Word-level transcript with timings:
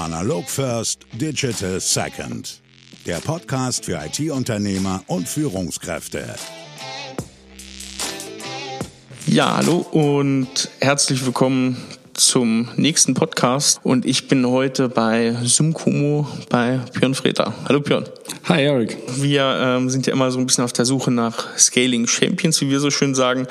Analog 0.00 0.48
First, 0.48 1.00
Digital 1.12 1.78
Second. 1.78 2.62
Der 3.04 3.16
Podcast 3.16 3.84
für 3.84 4.00
IT-Unternehmer 4.02 5.04
und 5.08 5.28
Führungskräfte. 5.28 6.24
Ja, 9.26 9.58
hallo 9.58 9.84
und 9.92 10.70
herzlich 10.80 11.26
willkommen 11.26 11.76
zum 12.14 12.70
nächsten 12.76 13.12
Podcast. 13.12 13.80
Und 13.82 14.06
ich 14.06 14.26
bin 14.26 14.46
heute 14.46 14.88
bei 14.88 15.36
Sumkumo 15.42 16.26
bei 16.48 16.80
Björn 16.98 17.14
Freter. 17.14 17.52
Hallo 17.68 17.80
Björn. 17.80 18.04
Hi 18.44 18.62
Eric. 18.62 18.96
Wir 19.16 19.44
ähm, 19.62 19.90
sind 19.90 20.06
ja 20.06 20.14
immer 20.14 20.30
so 20.30 20.38
ein 20.38 20.46
bisschen 20.46 20.64
auf 20.64 20.72
der 20.72 20.86
Suche 20.86 21.10
nach 21.10 21.58
Scaling 21.58 22.06
Champions, 22.06 22.62
wie 22.62 22.70
wir 22.70 22.80
so 22.80 22.90
schön 22.90 23.14
sagen. 23.14 23.46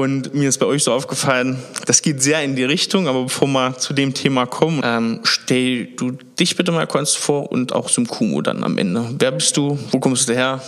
Und 0.00 0.32
mir 0.32 0.48
ist 0.48 0.56
bei 0.56 0.64
euch 0.64 0.84
so 0.84 0.92
aufgefallen, 0.94 1.58
das 1.84 2.00
geht 2.00 2.22
sehr 2.22 2.42
in 2.42 2.56
die 2.56 2.64
Richtung, 2.64 3.08
aber 3.08 3.24
bevor 3.24 3.46
wir 3.48 3.76
zu 3.76 3.92
dem 3.92 4.14
Thema 4.14 4.46
kommen, 4.46 4.80
ähm, 4.82 5.20
stell 5.22 5.84
du 5.84 6.12
dich 6.40 6.56
bitte 6.56 6.72
mal 6.72 6.86
kurz 6.86 7.12
vor 7.14 7.52
und 7.52 7.74
auch 7.74 7.90
Sumkumo 7.90 8.40
dann 8.40 8.64
am 8.64 8.78
Ende. 8.78 9.04
Wer 9.18 9.32
bist 9.32 9.54
du? 9.58 9.78
Wo 9.90 9.98
kommst 9.98 10.30
du 10.30 10.32
her? 10.32 10.62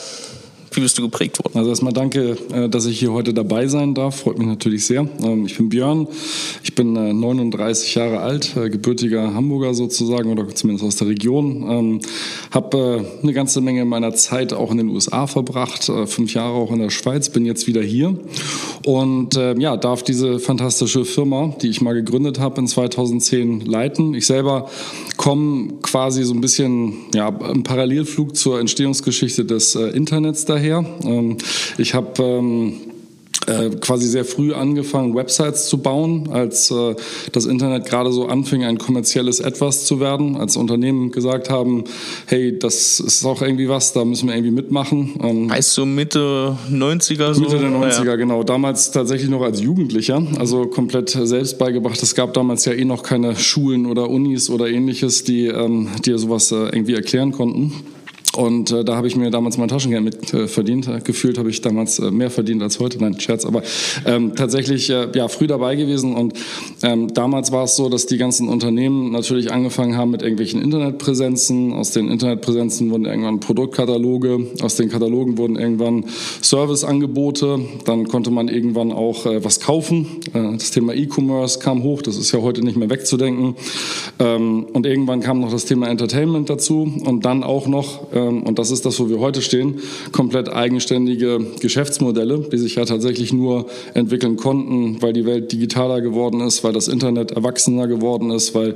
Wie 0.74 0.80
bist 0.80 0.98
du 0.98 1.02
geprägt 1.02 1.38
worden? 1.38 1.56
Also 1.56 1.70
erstmal 1.70 1.92
danke, 1.92 2.36
äh, 2.52 2.68
dass 2.68 2.86
ich 2.86 2.98
hier 2.98 3.12
heute 3.12 3.32
dabei 3.32 3.68
sein 3.68 3.94
darf. 3.94 4.20
Freut 4.20 4.38
mich 4.38 4.48
natürlich 4.48 4.84
sehr. 4.86 5.06
Ähm, 5.22 5.46
ich 5.46 5.56
bin 5.56 5.68
Björn. 5.68 6.08
Ich 6.64 6.74
bin 6.74 6.94
39 6.94 7.96
äh, 7.96 8.00
Jahre 8.00 8.20
alt, 8.20 8.56
äh, 8.56 8.70
gebürtiger 8.70 9.34
Hamburger 9.34 9.74
sozusagen 9.74 10.32
oder 10.32 10.48
zumindest 10.52 10.84
aus 10.84 10.96
der 10.96 11.06
Region. 11.08 11.70
Ähm, 11.70 12.00
Habe 12.50 13.04
eine 13.22 13.32
ganze 13.32 13.60
Menge 13.60 13.84
meiner 13.84 14.14
Zeit 14.14 14.52
auch 14.52 14.72
in 14.72 14.78
den 14.78 14.88
USA 14.88 15.28
verbracht, 15.28 15.90
fünf 16.06 16.34
Jahre 16.34 16.54
auch 16.54 16.72
in 16.72 16.80
der 16.80 16.90
Schweiz. 16.90 17.28
Bin 17.28 17.46
jetzt 17.46 17.66
wieder 17.66 17.82
hier 17.82 18.18
und 18.84 19.34
ja, 19.34 19.76
darf 19.76 20.02
diese 20.02 20.38
fantastische 20.38 21.04
Firma, 21.04 21.54
die 21.60 21.68
ich 21.68 21.80
mal 21.80 21.94
gegründet 21.94 22.38
habe 22.38 22.60
in 22.60 22.66
2010 22.66 23.60
leiten. 23.60 24.14
Ich 24.14 24.26
selber 24.26 24.68
komme 25.16 25.74
quasi 25.82 26.24
so 26.24 26.34
ein 26.34 26.40
bisschen 26.40 26.94
ja, 27.14 27.28
im 27.28 27.62
Parallelflug 27.62 28.36
zur 28.36 28.60
Entstehungsgeschichte 28.60 29.44
des 29.44 29.74
Internets 29.74 30.44
daher 30.44 30.63
daher. 30.64 30.84
Ähm, 31.04 31.36
ich 31.78 31.94
habe 31.94 32.22
ähm, 32.22 32.80
äh, 33.46 33.70
quasi 33.80 34.06
sehr 34.06 34.24
früh 34.24 34.54
angefangen, 34.54 35.14
Websites 35.14 35.68
zu 35.68 35.78
bauen, 35.78 36.30
als 36.32 36.70
äh, 36.70 36.94
das 37.32 37.44
Internet 37.44 37.84
gerade 37.84 38.10
so 38.10 38.26
anfing, 38.26 38.64
ein 38.64 38.78
kommerzielles 38.78 39.40
Etwas 39.40 39.84
zu 39.84 40.00
werden, 40.00 40.36
als 40.36 40.56
Unternehmen 40.56 41.10
gesagt 41.10 41.50
haben, 41.50 41.84
hey, 42.26 42.58
das 42.58 43.00
ist 43.00 43.24
auch 43.26 43.42
irgendwie 43.42 43.68
was, 43.68 43.92
da 43.92 44.04
müssen 44.04 44.28
wir 44.28 44.34
irgendwie 44.34 44.54
mitmachen. 44.54 45.18
Ähm, 45.22 45.50
heißt 45.52 45.74
so 45.74 45.84
Mitte 45.84 46.56
90er 46.70 47.34
so? 47.34 47.42
Mitte 47.42 47.58
der 47.58 47.70
90er, 47.70 48.06
ja. 48.06 48.16
genau. 48.16 48.44
Damals 48.44 48.90
tatsächlich 48.92 49.28
noch 49.28 49.42
als 49.42 49.60
Jugendlicher, 49.60 50.22
also 50.38 50.66
komplett 50.66 51.10
selbst 51.10 51.58
beigebracht. 51.58 52.02
Es 52.02 52.14
gab 52.14 52.32
damals 52.32 52.64
ja 52.64 52.72
eh 52.72 52.84
noch 52.84 53.02
keine 53.02 53.36
Schulen 53.36 53.84
oder 53.86 54.08
Unis 54.08 54.48
oder 54.48 54.68
ähnliches, 54.68 55.24
die 55.24 55.48
ähm, 55.48 55.88
dir 56.04 56.16
sowas 56.18 56.50
äh, 56.50 56.56
irgendwie 56.56 56.94
erklären 56.94 57.32
konnten. 57.32 57.72
Und 58.36 58.72
äh, 58.72 58.84
da 58.84 58.96
habe 58.96 59.06
ich 59.06 59.16
mir 59.16 59.30
damals 59.30 59.58
mein 59.58 59.68
Taschengeld 59.68 60.04
mit 60.04 60.34
äh, 60.34 60.48
verdient. 60.48 60.88
Äh, 60.88 61.00
gefühlt 61.00 61.38
habe 61.38 61.50
ich 61.50 61.60
damals 61.60 61.98
äh, 61.98 62.10
mehr 62.10 62.30
verdient 62.30 62.62
als 62.62 62.80
heute. 62.80 62.98
Nein, 62.98 63.18
Scherz. 63.20 63.44
Aber 63.44 63.62
ähm, 64.06 64.34
tatsächlich 64.34 64.90
äh, 64.90 65.08
ja 65.14 65.28
früh 65.28 65.46
dabei 65.46 65.76
gewesen. 65.76 66.14
Und 66.14 66.34
ähm, 66.82 67.12
damals 67.14 67.52
war 67.52 67.64
es 67.64 67.76
so, 67.76 67.88
dass 67.88 68.06
die 68.06 68.18
ganzen 68.18 68.48
Unternehmen 68.48 69.12
natürlich 69.12 69.52
angefangen 69.52 69.96
haben 69.96 70.10
mit 70.10 70.22
irgendwelchen 70.22 70.60
Internetpräsenzen. 70.62 71.72
Aus 71.72 71.92
den 71.92 72.08
Internetpräsenzen 72.08 72.90
wurden 72.90 73.04
irgendwann 73.04 73.40
Produktkataloge. 73.40 74.46
Aus 74.62 74.76
den 74.76 74.88
Katalogen 74.88 75.38
wurden 75.38 75.56
irgendwann 75.56 76.06
Serviceangebote. 76.40 77.60
Dann 77.84 78.08
konnte 78.08 78.30
man 78.30 78.48
irgendwann 78.48 78.92
auch 78.92 79.26
äh, 79.26 79.44
was 79.44 79.60
kaufen. 79.60 80.06
Das 80.32 80.70
Thema 80.70 80.94
E-Commerce 80.94 81.58
kam 81.60 81.82
hoch. 81.82 82.02
Das 82.02 82.16
ist 82.16 82.32
ja 82.32 82.40
heute 82.40 82.62
nicht 82.62 82.76
mehr 82.76 82.90
wegzudenken. 82.90 83.54
Ähm, 84.18 84.66
und 84.72 84.86
irgendwann 84.86 85.20
kam 85.20 85.40
noch 85.40 85.50
das 85.50 85.64
Thema 85.64 85.88
Entertainment 85.88 86.50
dazu. 86.50 86.92
Und 87.04 87.24
dann 87.24 87.44
auch 87.44 87.66
noch 87.66 88.12
und 88.28 88.58
das 88.58 88.70
ist 88.70 88.84
das, 88.84 88.98
wo 89.00 89.08
wir 89.08 89.18
heute 89.20 89.42
stehen, 89.42 89.80
komplett 90.12 90.48
eigenständige 90.48 91.40
Geschäftsmodelle, 91.60 92.48
die 92.52 92.58
sich 92.58 92.76
ja 92.76 92.84
tatsächlich 92.84 93.32
nur 93.32 93.66
entwickeln 93.94 94.36
konnten, 94.36 95.00
weil 95.02 95.12
die 95.12 95.24
Welt 95.26 95.52
digitaler 95.52 96.00
geworden 96.00 96.40
ist, 96.40 96.64
weil 96.64 96.72
das 96.72 96.88
Internet 96.88 97.32
erwachsener 97.32 97.86
geworden 97.86 98.30
ist, 98.30 98.54
weil 98.54 98.74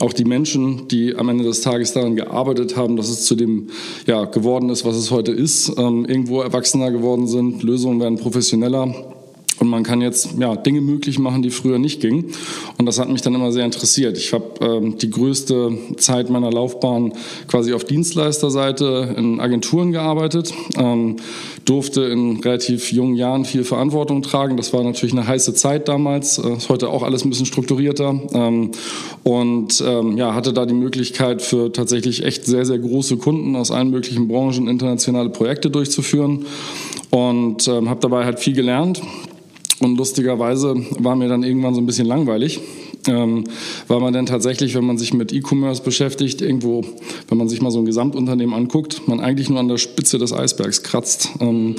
auch 0.00 0.12
die 0.12 0.24
Menschen, 0.24 0.88
die 0.88 1.16
am 1.16 1.28
Ende 1.28 1.44
des 1.44 1.60
Tages 1.60 1.92
daran 1.92 2.16
gearbeitet 2.16 2.76
haben, 2.76 2.96
dass 2.96 3.08
es 3.08 3.24
zu 3.24 3.34
dem 3.34 3.68
ja, 4.06 4.24
geworden 4.24 4.70
ist, 4.70 4.84
was 4.84 4.96
es 4.96 5.10
heute 5.10 5.32
ist, 5.32 5.72
ähm, 5.76 6.04
irgendwo 6.04 6.40
erwachsener 6.40 6.90
geworden 6.90 7.26
sind, 7.26 7.62
Lösungen 7.62 8.00
werden 8.00 8.18
professioneller. 8.18 9.17
Und 9.60 9.68
man 9.68 9.82
kann 9.82 10.00
jetzt 10.00 10.38
ja, 10.38 10.54
Dinge 10.56 10.80
möglich 10.80 11.18
machen, 11.18 11.42
die 11.42 11.50
früher 11.50 11.78
nicht 11.78 12.00
gingen. 12.00 12.26
Und 12.78 12.86
das 12.86 12.98
hat 12.98 13.08
mich 13.08 13.22
dann 13.22 13.34
immer 13.34 13.52
sehr 13.52 13.64
interessiert. 13.64 14.16
Ich 14.16 14.32
habe 14.32 14.44
ähm, 14.60 14.98
die 14.98 15.10
größte 15.10 15.76
Zeit 15.96 16.30
meiner 16.30 16.50
Laufbahn 16.50 17.12
quasi 17.48 17.72
auf 17.72 17.84
Dienstleisterseite 17.84 19.14
in 19.16 19.40
Agenturen 19.40 19.92
gearbeitet, 19.92 20.54
ähm, 20.76 21.16
durfte 21.64 22.02
in 22.02 22.40
relativ 22.40 22.92
jungen 22.92 23.16
Jahren 23.16 23.44
viel 23.44 23.64
Verantwortung 23.64 24.22
tragen. 24.22 24.56
Das 24.56 24.72
war 24.72 24.82
natürlich 24.82 25.12
eine 25.12 25.26
heiße 25.26 25.54
Zeit 25.54 25.88
damals. 25.88 26.38
Äh, 26.38 26.56
ist 26.56 26.68
heute 26.68 26.88
auch 26.90 27.02
alles 27.02 27.24
ein 27.24 27.30
bisschen 27.30 27.46
strukturierter. 27.46 28.20
Ähm, 28.32 28.70
und 29.24 29.82
ähm, 29.86 30.16
ja, 30.16 30.34
hatte 30.34 30.52
da 30.52 30.66
die 30.66 30.74
Möglichkeit 30.74 31.42
für 31.42 31.72
tatsächlich 31.72 32.24
echt 32.24 32.46
sehr, 32.46 32.64
sehr 32.64 32.78
große 32.78 33.16
Kunden 33.16 33.56
aus 33.56 33.70
allen 33.70 33.90
möglichen 33.90 34.28
Branchen 34.28 34.68
internationale 34.68 35.30
Projekte 35.30 35.70
durchzuführen. 35.70 36.46
Und 37.10 37.66
ähm, 37.68 37.88
habe 37.88 38.00
dabei 38.00 38.24
halt 38.24 38.38
viel 38.38 38.54
gelernt. 38.54 39.00
Und 39.80 39.96
lustigerweise 39.96 40.74
war 40.98 41.14
mir 41.14 41.28
dann 41.28 41.42
irgendwann 41.42 41.74
so 41.74 41.80
ein 41.80 41.86
bisschen 41.86 42.06
langweilig 42.06 42.60
ähm, 43.06 43.44
weil 43.86 44.00
man 44.00 44.12
dann 44.12 44.26
tatsächlich, 44.26 44.74
wenn 44.74 44.84
man 44.84 44.98
sich 44.98 45.14
mit 45.14 45.32
E-Commerce 45.32 45.82
beschäftigt, 45.82 46.42
irgendwo, 46.42 46.84
wenn 47.28 47.38
man 47.38 47.48
sich 47.48 47.62
mal 47.62 47.70
so 47.70 47.78
ein 47.78 47.84
Gesamtunternehmen 47.84 48.54
anguckt, 48.54 49.06
man 49.06 49.20
eigentlich 49.20 49.48
nur 49.48 49.60
an 49.60 49.68
der 49.68 49.78
Spitze 49.78 50.18
des 50.18 50.32
Eisbergs 50.32 50.82
kratzt. 50.82 51.30
Ähm, 51.40 51.76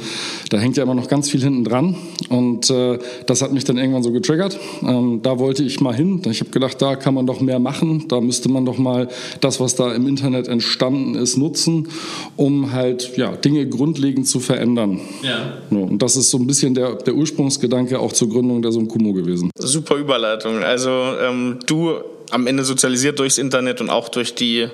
da 0.50 0.58
hängt 0.58 0.78
ja 0.78 0.84
immer 0.84 0.96
noch 0.96 1.08
ganz 1.08 1.30
viel 1.30 1.42
hinten 1.42 1.64
dran 1.64 1.96
und 2.30 2.70
äh, 2.70 3.00
das 3.26 3.42
hat 3.42 3.54
mich 3.54 3.64
dann 3.64 3.78
irgendwann 3.78 4.04
so 4.04 4.12
getriggert. 4.12 4.60
Ähm, 4.82 5.22
da 5.22 5.40
wollte 5.40 5.64
ich 5.64 5.82
mal 5.82 5.94
hin. 5.94 6.22
Ich 6.30 6.40
habe 6.40 6.52
gedacht, 6.52 6.82
da 6.82 6.96
kann 6.96 7.14
man 7.14 7.26
doch 7.26 7.42
mehr 7.42 7.60
machen. 7.60 8.06
Da 8.08 8.22
müsste 8.22 8.50
man 8.50 8.66
doch 8.66 8.78
mal 8.78 9.08
das, 9.42 9.60
was 9.60 9.76
da 9.76 9.94
im 9.94 10.08
Internet 10.08 10.48
entstanden 10.48 11.16
ist, 11.16 11.38
nutzen, 11.38 11.88
um 12.36 12.72
halt 12.72 13.18
ja, 13.18 13.32
Dinge 13.36 13.68
grundlegend 13.68 14.28
zu 14.28 14.40
verändern. 14.40 15.00
Ja. 15.22 15.60
Und 15.70 16.02
das 16.02 16.16
ist 16.16 16.30
so 16.30 16.38
ein 16.38 16.48
bisschen 16.48 16.74
der, 16.74 16.96
der 16.96 17.16
Ursprungsgedanke 17.16 18.00
auch 18.00 18.14
zur 18.14 18.30
Gründung 18.30 18.62
der 18.62 18.72
Sumkumo 18.72 19.14
gewesen. 19.14 19.52
Super 19.58 19.96
Überleitung. 19.96 20.64
Also 20.64 21.09
ähm, 21.20 21.60
du 21.66 22.02
am 22.32 22.48
Ende 22.48 22.64
sozialisiert 22.64 23.20
durchs 23.20 23.38
Internet 23.38 23.82
und 23.82 23.90
auch 23.90 24.10
durch 24.10 24.36
die 24.36 24.70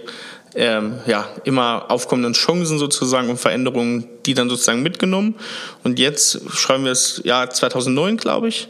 ähm, 0.55 0.99
ja, 1.05 1.27
immer 1.43 1.85
aufkommenden 1.89 2.33
Chancen 2.33 2.79
sozusagen 2.79 3.29
und 3.29 3.37
Veränderungen, 3.37 4.07
die 4.25 4.33
dann 4.33 4.49
sozusagen 4.49 4.81
mitgenommen. 4.81 5.35
Und 5.83 5.99
jetzt 5.99 6.41
schreiben 6.51 6.85
wir 6.85 6.91
es 6.91 7.21
Jahr 7.23 7.49
2009, 7.49 8.17
glaube 8.17 8.47
ich. 8.47 8.69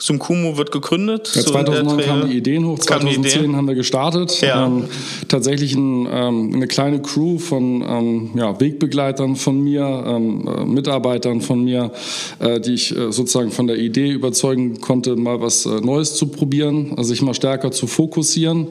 Sumkumo 0.00 0.56
wird 0.56 0.72
gegründet. 0.72 1.30
Ja, 1.34 1.42
2009 1.42 1.88
so 1.88 2.06
kamen 2.06 2.30
die 2.30 2.36
Ideen 2.36 2.66
hoch, 2.66 2.78
2010 2.78 3.40
Ideen. 3.40 3.56
haben 3.56 3.68
wir 3.68 3.74
gestartet. 3.74 4.40
Ja. 4.40 4.66
Ähm, 4.66 4.84
tatsächlich 5.28 5.74
ein, 5.74 6.08
ähm, 6.10 6.52
eine 6.54 6.66
kleine 6.66 7.02
Crew 7.02 7.38
von 7.38 7.84
ähm, 7.86 8.30
ja, 8.34 8.58
Wegbegleitern 8.58 9.36
von 9.36 9.62
mir, 9.62 9.82
ähm, 10.06 10.48
äh, 10.48 10.64
Mitarbeitern 10.64 11.42
von 11.42 11.62
mir, 11.62 11.92
äh, 12.38 12.60
die 12.60 12.74
ich 12.74 12.96
äh, 12.96 13.12
sozusagen 13.12 13.50
von 13.50 13.66
der 13.66 13.76
Idee 13.78 14.10
überzeugen 14.10 14.80
konnte, 14.80 15.16
mal 15.16 15.42
was 15.42 15.66
äh, 15.66 15.80
Neues 15.80 16.14
zu 16.14 16.28
probieren, 16.28 16.94
also 16.96 17.10
sich 17.10 17.20
mal 17.20 17.34
stärker 17.34 17.70
zu 17.70 17.86
fokussieren. 17.86 18.68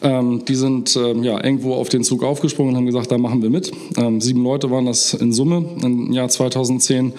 Ähm, 0.00 0.44
die 0.46 0.54
sind 0.54 0.96
ähm, 0.96 1.24
ja, 1.24 1.42
irgendwo 1.42 1.74
auf 1.74 1.88
den 1.88 2.04
Zug 2.04 2.22
aufgesprungen 2.22 2.74
und 2.74 2.76
haben 2.76 2.86
gesagt, 2.86 3.10
da 3.10 3.18
machen 3.18 3.42
wir 3.42 3.50
mit. 3.50 3.72
sieben 4.20 4.44
Leute 4.44 4.70
waren 4.70 4.86
das 4.86 5.14
in 5.14 5.32
Summe 5.32 5.64
im 5.82 6.12
Jahr 6.12 6.28
2010. 6.28 7.12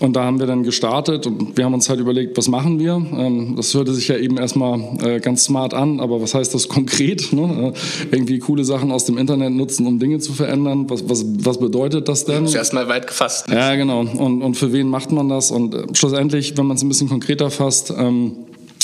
Und 0.00 0.14
da 0.14 0.24
haben 0.24 0.38
wir 0.38 0.46
dann 0.46 0.62
gestartet 0.64 1.26
und 1.26 1.56
wir 1.56 1.64
haben 1.64 1.74
uns 1.74 1.88
halt 1.88 2.00
überlegt, 2.00 2.36
was 2.36 2.48
machen 2.48 2.78
wir? 2.78 2.89
Wir. 2.90 3.18
Ähm, 3.18 3.56
das 3.56 3.74
hörte 3.74 3.94
sich 3.94 4.08
ja 4.08 4.16
eben 4.16 4.36
erstmal 4.36 4.80
äh, 5.02 5.20
ganz 5.20 5.44
smart 5.44 5.74
an, 5.74 6.00
aber 6.00 6.20
was 6.20 6.34
heißt 6.34 6.54
das 6.54 6.68
konkret? 6.68 7.32
Ne? 7.32 7.72
Äh, 7.74 8.14
irgendwie 8.16 8.38
coole 8.38 8.64
Sachen 8.64 8.90
aus 8.90 9.04
dem 9.04 9.18
Internet 9.18 9.52
nutzen, 9.52 9.86
um 9.86 9.98
Dinge 9.98 10.18
zu 10.18 10.32
verändern. 10.32 10.88
Was, 10.90 11.08
was, 11.08 11.24
was 11.44 11.58
bedeutet 11.58 12.08
das 12.08 12.24
denn? 12.24 12.42
Das 12.42 12.50
ist 12.50 12.56
erstmal 12.56 12.88
weit 12.88 13.06
gefasst. 13.06 13.48
Ja, 13.48 13.74
genau. 13.76 14.00
Und, 14.00 14.42
und 14.42 14.54
für 14.56 14.72
wen 14.72 14.88
macht 14.88 15.12
man 15.12 15.28
das? 15.28 15.50
Und 15.50 15.74
äh, 15.74 15.86
schlussendlich, 15.94 16.56
wenn 16.56 16.66
man 16.66 16.76
es 16.76 16.82
ein 16.82 16.88
bisschen 16.88 17.08
konkreter 17.08 17.50
fasst, 17.50 17.92
ähm, 17.96 18.36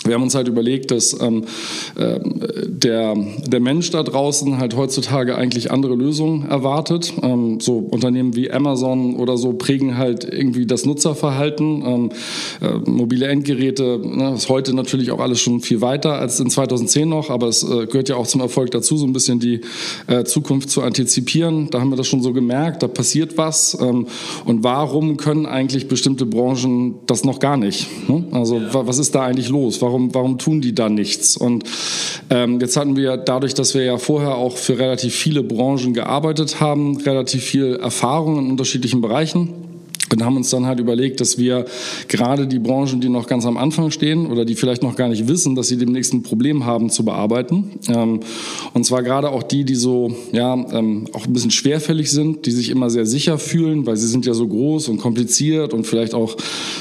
wir 0.04 0.14
haben 0.14 0.22
uns 0.22 0.34
halt 0.34 0.48
überlegt, 0.48 0.90
dass 0.90 1.18
ähm, 1.20 1.44
äh, 1.96 2.20
der, 2.66 3.16
der 3.46 3.60
Mensch 3.60 3.90
da 3.90 4.02
draußen 4.02 4.58
halt 4.58 4.76
heutzutage 4.76 5.36
eigentlich 5.36 5.70
andere 5.70 5.94
Lösungen 5.94 6.48
erwartet. 6.48 7.12
Ähm, 7.22 7.60
so 7.60 7.78
Unternehmen 7.78 8.36
wie 8.36 8.50
Amazon 8.50 9.16
oder 9.16 9.36
so 9.36 9.54
prägen 9.54 9.96
halt 9.96 10.24
irgendwie 10.24 10.66
das 10.66 10.86
Nutzerverhalten. 10.86 11.82
Ähm, 11.84 12.10
äh, 12.60 12.90
mobile 12.90 13.26
Endgeräte 13.26 14.00
ne, 14.02 14.34
ist 14.34 14.48
heute 14.48 14.74
natürlich 14.74 15.10
auch 15.10 15.20
alles 15.20 15.40
schon 15.40 15.60
viel 15.60 15.80
weiter 15.80 16.18
als 16.18 16.40
in 16.40 16.50
2010 16.50 17.08
noch, 17.08 17.30
aber 17.30 17.48
es 17.48 17.62
äh, 17.62 17.86
gehört 17.86 18.08
ja 18.08 18.16
auch 18.16 18.26
zum 18.26 18.40
Erfolg 18.40 18.70
dazu, 18.70 18.96
so 18.96 19.06
ein 19.06 19.12
bisschen 19.12 19.40
die 19.40 19.60
äh, 20.06 20.24
Zukunft 20.24 20.70
zu 20.70 20.82
antizipieren. 20.82 21.68
Da 21.70 21.80
haben 21.80 21.90
wir 21.90 21.96
das 21.96 22.06
schon 22.06 22.22
so 22.22 22.32
gemerkt, 22.32 22.82
da 22.82 22.88
passiert 22.88 23.38
was. 23.38 23.76
Ähm, 23.80 24.06
und 24.44 24.62
warum 24.62 25.16
können 25.16 25.46
eigentlich 25.46 25.88
bestimmte 25.88 26.26
Branchen 26.26 26.96
das 27.06 27.24
noch 27.24 27.40
gar 27.40 27.56
nicht? 27.56 27.86
Ne? 28.08 28.24
Also 28.32 28.58
ja. 28.58 28.86
was 28.86 28.98
ist 28.98 29.14
da 29.14 29.24
eigentlich 29.24 29.48
los? 29.48 29.82
Warum, 29.86 30.12
warum 30.14 30.38
tun 30.38 30.60
die 30.60 30.74
da 30.74 30.88
nichts? 30.88 31.36
Und 31.36 31.62
ähm, 32.28 32.60
jetzt 32.60 32.76
hatten 32.76 32.96
wir 32.96 33.16
dadurch, 33.16 33.54
dass 33.54 33.74
wir 33.74 33.84
ja 33.84 33.98
vorher 33.98 34.34
auch 34.34 34.56
für 34.56 34.80
relativ 34.80 35.14
viele 35.14 35.44
Branchen 35.44 35.94
gearbeitet 35.94 36.60
haben, 36.60 36.96
relativ 36.96 37.44
viel 37.44 37.76
Erfahrung 37.76 38.40
in 38.40 38.50
unterschiedlichen 38.50 39.00
Bereichen 39.00 39.65
und 40.12 40.24
haben 40.24 40.36
uns 40.36 40.50
dann 40.50 40.66
halt 40.66 40.80
überlegt, 40.80 41.20
dass 41.20 41.38
wir 41.38 41.64
gerade 42.08 42.46
die 42.46 42.58
Branchen, 42.58 43.00
die 43.00 43.08
noch 43.08 43.26
ganz 43.26 43.44
am 43.46 43.56
Anfang 43.56 43.90
stehen 43.90 44.26
oder 44.26 44.44
die 44.44 44.54
vielleicht 44.54 44.82
noch 44.82 44.96
gar 44.96 45.08
nicht 45.08 45.28
wissen, 45.28 45.54
dass 45.54 45.68
sie 45.68 45.76
demnächst 45.76 46.12
ein 46.14 46.22
Problem 46.22 46.64
haben, 46.64 46.90
zu 46.90 47.04
bearbeiten. 47.04 47.72
Ähm, 47.88 48.20
und 48.74 48.84
zwar 48.84 49.02
gerade 49.02 49.30
auch 49.30 49.42
die, 49.42 49.64
die 49.64 49.74
so, 49.74 50.14
ja, 50.32 50.54
ähm, 50.54 51.06
auch 51.12 51.26
ein 51.26 51.32
bisschen 51.32 51.50
schwerfällig 51.50 52.10
sind, 52.10 52.46
die 52.46 52.50
sich 52.52 52.70
immer 52.70 52.90
sehr 52.90 53.06
sicher 53.06 53.38
fühlen, 53.38 53.86
weil 53.86 53.96
sie 53.96 54.06
sind 54.06 54.26
ja 54.26 54.34
so 54.34 54.46
groß 54.46 54.88
und 54.88 54.98
kompliziert 54.98 55.74
und 55.74 55.86
vielleicht 55.86 56.14
auch 56.14 56.36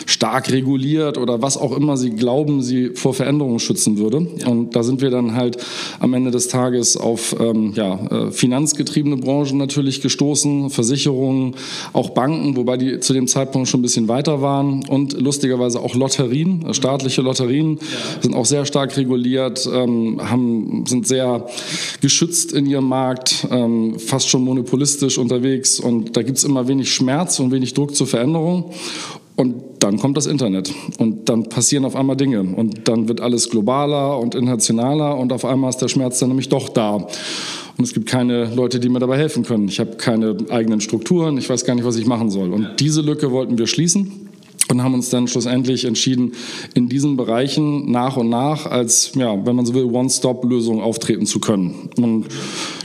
stark 0.05 0.51
reguliert 0.51 1.17
oder 1.17 1.41
was 1.41 1.57
auch 1.57 1.75
immer 1.75 1.97
sie 1.97 2.11
glauben, 2.11 2.61
sie 2.61 2.91
vor 2.93 3.13
Veränderungen 3.13 3.59
schützen 3.59 3.97
würde. 3.97 4.17
Und 4.45 4.75
da 4.75 4.83
sind 4.83 5.01
wir 5.01 5.09
dann 5.09 5.35
halt 5.35 5.57
am 5.99 6.13
Ende 6.13 6.31
des 6.31 6.47
Tages 6.47 6.97
auf, 6.97 7.35
ähm, 7.39 7.73
ja, 7.75 8.27
äh, 8.27 8.31
finanzgetriebene 8.31 9.17
Branchen 9.17 9.57
natürlich 9.57 10.01
gestoßen, 10.01 10.69
Versicherungen, 10.69 11.55
auch 11.93 12.11
Banken, 12.11 12.55
wobei 12.55 12.77
die 12.77 12.99
zu 12.99 13.14
dem 13.15 13.27
Zeitpunkt 13.27 13.67
schon 13.67 13.79
ein 13.79 13.83
bisschen 13.83 14.07
weiter 14.07 14.41
waren 14.41 14.87
und 14.87 15.19
lustigerweise 15.19 15.79
auch 15.79 15.95
Lotterien, 15.95 16.65
äh, 16.65 16.73
staatliche 16.73 17.21
Lotterien 17.21 17.77
ja. 17.77 18.21
sind 18.21 18.35
auch 18.35 18.45
sehr 18.45 18.65
stark 18.65 18.95
reguliert, 18.97 19.67
ähm, 19.71 20.19
haben, 20.21 20.85
sind 20.85 21.07
sehr 21.07 21.47
geschützt 22.01 22.53
in 22.53 22.65
ihrem 22.65 22.87
Markt, 22.87 23.47
ähm, 23.49 23.97
fast 23.97 24.29
schon 24.29 24.43
monopolistisch 24.43 25.17
unterwegs 25.17 25.79
und 25.79 26.15
da 26.15 26.21
gibt 26.21 26.37
es 26.37 26.43
immer 26.43 26.67
wenig 26.67 26.93
Schmerz 26.93 27.39
und 27.39 27.51
wenig 27.51 27.73
Druck 27.73 27.95
zur 27.95 28.07
Veränderung. 28.07 28.71
Und 29.37 29.55
dann 29.79 29.99
kommt 29.99 30.15
das 30.15 30.27
Internet 30.27 30.73
und 30.97 31.27
dann 31.27 31.49
passieren 31.49 31.83
auf 31.83 31.97
einmal 31.97 32.15
Dinge 32.15 32.39
und 32.41 32.87
dann 32.87 33.09
wird 33.09 33.19
alles 33.19 33.49
globaler 33.49 34.17
und 34.17 34.33
internationaler 34.33 35.17
und 35.17 35.33
auf 35.33 35.43
einmal 35.43 35.69
ist 35.69 35.81
der 35.81 35.89
Schmerz 35.89 36.19
dann 36.19 36.29
nämlich 36.29 36.47
doch 36.47 36.69
da. 36.69 37.05
Und 37.77 37.83
es 37.83 37.93
gibt 37.93 38.07
keine 38.07 38.53
Leute, 38.53 38.79
die 38.79 38.89
mir 38.89 38.99
dabei 38.99 39.17
helfen 39.17 39.43
können. 39.43 39.67
Ich 39.67 39.79
habe 39.79 39.97
keine 39.97 40.37
eigenen 40.49 40.81
Strukturen, 40.81 41.37
ich 41.37 41.49
weiß 41.49 41.65
gar 41.65 41.75
nicht, 41.75 41.85
was 41.85 41.97
ich 41.97 42.05
machen 42.05 42.29
soll. 42.29 42.53
Und 42.53 42.79
diese 42.79 43.01
Lücke 43.01 43.31
wollten 43.31 43.57
wir 43.57 43.67
schließen 43.67 44.29
und 44.69 44.81
haben 44.81 44.93
uns 44.93 45.09
dann 45.09 45.27
schlussendlich 45.27 45.85
entschieden, 45.85 46.33
in 46.73 46.89
diesen 46.89 47.17
Bereichen 47.17 47.91
nach 47.91 48.17
und 48.17 48.29
nach 48.29 48.65
als, 48.65 49.11
ja, 49.15 49.45
wenn 49.45 49.55
man 49.55 49.65
so 49.65 49.73
will, 49.73 49.83
One-Stop-Lösung 49.83 50.81
auftreten 50.81 51.25
zu 51.25 51.39
können. 51.39 51.89
Und 51.97 52.27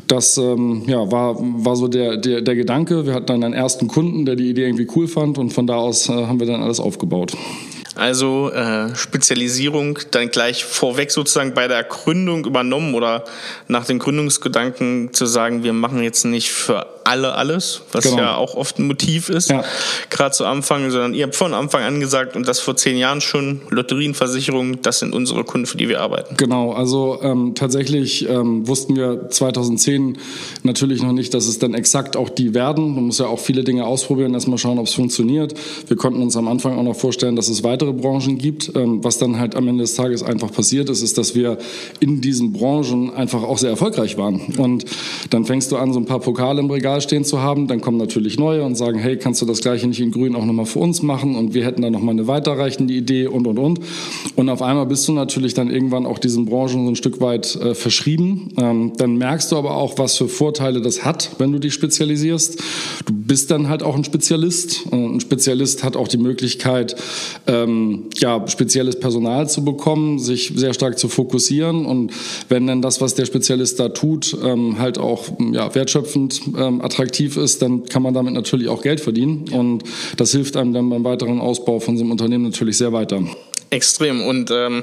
das 0.07 0.37
ähm, 0.37 0.83
ja, 0.87 1.11
war, 1.11 1.37
war 1.39 1.77
so 1.77 1.89
der, 1.89 2.17
der, 2.17 2.43
der 2.43 2.55
Gedanke. 2.55 3.07
Wir 3.07 3.15
hatten 3.15 3.27
dann 3.27 3.45
einen 3.45 3.55
ersten 3.55 3.89
Kunden, 3.89 4.27
der 4.27 4.37
die 4.37 4.51
Idee 4.51 4.65
irgendwie 4.65 4.89
cool 4.97 5.09
fand 5.09 5.39
und 5.39 5.53
von 5.53 5.67
da 5.67 5.77
aus 5.77 6.09
äh, 6.09 6.13
haben 6.13 6.41
wir 6.41 6.47
dann 6.47 6.63
alles 6.63 6.81
aufgebaut. 6.81 7.37
Also 8.01 8.51
äh, 8.51 8.95
Spezialisierung 8.97 9.99
dann 10.11 10.31
gleich 10.31 10.65
vorweg 10.65 11.11
sozusagen 11.11 11.53
bei 11.53 11.69
der 11.69 11.85
Gründung 11.85 12.47
übernommen 12.47 12.95
oder 12.95 13.25
nach 13.69 13.85
den 13.85 13.99
Gründungsgedanken 13.99 15.13
zu 15.13 15.27
sagen, 15.27 15.65
wir 15.65 15.75
machen 15.75 16.03
jetzt 16.03 16.25
nicht 16.25 16.51
für 16.51 16.87
alle 17.05 17.35
alles, 17.35 17.83
was 17.93 18.05
genau. 18.05 18.19
ja 18.19 18.37
auch 18.37 18.55
oft 18.55 18.79
ein 18.79 18.87
Motiv 18.87 19.29
ist, 19.29 19.51
ja. 19.51 19.65
gerade 20.11 20.35
zu 20.35 20.45
Anfang, 20.45 20.91
sondern 20.91 21.13
ihr 21.13 21.25
habt 21.25 21.35
von 21.35 21.55
Anfang 21.55 21.83
an 21.83 21.99
gesagt 21.99 22.37
und 22.37 22.47
das 22.47 22.61
vor 22.61 22.77
zehn 22.77 22.97
Jahren 22.97 23.21
schon, 23.21 23.63
Lotterien, 23.69 24.15
Versicherungen, 24.15 24.81
das 24.83 25.01
sind 25.01 25.13
unsere 25.13 25.45
Kunden, 25.45 25.67
für 25.67 25.77
die 25.77 25.89
wir 25.89 26.01
arbeiten. 26.01 26.37
Genau, 26.37 26.73
also 26.73 27.19
ähm, 27.23 27.55
tatsächlich 27.55 28.29
ähm, 28.29 28.67
wussten 28.69 28.97
wir 28.97 29.29
2010 29.29 30.19
natürlich 30.63 31.03
noch 31.03 31.13
nicht, 31.13 31.35
dass 31.35 31.49
es 31.49 31.59
dann 31.59 31.75
exakt 31.75 32.17
auch 32.17 32.29
die 32.29 32.55
werden. 32.55 32.95
Man 32.95 33.05
muss 33.05 33.19
ja 33.19 33.27
auch 33.27 33.41
viele 33.41 33.65
Dinge 33.65 33.87
ausprobieren, 33.87 34.33
erstmal 34.35 34.59
schauen, 34.59 34.79
ob 34.79 34.87
es 34.87 34.95
funktioniert. 34.95 35.55
Wir 35.89 35.97
konnten 35.97 36.23
uns 36.23 36.37
am 36.37 36.49
Anfang 36.49 36.79
auch 36.79 36.85
noch 36.85 36.97
vorstellen, 36.97 37.35
dass 37.35 37.49
es 37.49 37.65
weitere 37.65 37.90
Branchen 37.93 38.39
gibt. 38.39 38.73
Ähm, 38.75 39.03
was 39.03 39.19
dann 39.19 39.39
halt 39.39 39.55
am 39.55 39.69
Ende 39.69 39.85
des 39.85 39.95
Tages 39.95 40.23
einfach 40.23 40.53
passiert 40.53 40.89
ist, 40.89 41.03
ist, 41.03 41.19
dass 41.19 41.35
wir 41.35 41.59
in 42.01 42.21
diesen 42.21 42.53
Branchen 42.53 43.13
einfach 43.13 43.43
auch 43.43 43.59
sehr 43.59 43.71
erfolgreich 43.71 44.17
waren. 44.19 44.41
Und 44.59 44.85
dann 45.31 45.45
fängst 45.45 45.73
du 45.73 45.77
an, 45.77 45.93
so 45.93 46.01
ein 46.01 46.07
paar 46.07 46.21
Pokale 46.21 46.61
im 46.61 46.71
Regal 46.71 47.01
stehen 47.01 47.25
zu 47.25 47.41
haben. 47.41 47.67
Dann 47.67 47.81
kommen 47.81 47.99
natürlich 47.99 48.39
neue 48.39 48.63
und 48.63 48.77
sagen, 48.77 48.99
hey, 48.99 49.17
kannst 49.17 49.43
du 49.43 49.47
das 49.47 49.61
gleiche 49.61 49.87
nicht 49.87 50.01
in 50.01 50.11
Grün 50.11 50.35
auch 50.35 50.45
nochmal 50.45 50.67
für 50.67 50.79
uns 50.79 51.03
machen? 51.03 51.37
Und 51.37 51.55
wir 51.55 51.65
hätten 51.65 51.83
da 51.83 51.91
nochmal 51.91 52.15
eine 52.15 52.27
weiterreichende 52.27 52.95
Idee 52.95 53.27
und, 53.27 53.47
und, 53.47 53.59
und. 53.59 53.81
Und 54.37 54.49
auf 54.49 54.63
einmal 54.63 54.87
bist 54.87 55.07
du 55.09 55.13
natürlich 55.13 55.55
dann 55.55 55.71
irgendwann 55.71 56.07
auch 56.07 56.19
diesen 56.19 56.47
Branchen 56.47 56.85
so 56.85 56.91
ein 56.91 56.97
Stück 56.97 57.21
weit 57.21 57.57
äh, 57.57 57.75
verschrieben. 57.75 58.49
Ähm, 58.57 58.93
dann 58.97 59.17
merkst 59.17 59.53
du 59.53 59.57
aber 59.57 59.77
auch, 59.77 59.99
was 59.99 60.17
für 60.17 60.29
Vorteile 60.29 60.81
das 60.81 61.05
hat, 61.05 61.31
wenn 61.39 61.53
du 61.53 61.59
dich 61.59 61.75
spezialisierst. 61.75 62.61
Du 63.07 63.13
bist 63.13 63.51
dann 63.51 63.69
halt 63.69 63.83
auch 63.83 63.97
ein 63.97 64.05
Spezialist. 64.05 64.87
Und 64.91 65.17
ein 65.17 65.21
Spezialist 65.21 65.85
hat 65.85 65.97
auch 65.97 66.09
die 66.09 66.19
Möglichkeit, 66.19 66.97
ähm, 67.47 67.70
ja, 68.17 68.47
spezielles 68.49 68.99
Personal 68.99 69.49
zu 69.49 69.65
bekommen, 69.65 70.19
sich 70.19 70.53
sehr 70.55 70.75
stark 70.75 70.99
zu 70.99 71.09
fokussieren. 71.09 71.87
Und 71.87 72.13
wenn 72.49 72.67
dann 72.67 72.83
das, 72.83 73.01
was 73.01 73.15
der 73.15 73.27
Spezialist 73.27 73.81
da 73.81 73.89
tut, 73.89 74.37
ähm, 74.45 74.79
halt 74.79 74.99
auch 74.99 75.25
ja, 75.53 75.75
wertschöpfend 75.75 76.43
ähm, 76.59 76.81
attraktiv 76.81 77.37
ist, 77.37 77.63
dann 77.63 77.85
kann 77.85 78.03
man 78.03 78.15
damit 78.15 78.35
natürlich 78.35 78.69
auch 78.69 78.83
Geld 78.83 79.01
verdienen. 79.01 79.45
Und 79.53 79.85
das 80.17 80.33
hilft 80.33 80.57
einem 80.57 80.73
dann 80.73 80.91
beim 80.91 81.05
weiteren 81.05 81.41
Ausbau 81.41 81.81
von 81.81 81.97
so 81.97 82.03
einem 82.03 82.13
Unternehmen 82.13 82.45
natürlich 82.45 82.77
sehr 82.77 82.93
weiter. 82.93 83.23
Extrem. 83.71 84.23
Und 84.23 84.51
ähm, 84.51 84.83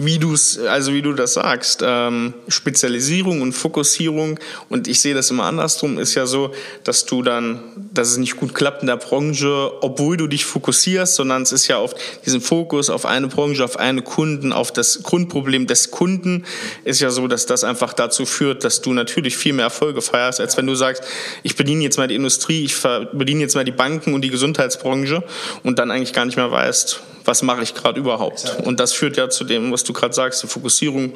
wie 0.00 0.18
du 0.18 0.32
es, 0.32 0.58
also 0.58 0.94
wie 0.94 1.02
du 1.02 1.12
das 1.12 1.34
sagst, 1.34 1.82
ähm, 1.84 2.32
Spezialisierung 2.46 3.42
und 3.42 3.52
Fokussierung. 3.52 4.38
Und 4.68 4.86
ich 4.86 5.00
sehe 5.00 5.12
das 5.12 5.30
immer 5.30 5.44
andersrum, 5.44 5.98
ist 5.98 6.14
ja 6.14 6.24
so, 6.24 6.52
dass 6.84 7.04
du 7.04 7.22
dann, 7.22 7.60
dass 7.92 8.10
es 8.10 8.16
nicht 8.16 8.36
gut 8.36 8.54
klappt 8.54 8.82
in 8.82 8.86
der 8.86 8.96
Branche, 8.96 9.72
obwohl 9.80 10.16
du 10.16 10.28
dich 10.28 10.44
fokussierst, 10.44 11.16
sondern 11.16 11.42
es 11.42 11.50
ist 11.50 11.66
ja 11.66 11.78
auf 11.78 11.94
diesen 12.24 12.40
Fokus 12.40 12.90
auf 12.90 13.06
eine 13.06 13.26
Branche, 13.26 13.64
auf 13.64 13.76
eine 13.76 14.02
Kunden, 14.02 14.52
auf 14.52 14.72
das 14.72 15.02
Grundproblem 15.02 15.66
des 15.66 15.90
Kunden, 15.90 16.44
ist 16.84 17.00
ja 17.00 17.10
so, 17.10 17.26
dass 17.26 17.46
das 17.46 17.64
einfach 17.64 17.92
dazu 17.92 18.24
führt, 18.24 18.62
dass 18.62 18.80
du 18.80 18.92
natürlich 18.92 19.36
viel 19.36 19.52
mehr 19.52 19.64
Erfolge 19.64 20.00
feierst, 20.00 20.40
als 20.40 20.56
wenn 20.56 20.66
du 20.68 20.76
sagst, 20.76 21.02
ich 21.42 21.56
bediene 21.56 21.82
jetzt 21.82 21.98
mal 21.98 22.06
die 22.06 22.14
Industrie, 22.14 22.64
ich 22.64 22.76
bediene 23.12 23.40
jetzt 23.40 23.56
mal 23.56 23.64
die 23.64 23.72
Banken 23.72 24.14
und 24.14 24.20
die 24.20 24.30
Gesundheitsbranche 24.30 25.24
und 25.64 25.80
dann 25.80 25.90
eigentlich 25.90 26.12
gar 26.12 26.24
nicht 26.24 26.36
mehr 26.36 26.52
weißt, 26.52 27.00
was 27.28 27.42
mache 27.42 27.62
ich 27.62 27.74
gerade 27.74 28.00
überhaupt. 28.00 28.56
Und 28.64 28.80
das 28.80 28.94
führt 28.94 29.18
ja 29.18 29.28
zu 29.28 29.44
dem, 29.44 29.70
was 29.70 29.84
du 29.84 29.92
gerade 29.92 30.14
sagst, 30.14 30.42
die 30.42 30.46
Fokussierung 30.46 31.12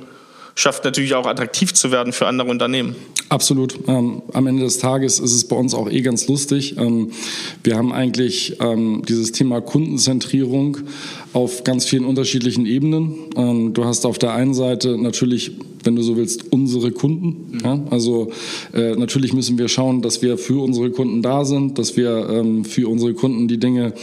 schafft 0.54 0.84
natürlich 0.84 1.14
auch 1.14 1.26
attraktiv 1.26 1.72
zu 1.72 1.90
werden 1.90 2.12
für 2.12 2.26
andere 2.26 2.50
Unternehmen. 2.50 2.94
Absolut. 3.30 3.78
Ähm, 3.88 4.20
am 4.34 4.46
Ende 4.46 4.64
des 4.64 4.76
Tages 4.78 5.18
ist 5.18 5.32
es 5.32 5.48
bei 5.48 5.56
uns 5.56 5.72
auch 5.72 5.88
eh 5.90 6.02
ganz 6.02 6.28
lustig. 6.28 6.76
Ähm, 6.76 7.12
wir 7.64 7.78
haben 7.78 7.94
eigentlich 7.94 8.60
ähm, 8.60 9.02
dieses 9.08 9.32
Thema 9.32 9.62
Kundenzentrierung 9.62 10.76
auf 11.32 11.64
ganz 11.64 11.86
vielen 11.86 12.04
unterschiedlichen 12.04 12.66
Ebenen. 12.66 13.30
Ähm, 13.34 13.72
du 13.72 13.86
hast 13.86 14.04
auf 14.04 14.18
der 14.18 14.34
einen 14.34 14.52
Seite 14.52 14.98
natürlich 14.98 15.52
wenn 15.84 15.96
du 15.96 16.02
so 16.02 16.16
willst, 16.16 16.52
unsere 16.52 16.90
Kunden. 16.92 17.58
Ja? 17.64 17.80
Also 17.90 18.30
äh, 18.72 18.94
natürlich 18.94 19.32
müssen 19.32 19.58
wir 19.58 19.68
schauen, 19.68 20.02
dass 20.02 20.22
wir 20.22 20.38
für 20.38 20.62
unsere 20.62 20.90
Kunden 20.90 21.22
da 21.22 21.44
sind, 21.44 21.78
dass 21.78 21.96
wir 21.96 22.28
ähm, 22.30 22.64
für 22.64 22.88
unsere 22.88 23.14
Kunden 23.14 23.48
die 23.48 23.58
Dinge 23.58 23.94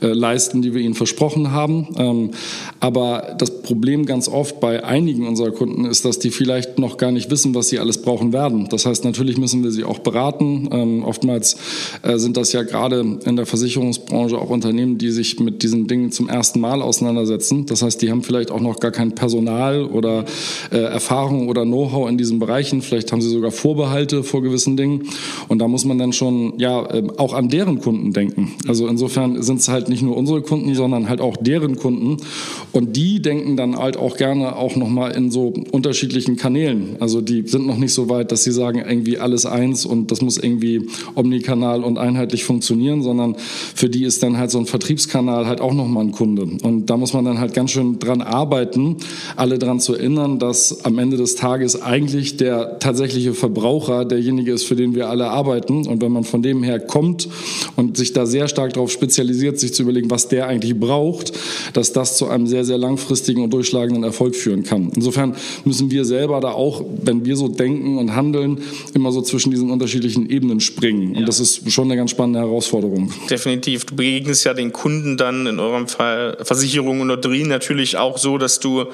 äh, 0.00 0.08
leisten, 0.08 0.62
die 0.62 0.74
wir 0.74 0.80
ihnen 0.80 0.94
versprochen 0.94 1.52
haben. 1.52 1.88
Ähm, 1.96 2.30
aber 2.80 3.36
das 3.38 3.62
Problem 3.62 4.06
ganz 4.06 4.28
oft 4.28 4.60
bei 4.60 4.84
einigen 4.84 5.26
unserer 5.26 5.50
Kunden 5.50 5.84
ist, 5.84 6.04
dass 6.04 6.18
die 6.18 6.30
vielleicht 6.30 6.78
noch 6.78 6.96
gar 6.96 7.12
nicht 7.12 7.30
wissen, 7.30 7.54
was 7.54 7.68
sie 7.68 7.78
alles 7.78 8.02
brauchen 8.02 8.32
werden. 8.32 8.68
Das 8.70 8.86
heißt, 8.86 9.04
natürlich 9.04 9.36
müssen 9.38 9.62
wir 9.62 9.70
sie 9.70 9.84
auch 9.84 9.98
beraten. 9.98 10.68
Ähm, 10.72 11.04
oftmals 11.04 11.56
äh, 12.02 12.18
sind 12.18 12.36
das 12.36 12.52
ja 12.52 12.62
gerade 12.62 13.18
in 13.24 13.36
der 13.36 13.46
Versicherungsbranche 13.46 14.38
auch 14.38 14.50
Unternehmen, 14.50 14.98
die 14.98 15.10
sich 15.10 15.38
mit 15.40 15.62
diesen 15.62 15.86
Dingen 15.86 16.12
zum 16.12 16.28
ersten 16.28 16.60
Mal 16.60 16.82
auseinandersetzen. 16.82 17.66
Das 17.66 17.82
heißt, 17.82 18.00
die 18.02 18.10
haben 18.10 18.22
vielleicht 18.22 18.50
auch 18.50 18.60
noch 18.60 18.80
gar 18.80 18.90
kein 18.90 19.14
Personal 19.14 19.84
oder 19.84 20.24
äh, 20.70 20.78
Erfahrung 20.78 21.27
Erfahrung 21.28 21.48
oder 21.48 21.64
Know-how 21.64 22.08
in 22.08 22.16
diesen 22.16 22.38
Bereichen. 22.38 22.82
Vielleicht 22.82 23.12
haben 23.12 23.20
sie 23.20 23.28
sogar 23.28 23.50
Vorbehalte 23.50 24.22
vor 24.22 24.42
gewissen 24.42 24.76
Dingen. 24.76 25.08
Und 25.48 25.58
da 25.58 25.68
muss 25.68 25.84
man 25.84 25.98
dann 25.98 26.12
schon 26.12 26.54
ja 26.58 26.92
ähm, 26.92 27.12
auch 27.18 27.34
an 27.34 27.48
deren 27.48 27.80
Kunden 27.80 28.12
denken. 28.12 28.52
Also 28.66 28.86
insofern 28.88 29.42
sind 29.42 29.60
es 29.60 29.68
halt 29.68 29.88
nicht 29.88 30.02
nur 30.02 30.16
unsere 30.16 30.42
Kunden, 30.42 30.74
sondern 30.74 31.08
halt 31.08 31.20
auch 31.20 31.36
deren 31.36 31.76
Kunden. 31.76 32.16
Und 32.72 32.96
die 32.96 33.20
denken 33.20 33.56
dann 33.56 33.76
halt 33.76 33.96
auch 33.96 34.16
gerne 34.16 34.56
auch 34.56 34.76
nochmal 34.76 35.12
in 35.12 35.30
so 35.30 35.52
unterschiedlichen 35.70 36.36
Kanälen. 36.36 36.96
Also 37.00 37.20
die 37.20 37.46
sind 37.46 37.66
noch 37.66 37.78
nicht 37.78 37.92
so 37.92 38.08
weit, 38.08 38.32
dass 38.32 38.44
sie 38.44 38.52
sagen, 38.52 38.82
irgendwie 38.86 39.18
alles 39.18 39.46
eins 39.46 39.84
und 39.84 40.10
das 40.10 40.22
muss 40.22 40.38
irgendwie 40.38 40.88
omnikanal 41.14 41.84
und 41.84 41.98
einheitlich 41.98 42.44
funktionieren, 42.44 43.02
sondern 43.02 43.36
für 43.74 43.88
die 43.88 44.04
ist 44.04 44.22
dann 44.22 44.38
halt 44.38 44.50
so 44.50 44.58
ein 44.58 44.66
Vertriebskanal 44.66 45.46
halt 45.46 45.60
auch 45.60 45.74
nochmal 45.74 46.04
ein 46.04 46.12
Kunde. 46.12 46.48
Und 46.62 46.86
da 46.86 46.96
muss 46.96 47.12
man 47.12 47.24
dann 47.24 47.38
halt 47.38 47.54
ganz 47.54 47.72
schön 47.72 47.98
dran 47.98 48.22
arbeiten, 48.22 48.96
alle 49.36 49.58
dran 49.58 49.80
zu 49.80 49.94
erinnern, 49.94 50.38
dass 50.38 50.84
am 50.84 50.98
Ende 50.98 51.17
des 51.18 51.34
Tages 51.34 51.82
eigentlich 51.82 52.36
der 52.36 52.78
tatsächliche 52.78 53.34
Verbraucher 53.34 54.04
derjenige 54.04 54.52
ist, 54.52 54.64
für 54.64 54.76
den 54.76 54.94
wir 54.94 55.08
alle 55.08 55.28
arbeiten. 55.28 55.86
Und 55.86 56.00
wenn 56.02 56.12
man 56.12 56.24
von 56.24 56.42
dem 56.42 56.62
her 56.62 56.80
kommt 56.80 57.28
und 57.76 57.96
sich 57.96 58.12
da 58.12 58.26
sehr 58.26 58.48
stark 58.48 58.72
darauf 58.74 58.90
spezialisiert, 58.90 59.58
sich 59.58 59.74
zu 59.74 59.82
überlegen, 59.82 60.10
was 60.10 60.28
der 60.28 60.46
eigentlich 60.46 60.78
braucht, 60.78 61.32
dass 61.72 61.92
das 61.92 62.16
zu 62.16 62.28
einem 62.28 62.46
sehr, 62.46 62.64
sehr 62.64 62.78
langfristigen 62.78 63.42
und 63.42 63.52
durchschlagenden 63.52 64.04
Erfolg 64.04 64.36
führen 64.36 64.62
kann. 64.62 64.90
Insofern 64.94 65.34
müssen 65.64 65.90
wir 65.90 66.04
selber 66.04 66.40
da 66.40 66.52
auch, 66.52 66.84
wenn 67.02 67.24
wir 67.24 67.36
so 67.36 67.48
denken 67.48 67.98
und 67.98 68.14
handeln, 68.14 68.58
immer 68.94 69.12
so 69.12 69.22
zwischen 69.22 69.50
diesen 69.50 69.70
unterschiedlichen 69.70 70.28
Ebenen 70.30 70.60
springen. 70.60 71.16
Und 71.16 71.28
das 71.28 71.40
ist 71.40 71.70
schon 71.70 71.84
eine 71.84 71.96
ganz 71.96 72.10
spannende 72.10 72.40
Herausforderung. 72.40 73.12
Definitiv. 73.28 73.84
Du 73.84 73.96
begegnest 73.96 74.44
ja 74.44 74.54
den 74.54 74.72
Kunden 74.72 75.16
dann 75.16 75.46
in 75.46 75.58
eurem 75.58 75.88
Fall 75.88 76.36
Versicherungen 76.42 77.02
und 77.02 77.08
Lotterien 77.08 77.48
natürlich 77.48 77.96
auch 77.96 78.18
so, 78.18 78.38
dass 78.38 78.60
du 78.60 78.84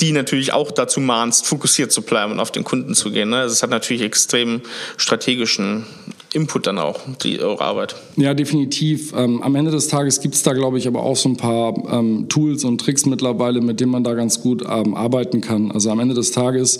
die 0.00 0.12
natürlich 0.12 0.52
auch 0.52 0.70
dazu 0.70 1.00
mahnst, 1.00 1.46
fokussiert 1.46 1.92
zu 1.92 2.02
bleiben 2.02 2.32
und 2.32 2.40
auf 2.40 2.50
den 2.50 2.64
Kunden 2.64 2.94
zu 2.94 3.10
gehen. 3.10 3.30
Ne? 3.30 3.38
Also 3.38 3.52
es 3.52 3.62
hat 3.62 3.70
natürlich 3.70 4.02
extrem 4.02 4.62
strategischen 4.96 5.86
Input 6.32 6.68
dann 6.68 6.78
auch, 6.78 7.00
die, 7.24 7.40
eure 7.40 7.64
Arbeit. 7.64 7.96
Ja, 8.16 8.34
definitiv. 8.34 9.12
Ähm, 9.16 9.42
am 9.42 9.56
Ende 9.56 9.72
des 9.72 9.88
Tages 9.88 10.20
gibt 10.20 10.36
es 10.36 10.44
da, 10.44 10.52
glaube 10.52 10.78
ich, 10.78 10.86
aber 10.86 11.02
auch 11.02 11.16
so 11.16 11.28
ein 11.28 11.36
paar 11.36 11.74
ähm, 11.92 12.28
Tools 12.28 12.62
und 12.62 12.80
Tricks 12.80 13.04
mittlerweile, 13.04 13.60
mit 13.60 13.80
denen 13.80 13.90
man 13.90 14.04
da 14.04 14.14
ganz 14.14 14.40
gut 14.40 14.62
ähm, 14.68 14.94
arbeiten 14.94 15.40
kann. 15.40 15.72
Also 15.72 15.90
am 15.90 15.98
Ende 15.98 16.14
des 16.14 16.30
Tages 16.30 16.78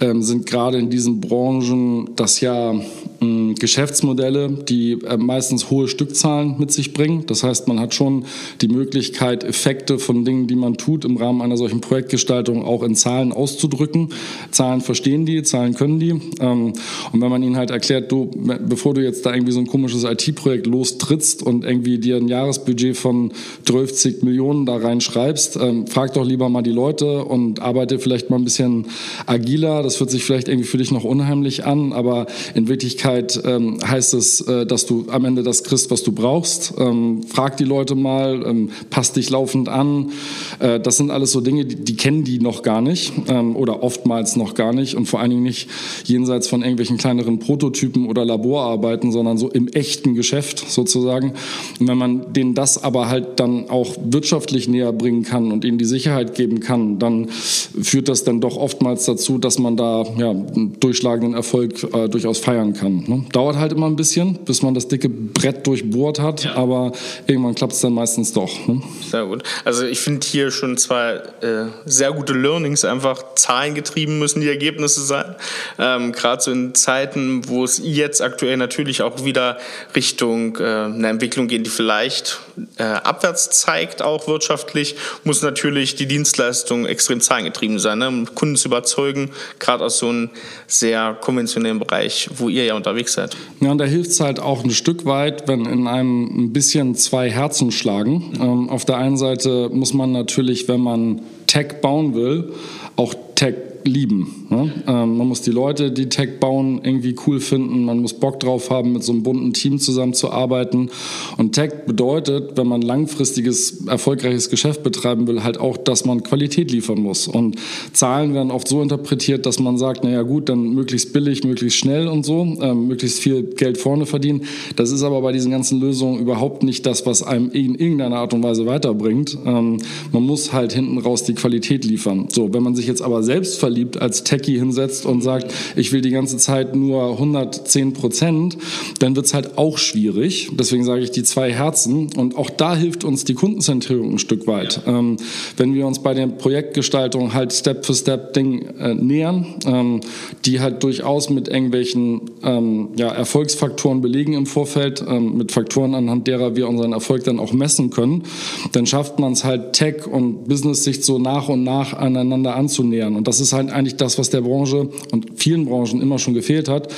ähm, 0.00 0.22
sind 0.22 0.46
gerade 0.46 0.78
in 0.78 0.90
diesen 0.90 1.20
Branchen 1.20 2.16
das 2.16 2.40
ja 2.40 2.74
Geschäftsmodelle, 3.20 4.48
die 4.48 4.92
äh, 4.92 5.18
meistens 5.18 5.70
hohe 5.70 5.88
Stückzahlen 5.88 6.56
mit 6.58 6.72
sich 6.72 6.94
bringen. 6.94 7.24
Das 7.26 7.42
heißt, 7.42 7.68
man 7.68 7.78
hat 7.78 7.94
schon 7.94 8.24
die 8.62 8.68
Möglichkeit, 8.68 9.44
Effekte 9.44 9.98
von 9.98 10.24
Dingen, 10.24 10.46
die 10.46 10.56
man 10.56 10.78
tut, 10.78 11.04
im 11.04 11.18
Rahmen 11.18 11.42
einer 11.42 11.58
solchen 11.58 11.82
Projektgestaltung 11.82 12.64
auch 12.64 12.82
in 12.82 12.94
Zahlen 12.94 13.32
auszudrücken. 13.32 14.08
Zahlen 14.50 14.80
verstehen 14.80 15.26
die, 15.26 15.42
Zahlen 15.42 15.74
können 15.74 16.00
die. 16.00 16.18
Ähm, 16.40 16.72
und 17.12 17.20
wenn 17.20 17.28
man 17.28 17.42
ihnen 17.42 17.56
halt 17.56 17.70
erklärt, 17.70 18.10
du, 18.10 18.30
bevor 18.66 18.94
du 18.94 19.02
jetzt 19.02 19.26
da 19.26 19.34
irgendwie 19.34 19.52
so 19.52 19.60
ein 19.60 19.66
komisches 19.66 20.04
IT-Projekt 20.04 20.66
lostrittst 20.66 21.42
und 21.42 21.64
irgendwie 21.64 21.98
dir 21.98 22.16
ein 22.16 22.28
Jahresbudget 22.28 22.96
von 22.96 23.32
12 23.66 24.22
Millionen 24.22 24.64
da 24.64 24.76
reinschreibst, 24.76 25.56
ähm, 25.56 25.86
frag 25.86 26.14
doch 26.14 26.24
lieber 26.24 26.48
mal 26.48 26.62
die 26.62 26.72
Leute 26.72 27.24
und 27.26 27.60
arbeite 27.60 27.98
vielleicht 27.98 28.30
mal 28.30 28.36
ein 28.36 28.44
bisschen 28.44 28.86
agiler. 29.26 29.82
Das 29.82 30.00
hört 30.00 30.10
sich 30.10 30.24
vielleicht 30.24 30.48
irgendwie 30.48 30.66
für 30.66 30.78
dich 30.78 30.90
noch 30.90 31.04
unheimlich 31.04 31.66
an, 31.66 31.92
aber 31.92 32.26
in 32.54 32.68
Wirklichkeit 32.68 33.09
ähm, 33.44 33.78
heißt 33.84 34.14
es, 34.14 34.40
äh, 34.42 34.66
dass 34.66 34.86
du 34.86 35.06
am 35.10 35.24
Ende 35.24 35.42
das 35.42 35.64
kriegst, 35.64 35.90
was 35.90 36.02
du 36.02 36.12
brauchst. 36.12 36.74
Ähm, 36.78 37.22
frag 37.24 37.56
die 37.56 37.64
Leute 37.64 37.94
mal, 37.94 38.44
ähm, 38.46 38.70
passt 38.90 39.16
dich 39.16 39.30
laufend 39.30 39.68
an. 39.68 40.10
Äh, 40.58 40.80
das 40.80 40.96
sind 40.96 41.10
alles 41.10 41.32
so 41.32 41.40
Dinge, 41.40 41.64
die, 41.64 41.76
die 41.76 41.96
kennen 41.96 42.24
die 42.24 42.38
noch 42.38 42.62
gar 42.62 42.80
nicht 42.80 43.12
ähm, 43.28 43.56
oder 43.56 43.82
oftmals 43.82 44.36
noch 44.36 44.54
gar 44.54 44.72
nicht 44.72 44.96
und 44.96 45.06
vor 45.06 45.20
allen 45.20 45.30
Dingen 45.30 45.42
nicht 45.42 45.68
jenseits 46.04 46.48
von 46.48 46.62
irgendwelchen 46.62 46.96
kleineren 46.96 47.38
Prototypen 47.38 48.06
oder 48.06 48.24
Laborarbeiten 48.24 49.00
arbeiten, 49.00 49.12
sondern 49.12 49.38
so 49.38 49.48
im 49.48 49.68
echten 49.68 50.14
Geschäft 50.14 50.70
sozusagen. 50.70 51.32
Und 51.78 51.88
wenn 51.88 51.98
man 51.98 52.32
denen 52.32 52.54
das 52.54 52.82
aber 52.82 53.08
halt 53.08 53.38
dann 53.40 53.68
auch 53.68 53.96
wirtschaftlich 54.02 54.68
näher 54.68 54.92
bringen 54.92 55.22
kann 55.22 55.52
und 55.52 55.64
ihnen 55.64 55.78
die 55.78 55.84
Sicherheit 55.84 56.34
geben 56.34 56.60
kann, 56.60 56.98
dann 56.98 57.28
führt 57.28 58.08
das 58.08 58.24
dann 58.24 58.40
doch 58.40 58.56
oftmals 58.56 59.04
dazu, 59.04 59.38
dass 59.38 59.58
man 59.58 59.76
da 59.76 60.04
ja, 60.18 60.30
einen 60.30 60.76
durchschlagenden 60.80 61.34
Erfolg 61.34 61.82
äh, 61.94 62.08
durchaus 62.08 62.38
feiern 62.38 62.72
kann. 62.72 62.99
Ne? 63.06 63.24
Dauert 63.32 63.56
halt 63.56 63.72
immer 63.72 63.86
ein 63.86 63.96
bisschen, 63.96 64.44
bis 64.44 64.62
man 64.62 64.74
das 64.74 64.88
dicke 64.88 65.08
Brett 65.08 65.66
durchbohrt 65.66 66.20
hat, 66.20 66.44
ja. 66.44 66.54
aber 66.54 66.92
irgendwann 67.26 67.54
klappt 67.54 67.72
es 67.72 67.80
dann 67.80 67.92
meistens 67.92 68.32
doch. 68.32 68.50
Ne? 68.66 68.82
Sehr 69.10 69.26
gut. 69.26 69.42
Also 69.64 69.84
ich 69.84 70.00
finde 70.00 70.26
hier 70.26 70.50
schon 70.50 70.76
zwei 70.76 71.22
äh, 71.40 71.66
sehr 71.84 72.12
gute 72.12 72.32
Learnings, 72.32 72.84
einfach 72.84 73.34
zahlengetrieben 73.34 74.18
müssen 74.18 74.40
die 74.40 74.48
Ergebnisse 74.48 75.02
sein. 75.04 75.34
Ähm, 75.78 76.12
Gerade 76.12 76.42
so 76.42 76.50
in 76.50 76.74
Zeiten, 76.74 77.48
wo 77.48 77.64
es 77.64 77.80
jetzt 77.82 78.22
aktuell 78.22 78.56
natürlich 78.56 79.02
auch 79.02 79.24
wieder 79.24 79.58
Richtung 79.94 80.56
äh, 80.56 80.64
eine 80.64 81.08
Entwicklung 81.08 81.48
gehen, 81.48 81.64
die 81.64 81.70
vielleicht 81.70 82.40
äh, 82.78 82.82
abwärts 82.82 83.50
zeigt, 83.50 84.02
auch 84.02 84.28
wirtschaftlich, 84.28 84.96
muss 85.24 85.42
natürlich 85.42 85.94
die 85.94 86.06
Dienstleistung 86.06 86.86
extrem 86.86 87.20
zahlengetrieben 87.20 87.78
sein, 87.78 87.98
ne? 87.98 88.08
um 88.08 88.34
Kunden 88.34 88.56
zu 88.56 88.68
überzeugen, 88.68 89.30
gerade 89.58 89.84
aus 89.84 89.98
so 89.98 90.08
einem 90.08 90.30
sehr 90.66 91.16
konventionellen 91.20 91.78
Bereich, 91.78 92.30
wo 92.34 92.48
ihr 92.48 92.64
ja 92.64 92.74
unterwegs 92.90 93.14
seid. 93.14 93.36
Ja, 93.60 93.70
und 93.70 93.78
da 93.78 93.84
hilft 93.84 94.10
es 94.10 94.20
halt 94.20 94.40
auch 94.40 94.64
ein 94.64 94.70
Stück 94.70 95.04
weit, 95.04 95.48
wenn 95.48 95.64
in 95.66 95.86
einem 95.86 96.26
ein 96.26 96.52
bisschen 96.52 96.94
zwei 96.94 97.30
Herzen 97.30 97.70
schlagen. 97.70 98.32
Ähm, 98.40 98.68
auf 98.68 98.84
der 98.84 98.96
einen 98.96 99.16
Seite 99.16 99.70
muss 99.72 99.94
man 99.94 100.12
natürlich, 100.12 100.68
wenn 100.68 100.80
man 100.80 101.22
Tech 101.46 101.80
bauen 101.80 102.14
will, 102.14 102.52
auch 102.96 103.14
Tech 103.34 103.54
lieben. 103.84 104.46
Ne? 104.50 104.72
Ähm, 104.86 105.16
man 105.16 105.28
muss 105.28 105.42
die 105.42 105.50
Leute, 105.50 105.90
die 105.90 106.08
Tech 106.08 106.40
bauen, 106.40 106.80
irgendwie 106.82 107.14
cool 107.26 107.40
finden. 107.40 107.84
Man 107.84 108.00
muss 108.00 108.14
Bock 108.14 108.40
drauf 108.40 108.70
haben, 108.70 108.92
mit 108.92 109.04
so 109.04 109.12
einem 109.12 109.22
bunten 109.22 109.52
Team 109.52 109.78
zusammenzuarbeiten. 109.78 110.90
Und 111.36 111.52
Tech 111.52 111.72
bedeutet, 111.86 112.56
wenn 112.56 112.66
man 112.66 112.82
langfristiges, 112.82 113.86
erfolgreiches 113.86 114.50
Geschäft 114.50 114.82
betreiben 114.82 115.26
will, 115.26 115.42
halt 115.42 115.58
auch, 115.58 115.76
dass 115.76 116.04
man 116.04 116.22
Qualität 116.22 116.70
liefern 116.70 117.00
muss. 117.00 117.28
Und 117.28 117.56
Zahlen 117.92 118.34
werden 118.34 118.50
oft 118.50 118.68
so 118.68 118.82
interpretiert, 118.82 119.46
dass 119.46 119.58
man 119.58 119.78
sagt, 119.78 120.04
naja 120.04 120.22
gut, 120.22 120.48
dann 120.48 120.74
möglichst 120.74 121.12
billig, 121.12 121.44
möglichst 121.44 121.78
schnell 121.78 122.08
und 122.08 122.24
so, 122.24 122.42
ähm, 122.60 122.88
möglichst 122.88 123.20
viel 123.20 123.42
Geld 123.42 123.78
vorne 123.78 124.06
verdienen. 124.06 124.42
Das 124.76 124.90
ist 124.90 125.02
aber 125.02 125.20
bei 125.22 125.32
diesen 125.32 125.50
ganzen 125.50 125.80
Lösungen 125.80 126.20
überhaupt 126.20 126.62
nicht 126.62 126.86
das, 126.86 127.06
was 127.06 127.22
einem 127.22 127.50
in 127.50 127.74
irgendeiner 127.74 128.16
Art 128.16 128.34
und 128.34 128.42
Weise 128.42 128.66
weiterbringt. 128.66 129.36
Ähm, 129.44 129.78
man 130.12 130.22
muss 130.22 130.52
halt 130.52 130.72
hinten 130.72 130.98
raus 130.98 131.24
die 131.24 131.34
Qualität 131.34 131.84
liefern. 131.84 132.28
So, 132.30 132.52
wenn 132.52 132.62
man 132.62 132.74
sich 132.74 132.86
jetzt 132.86 133.02
aber 133.02 133.22
selbst 133.22 133.58
verliebt 133.70 134.02
als 134.02 134.24
Techie 134.24 134.58
hinsetzt 134.58 135.06
und 135.06 135.22
sagt, 135.22 135.54
ich 135.76 135.92
will 135.92 136.00
die 136.00 136.10
ganze 136.10 136.38
Zeit 136.38 136.74
nur 136.74 137.12
110 137.12 137.92
Prozent, 137.92 138.58
dann 138.98 139.14
wird 139.14 139.26
es 139.26 139.32
halt 139.34 139.58
auch 139.58 139.78
schwierig. 139.78 140.50
Deswegen 140.52 140.84
sage 140.84 141.02
ich 141.02 141.12
die 141.12 141.22
zwei 141.22 141.52
Herzen. 141.52 142.10
Und 142.16 142.36
auch 142.36 142.50
da 142.50 142.74
hilft 142.74 143.04
uns 143.04 143.24
die 143.24 143.34
Kundenzentrierung 143.34 144.14
ein 144.14 144.18
Stück 144.18 144.48
weit. 144.48 144.82
Ja. 144.84 144.98
Ähm, 144.98 145.18
wenn 145.56 145.72
wir 145.74 145.86
uns 145.86 146.00
bei 146.00 146.14
der 146.14 146.26
Projektgestaltung 146.26 147.32
halt 147.32 147.52
Step 147.52 147.86
für 147.86 147.94
Step 147.94 148.32
Ding 148.32 148.66
äh, 148.80 148.94
nähern, 148.94 149.46
ähm, 149.64 150.00
die 150.44 150.58
halt 150.58 150.82
durchaus 150.82 151.30
mit 151.30 151.46
irgendwelchen 151.46 152.22
ähm, 152.42 152.88
ja, 152.96 153.08
Erfolgsfaktoren 153.08 154.00
belegen 154.00 154.32
im 154.32 154.46
Vorfeld, 154.46 155.04
ähm, 155.06 155.36
mit 155.36 155.52
Faktoren 155.52 155.94
anhand 155.94 156.26
derer 156.26 156.56
wir 156.56 156.68
unseren 156.68 156.92
Erfolg 156.92 157.22
dann 157.22 157.38
auch 157.38 157.52
messen 157.52 157.90
können, 157.90 158.24
dann 158.72 158.86
schafft 158.86 159.20
man 159.20 159.34
es 159.34 159.44
halt 159.44 159.74
Tech 159.74 160.08
und 160.08 160.48
Business 160.48 160.82
sich 160.82 161.04
so 161.04 161.20
nach 161.20 161.48
und 161.48 161.62
nach 161.62 161.92
aneinander 161.92 162.56
anzunähern. 162.56 163.14
Und 163.14 163.28
das 163.28 163.38
ist 163.38 163.52
halt 163.52 163.59
halt 163.66 163.76
eigentlich 163.76 163.96
das, 163.96 164.18
was 164.18 164.30
der 164.30 164.40
Branche 164.40 164.88
und 165.12 165.26
vielen 165.36 165.66
Branchen 165.66 166.00
immer 166.00 166.18
schon 166.18 166.34
gefehlt 166.34 166.68
hat. 166.68 166.88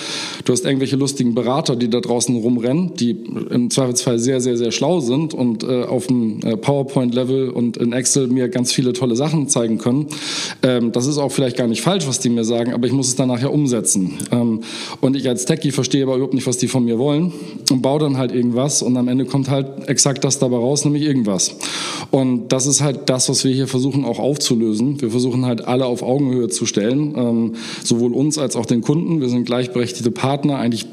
Du 0.44 0.52
hast 0.52 0.64
irgendwelche 0.64 0.96
lustigen 0.96 1.34
Berater, 1.34 1.76
die 1.76 1.88
da 1.88 2.00
draußen 2.00 2.36
rumrennen, 2.36 2.94
die 2.94 3.10
im 3.50 3.70
Zweifelsfall 3.70 4.18
sehr, 4.18 4.40
sehr, 4.40 4.56
sehr 4.56 4.72
schlau 4.72 5.00
sind 5.00 5.34
und 5.34 5.64
äh, 5.64 5.84
auf 5.84 6.06
dem 6.06 6.40
äh, 6.42 6.56
PowerPoint-Level 6.56 7.50
und 7.50 7.76
in 7.76 7.92
Excel 7.92 8.28
mir 8.28 8.48
ganz 8.48 8.72
viele 8.72 8.92
tolle 8.92 9.16
Sachen 9.16 9.48
zeigen 9.48 9.78
können. 9.78 10.06
Ähm, 10.62 10.92
das 10.92 11.06
ist 11.06 11.18
auch 11.18 11.32
vielleicht 11.32 11.56
gar 11.56 11.66
nicht 11.66 11.82
falsch, 11.82 12.06
was 12.06 12.20
die 12.20 12.28
mir 12.28 12.44
sagen, 12.44 12.72
aber 12.72 12.86
ich 12.86 12.92
muss 12.92 13.08
es 13.08 13.16
dann 13.16 13.28
nachher 13.28 13.52
umsetzen. 13.52 14.18
Ähm, 14.30 14.60
und 15.00 15.16
ich 15.16 15.28
als 15.28 15.44
Techie 15.44 15.72
verstehe 15.72 16.02
aber 16.04 16.14
überhaupt 16.14 16.34
nicht, 16.34 16.46
was 16.46 16.58
die 16.58 16.68
von 16.68 16.84
mir 16.84 16.98
wollen 16.98 17.32
und 17.70 17.82
baue 17.82 18.00
dann 18.00 18.16
halt 18.16 18.32
irgendwas 18.32 18.82
und 18.82 18.96
am 18.96 19.08
Ende 19.08 19.24
kommt 19.24 19.48
halt 19.48 19.88
exakt 19.88 20.24
das 20.24 20.38
dabei 20.38 20.56
raus, 20.56 20.84
nämlich 20.84 21.02
irgendwas. 21.02 21.56
Und 22.10 22.48
das 22.52 22.66
ist 22.66 22.82
halt 22.82 23.08
das, 23.08 23.28
was 23.28 23.44
wir 23.44 23.52
hier 23.52 23.66
versuchen 23.66 24.04
auch 24.04 24.18
aufzulösen. 24.18 25.00
Wir 25.00 25.10
versuchen 25.10 25.46
halt 25.46 25.64
alle 25.66 25.86
auf 25.86 26.02
Augenhöhe 26.02 26.48
zu 26.52 26.66
stellen, 26.66 27.14
ähm, 27.16 27.52
sowohl 27.82 28.12
uns 28.12 28.38
als 28.38 28.56
auch 28.56 28.66
den 28.66 28.80
Kunden. 28.80 29.20
Wir 29.20 29.28
sind 29.28 29.44
gleichberechtigte 29.44 30.10
Partner. 30.10 30.58
Eigentlich 30.58 30.86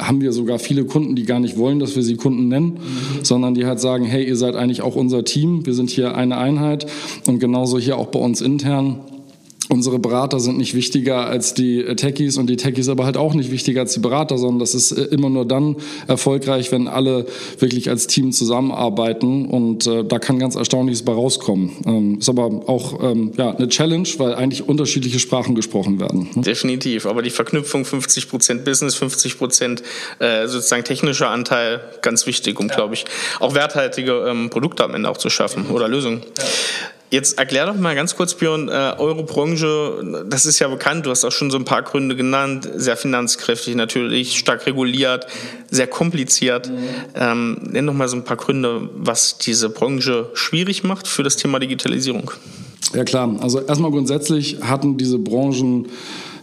haben 0.00 0.20
wir 0.20 0.32
sogar 0.32 0.58
viele 0.58 0.84
Kunden, 0.84 1.16
die 1.16 1.24
gar 1.24 1.40
nicht 1.40 1.56
wollen, 1.56 1.78
dass 1.78 1.96
wir 1.96 2.02
sie 2.02 2.16
Kunden 2.16 2.48
nennen, 2.48 2.74
mhm. 2.74 3.24
sondern 3.24 3.54
die 3.54 3.66
halt 3.66 3.80
sagen, 3.80 4.04
hey, 4.04 4.26
ihr 4.26 4.36
seid 4.36 4.56
eigentlich 4.56 4.82
auch 4.82 4.96
unser 4.96 5.24
Team. 5.24 5.66
Wir 5.66 5.74
sind 5.74 5.90
hier 5.90 6.16
eine 6.16 6.36
Einheit 6.36 6.86
und 7.26 7.38
genauso 7.38 7.78
hier 7.78 7.98
auch 7.98 8.08
bei 8.08 8.18
uns 8.18 8.40
intern 8.40 9.00
unsere 9.68 9.98
Berater 9.98 10.40
sind 10.40 10.58
nicht 10.58 10.74
wichtiger 10.74 11.26
als 11.26 11.54
die 11.54 11.82
Techies 11.96 12.36
und 12.36 12.48
die 12.48 12.56
Techies 12.56 12.88
aber 12.88 13.04
halt 13.04 13.16
auch 13.16 13.34
nicht 13.34 13.50
wichtiger 13.50 13.82
als 13.82 13.94
die 13.94 14.00
Berater, 14.00 14.38
sondern 14.38 14.58
das 14.58 14.74
ist 14.74 14.92
äh, 14.92 15.02
immer 15.04 15.30
nur 15.30 15.46
dann 15.46 15.76
erfolgreich, 16.06 16.72
wenn 16.72 16.88
alle 16.88 17.26
wirklich 17.58 17.90
als 17.90 18.06
Team 18.06 18.32
zusammenarbeiten 18.32 19.46
und 19.46 19.86
äh, 19.86 20.04
da 20.04 20.18
kann 20.18 20.38
ganz 20.38 20.54
Erstaunliches 20.54 21.02
bei 21.02 21.12
rauskommen. 21.12 21.72
Ähm, 21.86 22.18
ist 22.18 22.28
aber 22.28 22.68
auch 22.68 23.02
ähm, 23.02 23.32
ja, 23.36 23.50
eine 23.50 23.68
Challenge, 23.68 24.08
weil 24.18 24.34
eigentlich 24.34 24.68
unterschiedliche 24.68 25.18
Sprachen 25.18 25.54
gesprochen 25.54 26.00
werden. 26.00 26.28
Ne? 26.34 26.42
Definitiv, 26.42 27.06
aber 27.06 27.22
die 27.22 27.30
Verknüpfung 27.30 27.84
50 27.84 28.28
Prozent 28.28 28.64
Business, 28.64 28.94
50 28.94 29.38
Prozent 29.38 29.82
äh, 30.18 30.46
sozusagen 30.46 30.84
technischer 30.84 31.30
Anteil, 31.30 31.80
ganz 32.02 32.26
wichtig, 32.26 32.58
um, 32.60 32.68
ja. 32.68 32.74
glaube 32.74 32.94
ich, 32.94 33.04
auch 33.40 33.54
werthaltige 33.54 34.26
ähm, 34.28 34.50
Produkte 34.50 34.84
am 34.84 34.94
Ende 34.94 35.08
auch 35.08 35.16
zu 35.16 35.30
schaffen 35.30 35.66
oder 35.66 35.88
Lösungen. 35.88 36.22
Ja. 36.38 36.44
Jetzt 37.14 37.38
erklär 37.38 37.66
doch 37.66 37.76
mal 37.76 37.94
ganz 37.94 38.16
kurz, 38.16 38.34
Björn, 38.34 38.68
äh, 38.68 38.94
eure 38.98 39.22
Branche, 39.22 40.24
das 40.28 40.46
ist 40.46 40.58
ja 40.58 40.66
bekannt, 40.66 41.06
du 41.06 41.10
hast 41.10 41.24
auch 41.24 41.30
schon 41.30 41.48
so 41.48 41.56
ein 41.56 41.64
paar 41.64 41.82
Gründe 41.82 42.16
genannt, 42.16 42.68
sehr 42.74 42.96
finanzkräftig 42.96 43.76
natürlich, 43.76 44.36
stark 44.36 44.66
reguliert, 44.66 45.28
sehr 45.70 45.86
kompliziert. 45.86 46.68
Mhm. 46.68 46.84
Ähm, 47.14 47.58
nenn 47.70 47.86
doch 47.86 47.94
mal 47.94 48.08
so 48.08 48.16
ein 48.16 48.24
paar 48.24 48.36
Gründe, 48.36 48.90
was 48.96 49.38
diese 49.38 49.68
Branche 49.68 50.28
schwierig 50.34 50.82
macht 50.82 51.06
für 51.06 51.22
das 51.22 51.36
Thema 51.36 51.60
Digitalisierung. 51.60 52.32
Ja 52.94 53.04
klar, 53.04 53.32
also 53.40 53.60
erstmal 53.60 53.92
grundsätzlich 53.92 54.58
hatten 54.62 54.96
diese 54.96 55.18
Branchen 55.18 55.86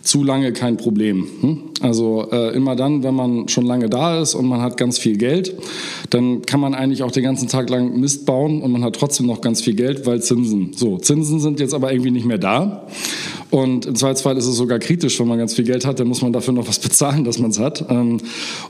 zu 0.02 0.24
lange 0.24 0.54
kein 0.54 0.78
Problem. 0.78 1.28
Hm? 1.42 1.58
Also 1.82 2.28
äh, 2.32 2.56
immer 2.56 2.76
dann, 2.76 3.04
wenn 3.04 3.16
man 3.16 3.48
schon 3.48 3.66
lange 3.66 3.90
da 3.90 4.22
ist 4.22 4.36
und 4.36 4.46
man 4.48 4.62
hat 4.62 4.78
ganz 4.78 4.98
viel 4.98 5.18
Geld, 5.18 5.56
dann 6.10 6.44
kann 6.44 6.60
man 6.60 6.74
eigentlich 6.74 7.04
auch 7.04 7.12
den 7.12 7.24
ganzen 7.24 7.48
Tag 7.48 7.70
lang 7.70 8.00
Mist 8.00 8.26
bauen 8.26 8.62
und 8.62 8.72
man 8.72 8.84
hat 8.84 8.96
trotzdem 8.96 9.28
noch 9.28 9.42
ganz 9.42 9.62
viel 9.62 9.76
Geld, 9.76 10.06
weil 10.06 10.22
Zinsen. 10.22 10.74
So, 10.76 10.98
Zinsen 10.98 11.40
sind 11.40 11.60
jetzt 11.60 11.74
aber 11.74 11.92
irgendwie 11.92 12.12
nicht 12.12 12.26
mehr 12.26 12.38
da. 12.38 12.88
Und 13.52 13.86
im 13.86 13.96
Zweifelsfall 13.96 14.38
ist 14.38 14.48
es 14.48 14.56
sogar 14.56 14.80
kritisch, 14.80 15.20
wenn 15.20 15.28
man 15.28 15.38
ganz 15.38 15.54
viel 15.54 15.66
Geld 15.66 15.86
hat, 15.86 16.00
dann 16.00 16.08
muss 16.08 16.22
man 16.22 16.32
dafür 16.32 16.54
noch 16.54 16.70
was 16.70 16.80
bezahlen, 16.80 17.26
dass 17.26 17.38
man 17.38 17.52
es 17.52 17.60
hat. 17.60 17.86
Ähm, 17.90 18.20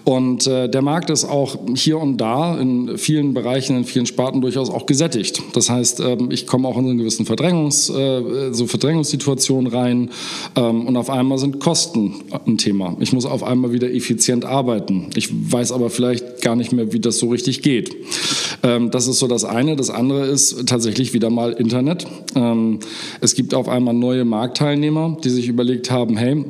und 0.03 0.47
äh, 0.47 0.67
der 0.67 0.81
Markt 0.81 1.11
ist 1.11 1.23
auch 1.23 1.55
hier 1.75 1.99
und 1.99 2.17
da 2.17 2.59
in 2.59 2.97
vielen 2.97 3.35
Bereichen, 3.35 3.77
in 3.77 3.85
vielen 3.85 4.07
Sparten 4.07 4.41
durchaus 4.41 4.71
auch 4.71 4.87
gesättigt. 4.87 5.41
Das 5.53 5.69
heißt, 5.69 5.99
ähm, 5.99 6.31
ich 6.31 6.47
komme 6.47 6.67
auch 6.67 6.77
in 6.77 6.85
so 6.85 6.89
eine 6.89 6.97
gewissen 6.97 7.27
Verdrängungs, 7.27 7.89
äh, 7.89 8.53
so 8.53 8.65
Verdrängungssituation 8.65 9.67
rein 9.67 10.09
ähm, 10.55 10.87
und 10.87 10.97
auf 10.97 11.11
einmal 11.11 11.37
sind 11.37 11.59
Kosten 11.59 12.15
ein 12.47 12.57
Thema. 12.57 12.97
Ich 12.99 13.13
muss 13.13 13.25
auf 13.25 13.43
einmal 13.43 13.71
wieder 13.73 13.93
effizient 13.93 14.45
arbeiten. 14.45 15.11
Ich 15.15 15.29
weiß 15.31 15.73
aber 15.73 15.91
vielleicht 15.91 16.41
gar 16.41 16.55
nicht 16.55 16.71
mehr, 16.71 16.91
wie 16.91 16.99
das 16.99 17.19
so 17.19 17.29
richtig 17.29 17.61
geht. 17.61 17.95
Das 18.61 19.07
ist 19.07 19.19
so 19.19 19.27
das 19.27 19.43
eine. 19.43 19.75
Das 19.75 19.89
andere 19.89 20.27
ist 20.27 20.67
tatsächlich 20.67 21.13
wieder 21.13 21.29
mal 21.29 21.51
Internet. 21.51 22.05
Es 23.19 23.33
gibt 23.35 23.53
auf 23.53 23.67
einmal 23.67 23.93
neue 23.93 24.23
Marktteilnehmer, 24.71 25.17
die 25.23 25.29
sich 25.29 25.47
überlegt 25.47 25.91
haben, 25.91 26.17
hey, 26.17 26.45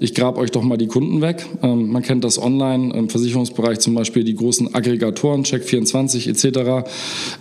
ich 0.00 0.14
grab 0.14 0.36
euch 0.38 0.50
doch 0.50 0.62
mal 0.62 0.76
die 0.76 0.86
Kunden 0.86 1.20
weg. 1.20 1.46
Man 1.62 2.02
kennt 2.02 2.24
das 2.24 2.40
online 2.40 2.92
im 2.94 3.08
Versicherungsbereich 3.08 3.78
zum 3.78 3.94
Beispiel 3.94 4.24
die 4.24 4.34
großen 4.34 4.74
Aggregatoren, 4.74 5.44
Check24 5.44 6.28
etc. 6.28 6.88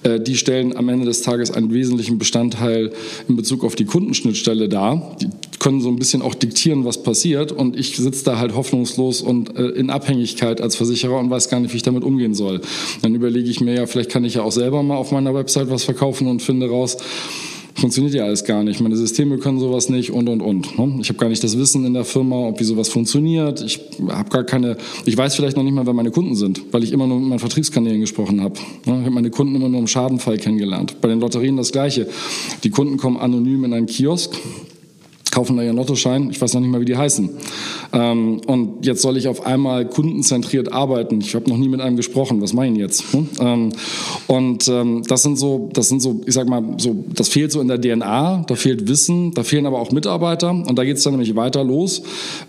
Äh, 0.04 0.20
die 0.20 0.36
stellen 0.36 0.76
am 0.76 0.90
Ende 0.90 1.06
des 1.06 1.22
Tages 1.22 1.52
einen 1.52 1.74
wesentlichen 1.74 2.18
Bestandteil 2.18 2.92
in 3.28 3.36
Bezug 3.36 3.64
auf 3.64 3.76
die 3.76 3.86
Kundenschnittstelle 3.86 4.70
dar. 4.70 5.16
Die 5.22 5.28
können 5.60 5.82
so 5.82 5.90
ein 5.90 5.98
bisschen 5.98 6.22
auch 6.22 6.36
diktieren, 6.36 6.86
was 6.86 7.02
passiert. 7.02 7.52
Und 7.52 7.78
ich 7.78 7.98
sitze 7.98 8.24
da 8.26 8.38
halt 8.38 8.56
hoffnungslos 8.56 9.22
und 9.22 9.58
äh, 9.58 9.70
in 9.70 9.90
Abhängigkeit 9.90 10.62
als 10.62 10.76
Versicherer 10.76 11.18
und 11.20 11.30
weiß 11.30 11.50
gar 11.50 11.60
nicht, 11.60 11.74
wie 11.74 11.78
ich 11.78 11.84
damit 11.84 12.04
umgehen 12.04 12.34
soll. 12.34 12.62
Dann 13.02 13.16
überlege 13.16 13.50
ich 13.50 13.62
mir 13.62 13.76
ja, 13.76 13.86
vielleicht 13.88 14.12
kann 14.12 14.26
ich 14.26 14.36
ja 14.36 14.44
auch 14.44 14.52
selber 14.52 14.84
mal 14.84 14.98
auf 14.98 15.12
meiner 15.12 15.34
Website 15.34 15.70
was 15.70 15.84
verkaufen 15.84 16.28
und 16.28 16.42
finde 16.42 16.70
raus, 16.70 16.98
funktioniert 17.76 18.14
ja 18.14 18.26
alles 18.26 18.44
gar 18.44 18.64
nicht. 18.64 18.82
Meine 18.82 18.96
Systeme 18.96 19.38
können 19.38 19.60
sowas 19.60 19.90
nicht 19.90 20.12
und 20.12 20.30
und 20.30 20.42
und. 20.42 20.78
Ne? 20.78 21.00
Ich 21.02 21.10
habe 21.10 21.20
gar 21.20 21.30
nicht 21.30 21.44
das 21.44 21.58
Wissen 21.58 21.86
in 21.86 21.94
der 21.94 22.06
Firma, 22.06 22.48
ob 22.48 22.60
wie 22.60 22.64
sowas 22.64 22.90
funktioniert. 22.90 23.62
Ich 23.62 23.80
habe 24.10 24.30
gar 24.30 24.44
keine, 24.44 24.78
ich 25.06 25.18
weiß 25.18 25.36
vielleicht 25.36 25.58
noch 25.58 25.64
nicht 25.64 25.74
mal, 25.74 25.86
wer 25.86 25.94
meine 25.94 26.12
Kunden 26.12 26.36
sind, 26.36 26.62
weil 26.72 26.84
ich 26.84 26.92
immer 26.92 27.08
nur 27.08 27.20
mit 27.20 27.30
meinen 27.30 27.40
Vertriebskanälen 27.40 28.02
gesprochen 28.02 28.42
habe. 28.42 28.56
Ne? 28.86 29.00
Ich 29.00 29.06
habe 29.06 29.12
meine 29.12 29.30
Kunden 29.30 29.56
immer 29.56 29.70
nur 29.70 29.80
im 29.80 29.88
Schadenfall 29.88 30.38
kennengelernt. 30.38 30.98
Bei 31.02 31.08
den 31.08 31.20
Lotterien 31.20 31.58
das 31.58 31.72
Gleiche. 31.72 32.08
Die 32.64 32.70
Kunden 32.70 32.98
kommen 32.98 33.18
anonym 33.18 33.64
in 33.64 33.74
einen 33.74 33.86
Kiosk, 33.86 34.36
kaufen 35.32 35.58
da 35.58 35.64
ihren 35.64 35.78
Lottoschein, 35.78 36.30
ich 36.30 36.42
weiß 36.42 36.54
noch 36.54 36.62
nicht 36.62 36.70
mal, 36.70 36.82
wie 36.82 36.86
die 36.86 36.98
heißen. 36.98 37.30
Ähm, 37.94 38.42
und 38.46 38.86
jetzt 38.86 39.02
soll 39.02 39.18
ich 39.18 39.28
auf 39.28 39.46
einmal 39.46 39.88
kundenzentriert 39.88 40.72
arbeiten. 40.72 41.22
Ich 41.22 41.36
habe 41.36 41.50
noch 41.50 41.58
nie 41.58 41.70
mit 41.70 41.82
einem 41.82 41.96
gesprochen, 41.96 42.42
was 42.42 42.54
meine 42.54 42.74
ich 42.76 42.82
jetzt? 42.82 43.14
Hm? 43.14 43.30
Ähm, 43.40 43.70
und 44.28 44.68
ähm, 44.68 45.04
das 45.08 45.24
sind 45.24 45.38
so, 45.38 45.70
das 45.74 45.90
sind 45.90 46.02
so, 46.02 46.22
ich 46.26 46.34
sag 46.34 46.48
mal, 46.48 46.76
so, 46.78 47.06
das 47.16 47.30
fehlt 47.30 47.52
so 47.52 47.62
in 47.62 47.70
der 47.70 47.80
DNA, 47.80 48.44
da 48.48 48.56
fehlt 48.56 48.88
Wissen, 48.88 49.34
da 49.34 49.44
fehlen 49.44 49.66
aber 49.66 49.80
auch 49.80 49.92
Mitarbeiter 49.92 50.52
und 50.52 50.78
da 50.78 50.84
geht 50.84 50.98
es 50.98 51.04
dann 51.04 51.14
nämlich 51.14 51.36
weiter 51.36 51.64
los. 51.64 52.04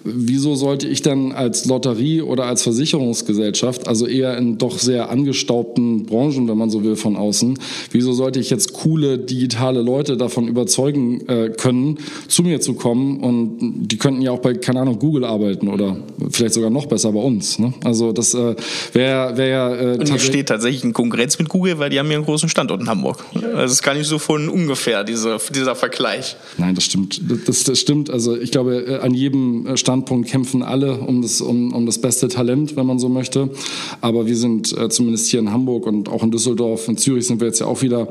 Wieso 0.05 0.57
sollte 0.57 0.89
ich 0.89 1.03
dann 1.03 1.33
als 1.33 1.65
Lotterie 1.67 2.23
oder 2.23 2.47
als 2.47 2.62
Versicherungsgesellschaft, 2.62 3.87
also 3.87 4.07
eher 4.07 4.37
in 4.37 4.59
doch 4.59 4.79
sehr 4.79 5.09
angestaubten 5.09 6.05
Branchen, 6.07 6.49
wenn 6.49 6.59
man 6.59 6.71
so 6.71 6.83
will, 6.83 6.97
von 6.97 7.17
außen, 7.17 7.59
wieso 7.93 8.12
sollte 8.12 8.41
ich 8.41 8.51
jetzt 8.51 8.73
coole 8.73 9.19
digitale 9.19 9.83
Leute 9.83 10.17
davon 10.17 10.49
überzeugen 10.49 11.27
äh, 11.29 11.51
können, 11.51 11.99
zu 12.29 12.43
mir 12.43 12.61
zu 12.61 12.72
zu 12.73 12.79
kommen 12.79 13.21
und 13.21 13.88
die 13.88 13.97
könnten 13.97 14.23
ja 14.23 14.31
auch 14.31 14.38
bei, 14.38 14.55
keine 14.55 14.81
Ahnung, 14.81 14.99
Google 14.99 15.25
arbeiten 15.25 15.69
oder 15.69 15.97
vielleicht 16.31 16.55
sogar 16.55 16.71
noch 16.71 16.87
besser 16.87 17.12
bei 17.12 17.21
uns. 17.21 17.59
Ne? 17.59 17.73
Also 17.85 18.12
das 18.12 18.35
äh, 18.35 18.55
wäre 18.93 19.37
wär 19.37 19.47
ja... 19.47 19.75
Äh, 19.75 19.99
und 19.99 20.09
hier 20.09 20.19
steht 20.19 20.49
tatsächlich 20.49 20.85
in 20.85 20.93
Konkurrenz 20.93 21.38
mit 21.38 21.49
Google, 21.49 21.79
weil 21.79 21.91
die 21.91 21.99
haben 21.99 22.11
ja 22.11 22.17
einen 22.17 22.25
großen 22.25 22.49
Standort 22.49 22.81
in 22.81 22.88
Hamburg. 22.88 23.25
Also 23.35 23.59
es 23.59 23.73
ist 23.73 23.83
gar 23.83 23.95
nicht 23.95 24.07
so 24.07 24.19
von 24.19 24.49
ungefähr, 24.49 25.05
diese, 25.05 25.38
dieser 25.55 25.75
Vergleich. 25.75 26.37
Nein, 26.59 26.75
das 26.75 26.85
stimmt. 26.85 27.21
Das, 27.47 27.64
das 27.64 27.79
stimmt. 27.79 28.11
Also 28.11 28.37
ich 28.37 28.50
glaube, 28.50 28.76
äh, 28.76 28.99
an 29.00 29.14
jedem 29.14 29.67
äh, 29.67 29.76
Standpunkt 29.76 30.29
kämpfen 30.29 30.62
alle 30.62 30.99
um 30.99 31.23
das, 31.23 31.41
um, 31.41 31.73
um 31.73 31.87
das 31.87 31.99
beste 32.00 32.29
Talent, 32.29 32.76
wenn 32.76 32.87
man 32.87 32.99
so 32.99 33.09
möchte. 33.09 33.50
Aber 34.00 34.26
wir 34.26 34.37
sind 34.37 34.76
äh, 34.76 34.88
zumindest 34.88 35.29
hier 35.29 35.41
in 35.41 35.52
Hamburg 35.52 35.87
und 35.87 36.09
auch 36.09 36.23
in 36.23 36.31
Düsseldorf, 36.31 36.88
in 36.88 36.97
Zürich 36.97 37.26
sind 37.26 37.41
wir 37.41 37.49
jetzt 37.49 37.61
ja 37.61 37.67
auch 37.67 37.83
wieder 37.83 38.09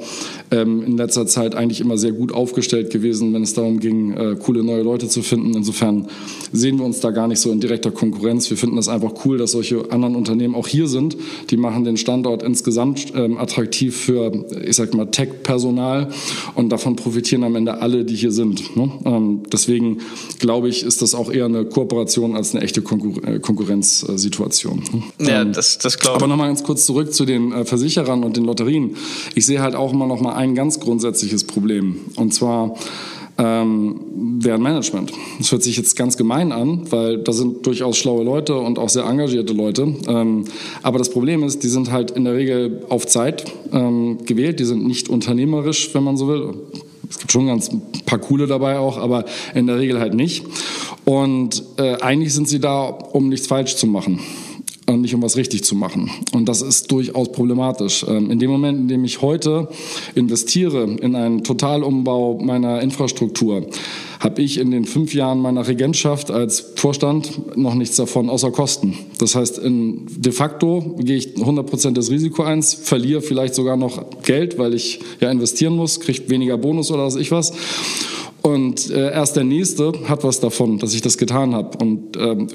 ähm, 0.51 0.83
in 0.83 0.97
letzter 0.97 1.25
Zeit 1.25 1.55
eigentlich 1.55 1.81
immer 1.81 1.97
sehr 1.97 2.11
gut 2.11 2.33
aufgestellt 2.33 2.91
gewesen, 2.91 3.33
wenn 3.33 3.43
es 3.43 3.53
darum 3.53 3.79
ging, 3.79 4.13
äh, 4.13 4.35
coole 4.51 4.63
neue 4.63 4.83
Leute 4.83 5.07
zu 5.07 5.21
finden. 5.21 5.53
Insofern 5.55 6.07
sehen 6.51 6.77
wir 6.77 6.85
uns 6.85 6.99
da 6.99 7.11
gar 7.11 7.29
nicht 7.29 7.39
so 7.39 7.51
in 7.51 7.61
direkter 7.61 7.91
Konkurrenz. 7.91 8.49
Wir 8.49 8.57
finden 8.57 8.75
das 8.75 8.89
einfach 8.89 9.13
cool, 9.23 9.37
dass 9.37 9.51
solche 9.51 9.89
anderen 9.91 10.15
Unternehmen 10.17 10.55
auch 10.55 10.67
hier 10.67 10.89
sind. 10.89 11.15
Die 11.51 11.57
machen 11.57 11.85
den 11.85 11.95
Standort 11.95 12.43
insgesamt 12.43 13.13
ähm, 13.15 13.37
attraktiv 13.37 13.95
für, 13.95 14.45
ich 14.65 14.75
sag 14.75 14.93
mal, 14.93 15.05
Tech-Personal 15.05 16.09
und 16.55 16.69
davon 16.69 16.97
profitieren 16.97 17.45
am 17.45 17.55
Ende 17.55 17.79
alle, 17.79 18.03
die 18.03 18.15
hier 18.15 18.33
sind. 18.33 18.75
Ne? 18.75 18.91
Ähm, 19.05 19.43
deswegen 19.51 19.99
glaube 20.39 20.67
ich, 20.67 20.83
ist 20.83 21.01
das 21.01 21.15
auch 21.15 21.31
eher 21.31 21.45
eine 21.45 21.63
Kooperation 21.63 22.35
als 22.35 22.53
eine 22.53 22.63
echte 22.63 22.81
Konkur 22.81 23.23
äh, 23.23 23.39
Konkurrenzsituation. 23.39 24.83
Ne? 24.91 25.27
Ja, 25.27 25.41
ähm, 25.43 25.53
das, 25.53 25.77
das 25.77 25.97
glaube 25.97 26.17
ich. 26.17 26.23
Aber 26.23 26.27
nochmal 26.27 26.47
ganz 26.47 26.63
kurz 26.63 26.85
zurück 26.85 27.13
zu 27.13 27.23
den 27.23 27.53
äh, 27.53 27.63
Versicherern 27.63 28.25
und 28.25 28.35
den 28.35 28.43
Lotterien. 28.43 28.97
Ich 29.33 29.45
sehe 29.45 29.61
halt 29.61 29.75
auch 29.75 29.93
immer 29.93 30.07
noch 30.07 30.19
mal 30.19 30.33
ein 30.33 30.55
ganz 30.55 30.81
grundsätzliches 30.81 31.45
Problem. 31.45 32.01
Und 32.17 32.33
zwar, 32.33 32.75
ähm, 33.41 33.95
deren 34.39 34.61
Management. 34.61 35.11
Das 35.39 35.51
hört 35.51 35.63
sich 35.63 35.75
jetzt 35.75 35.95
ganz 35.95 36.15
gemein 36.15 36.51
an, 36.51 36.91
weil 36.91 37.17
da 37.17 37.31
sind 37.33 37.65
durchaus 37.65 37.97
schlaue 37.97 38.23
Leute 38.23 38.57
und 38.57 38.77
auch 38.77 38.89
sehr 38.89 39.03
engagierte 39.03 39.53
Leute. 39.53 39.95
Ähm, 40.07 40.45
aber 40.83 40.99
das 40.99 41.09
Problem 41.09 41.43
ist, 41.43 41.63
die 41.63 41.67
sind 41.67 41.91
halt 41.91 42.11
in 42.11 42.25
der 42.25 42.35
Regel 42.35 42.85
auf 42.89 43.07
Zeit 43.07 43.45
ähm, 43.73 44.19
gewählt, 44.25 44.59
die 44.59 44.65
sind 44.65 44.85
nicht 44.85 45.09
unternehmerisch, 45.09 45.93
wenn 45.93 46.03
man 46.03 46.17
so 46.17 46.27
will. 46.27 46.53
Es 47.09 47.17
gibt 47.19 47.31
schon 47.31 47.47
ganz 47.47 47.69
ein 47.71 47.81
paar 48.05 48.19
coole 48.19 48.47
dabei 48.47 48.77
auch, 48.77 48.97
aber 48.97 49.25
in 49.53 49.67
der 49.67 49.79
Regel 49.79 49.99
halt 49.99 50.13
nicht. 50.13 50.45
Und 51.03 51.63
äh, 51.77 51.95
eigentlich 51.95 52.33
sind 52.33 52.47
sie 52.47 52.59
da, 52.59 52.83
um 52.83 53.27
nichts 53.27 53.47
falsch 53.47 53.75
zu 53.75 53.87
machen 53.87 54.19
und 54.91 55.01
nicht 55.01 55.15
um 55.15 55.21
was 55.21 55.37
richtig 55.37 55.63
zu 55.63 55.75
machen. 55.75 56.11
Und 56.33 56.47
das 56.47 56.61
ist 56.61 56.91
durchaus 56.91 57.31
problematisch. 57.31 58.05
Ähm, 58.07 58.31
in 58.31 58.39
dem 58.39 58.51
Moment, 58.51 58.79
in 58.79 58.87
dem 58.87 59.05
ich 59.05 59.21
heute 59.21 59.67
investiere 60.15 60.83
in 60.83 61.15
einen 61.15 61.43
Totalumbau 61.43 62.39
meiner 62.41 62.81
Infrastruktur, 62.81 63.65
habe 64.19 64.41
ich 64.41 64.59
in 64.59 64.69
den 64.69 64.85
fünf 64.85 65.15
Jahren 65.15 65.39
meiner 65.39 65.67
Regentschaft 65.67 66.29
als 66.29 66.73
Vorstand 66.75 67.57
noch 67.57 67.73
nichts 67.73 67.95
davon 67.95 68.29
außer 68.29 68.51
Kosten. 68.51 68.97
Das 69.17 69.35
heißt, 69.35 69.57
in, 69.57 70.05
de 70.15 70.31
facto 70.31 70.95
gehe 70.99 71.17
ich 71.17 71.37
100 71.37 71.65
Prozent 71.65 71.97
des 71.97 72.11
Risiko 72.11 72.43
eins, 72.43 72.73
verliere 72.73 73.21
vielleicht 73.21 73.55
sogar 73.55 73.77
noch 73.77 74.21
Geld, 74.21 74.59
weil 74.59 74.75
ich 74.75 74.99
ja 75.19 75.31
investieren 75.31 75.75
muss, 75.75 75.99
kriege 75.99 76.29
weniger 76.29 76.57
Bonus 76.57 76.91
oder 76.91 77.05
was 77.05 77.15
ich 77.15 77.31
was. 77.31 77.51
Und 78.41 78.89
äh, 78.89 79.11
erst 79.11 79.35
der 79.35 79.43
Nächste 79.43 79.93
hat 80.07 80.23
was 80.23 80.39
davon, 80.39 80.79
dass 80.79 80.93
ich 80.95 81.01
das 81.01 81.17
getan 81.17 81.53
habe. 81.53 81.77
Und 81.77 82.17
ähm, 82.17 82.47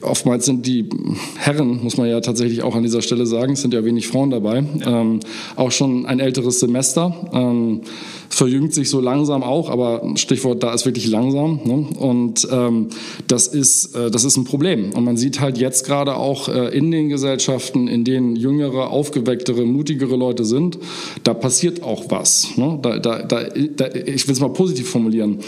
oftmals 0.00 0.46
sind 0.46 0.66
die 0.66 0.88
Herren, 1.36 1.82
muss 1.82 1.98
man 1.98 2.08
ja 2.08 2.20
tatsächlich 2.20 2.62
auch 2.62 2.74
an 2.74 2.82
dieser 2.82 3.02
Stelle 3.02 3.26
sagen, 3.26 3.52
es 3.52 3.62
sind 3.62 3.74
ja 3.74 3.84
wenig 3.84 4.08
Frauen 4.08 4.30
dabei, 4.30 4.64
ähm, 4.86 5.20
auch 5.54 5.70
schon 5.70 6.06
ein 6.06 6.18
älteres 6.18 6.60
Semester. 6.60 7.14
Ähm, 7.32 7.82
verjüngt 8.28 8.74
sich 8.74 8.90
so 8.90 9.00
langsam 9.00 9.42
auch, 9.42 9.70
aber 9.70 10.02
Stichwort 10.16 10.62
da 10.62 10.74
ist 10.74 10.84
wirklich 10.84 11.08
langsam. 11.08 11.60
Ne? 11.64 11.86
Und 11.98 12.46
ähm, 12.50 12.88
das, 13.28 13.46
ist, 13.46 13.94
äh, 13.94 14.10
das 14.10 14.24
ist 14.24 14.36
ein 14.36 14.44
Problem. 14.44 14.92
Und 14.92 15.04
man 15.04 15.16
sieht 15.16 15.40
halt 15.40 15.58
jetzt 15.58 15.86
gerade 15.86 16.16
auch 16.16 16.48
äh, 16.48 16.76
in 16.76 16.90
den 16.90 17.08
Gesellschaften, 17.08 17.88
in 17.88 18.04
denen 18.04 18.36
jüngere, 18.36 18.90
aufgewecktere, 18.90 19.64
mutigere 19.64 20.16
Leute 20.16 20.44
sind, 20.44 20.78
da 21.24 21.34
passiert 21.34 21.82
auch 21.82 22.06
was. 22.08 22.56
Ne? 22.56 22.78
Da, 22.82 22.98
da, 22.98 23.22
da, 23.22 23.44
da 23.44 23.86
ich 23.94 24.26
will 24.26 24.32
es 24.32 24.40
mal 24.40 24.50
positiv 24.50 24.85
formulieren 24.86 25.38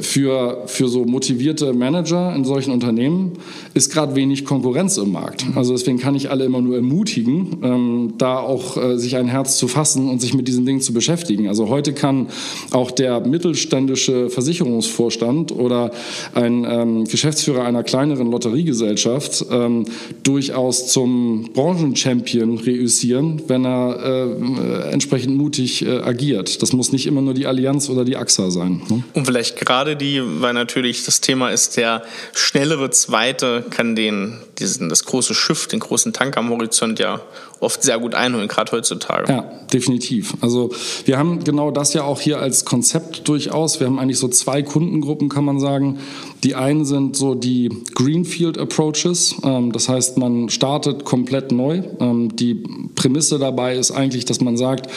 für, 0.00 0.62
für 0.66 0.88
so 0.88 1.04
motivierte 1.04 1.72
Manager 1.72 2.34
in 2.34 2.44
solchen 2.44 2.72
Unternehmen 2.72 3.32
ist 3.74 3.92
gerade 3.92 4.14
wenig 4.14 4.44
Konkurrenz 4.44 4.96
im 4.96 5.12
Markt. 5.12 5.44
Also 5.54 5.72
deswegen 5.72 5.98
kann 5.98 6.14
ich 6.14 6.30
alle 6.30 6.44
immer 6.44 6.60
nur 6.60 6.76
ermutigen, 6.76 7.58
ähm, 7.62 8.14
da 8.18 8.38
auch 8.38 8.76
äh, 8.76 8.98
sich 8.98 9.16
ein 9.16 9.28
Herz 9.28 9.56
zu 9.56 9.68
fassen 9.68 10.08
und 10.08 10.20
sich 10.20 10.34
mit 10.34 10.48
diesen 10.48 10.66
Dingen 10.66 10.80
zu 10.80 10.92
beschäftigen. 10.92 11.48
Also 11.48 11.68
heute 11.68 11.92
kann 11.92 12.28
auch 12.70 12.90
der 12.90 13.20
mittelständische 13.20 14.30
Versicherungsvorstand 14.30 15.52
oder 15.52 15.90
ein 16.34 16.66
ähm, 16.68 17.04
Geschäftsführer 17.04 17.64
einer 17.64 17.82
kleineren 17.82 18.30
Lotteriegesellschaft 18.30 19.46
ähm, 19.50 19.86
durchaus 20.22 20.88
zum 20.88 21.50
Branchenchampion 21.52 22.58
reüssieren, 22.58 23.42
wenn 23.48 23.64
er 23.64 23.98
äh, 24.02 24.92
entsprechend 24.92 25.36
mutig 25.36 25.84
äh, 25.84 26.00
agiert. 26.00 26.62
Das 26.62 26.72
muss 26.72 26.92
nicht 26.92 27.06
immer 27.06 27.22
nur 27.22 27.34
die 27.34 27.46
Allianz 27.46 27.88
oder 27.88 28.04
die 28.04 28.16
AXA 28.16 28.50
sein. 28.50 28.82
Ne? 28.88 29.02
Und 29.14 29.26
vielleicht 29.26 29.56
gerade 29.56 29.79
gerade 29.80 29.96
die, 29.96 30.20
weil 30.42 30.52
natürlich 30.52 31.06
das 31.06 31.22
Thema 31.22 31.48
ist, 31.48 31.78
der 31.78 32.02
schnellere 32.34 32.90
Zweite 32.90 33.64
kann 33.70 33.96
den, 33.96 34.36
diesen, 34.58 34.90
das 34.90 35.06
große 35.06 35.32
Schiff, 35.32 35.68
den 35.68 35.80
großen 35.80 36.12
Tank 36.12 36.36
am 36.36 36.50
Horizont 36.50 36.98
ja 36.98 37.22
oft 37.60 37.82
sehr 37.82 37.98
gut 37.98 38.14
einholen, 38.14 38.46
gerade 38.46 38.72
heutzutage. 38.72 39.32
Ja, 39.32 39.42
definitiv. 39.72 40.34
Also 40.42 40.70
wir 41.06 41.16
haben 41.16 41.44
genau 41.44 41.70
das 41.70 41.94
ja 41.94 42.02
auch 42.02 42.20
hier 42.20 42.40
als 42.40 42.66
Konzept 42.66 43.26
durchaus. 43.26 43.80
Wir 43.80 43.86
haben 43.86 43.98
eigentlich 43.98 44.18
so 44.18 44.28
zwei 44.28 44.62
Kundengruppen, 44.62 45.30
kann 45.30 45.46
man 45.46 45.60
sagen. 45.60 45.98
Die 46.44 46.54
einen 46.54 46.84
sind 46.84 47.16
so 47.16 47.34
die 47.34 47.70
Greenfield 47.94 48.58
Approaches. 48.58 49.36
Ähm, 49.44 49.72
das 49.72 49.88
heißt, 49.88 50.18
man 50.18 50.50
startet 50.50 51.04
komplett 51.04 51.52
neu. 51.52 51.82
Ähm, 52.00 52.36
die 52.36 52.62
Prämisse 52.96 53.38
dabei 53.38 53.76
ist 53.76 53.92
eigentlich, 53.92 54.26
dass 54.26 54.42
man 54.42 54.58
sagt, 54.58 54.90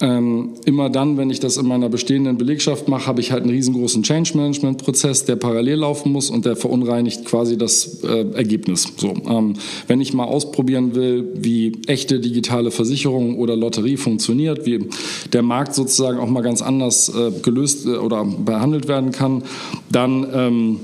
Ähm, 0.00 0.54
immer 0.64 0.90
dann, 0.90 1.16
wenn 1.16 1.30
ich 1.30 1.40
das 1.40 1.56
in 1.56 1.66
meiner 1.66 1.88
bestehenden 1.88 2.38
Belegschaft 2.38 2.88
mache, 2.88 3.06
habe 3.06 3.20
ich 3.20 3.32
halt 3.32 3.42
einen 3.42 3.50
riesengroßen 3.50 4.02
Change-Management-Prozess, 4.02 5.24
der 5.24 5.36
parallel 5.36 5.78
laufen 5.78 6.12
muss 6.12 6.30
und 6.30 6.44
der 6.44 6.56
verunreinigt 6.56 7.24
quasi 7.24 7.58
das 7.58 8.04
äh, 8.04 8.30
Ergebnis. 8.32 8.92
So, 8.96 9.14
ähm, 9.28 9.54
wenn 9.88 10.00
ich 10.00 10.14
mal 10.14 10.24
ausprobieren 10.24 10.94
will, 10.94 11.28
wie 11.34 11.72
echte 11.86 12.20
digitale 12.20 12.70
Versicherung 12.70 13.38
oder 13.38 13.56
Lotterie 13.56 13.96
funktioniert, 13.96 14.66
wie 14.66 14.88
der 15.32 15.42
Markt 15.42 15.74
sozusagen 15.74 16.18
auch 16.18 16.28
mal 16.28 16.42
ganz 16.42 16.62
anders 16.62 17.08
äh, 17.08 17.32
gelöst 17.40 17.86
äh, 17.86 17.96
oder 17.96 18.24
behandelt 18.24 18.86
werden 18.86 19.10
kann, 19.10 19.42
dann 19.90 20.26
ähm, 20.32 20.80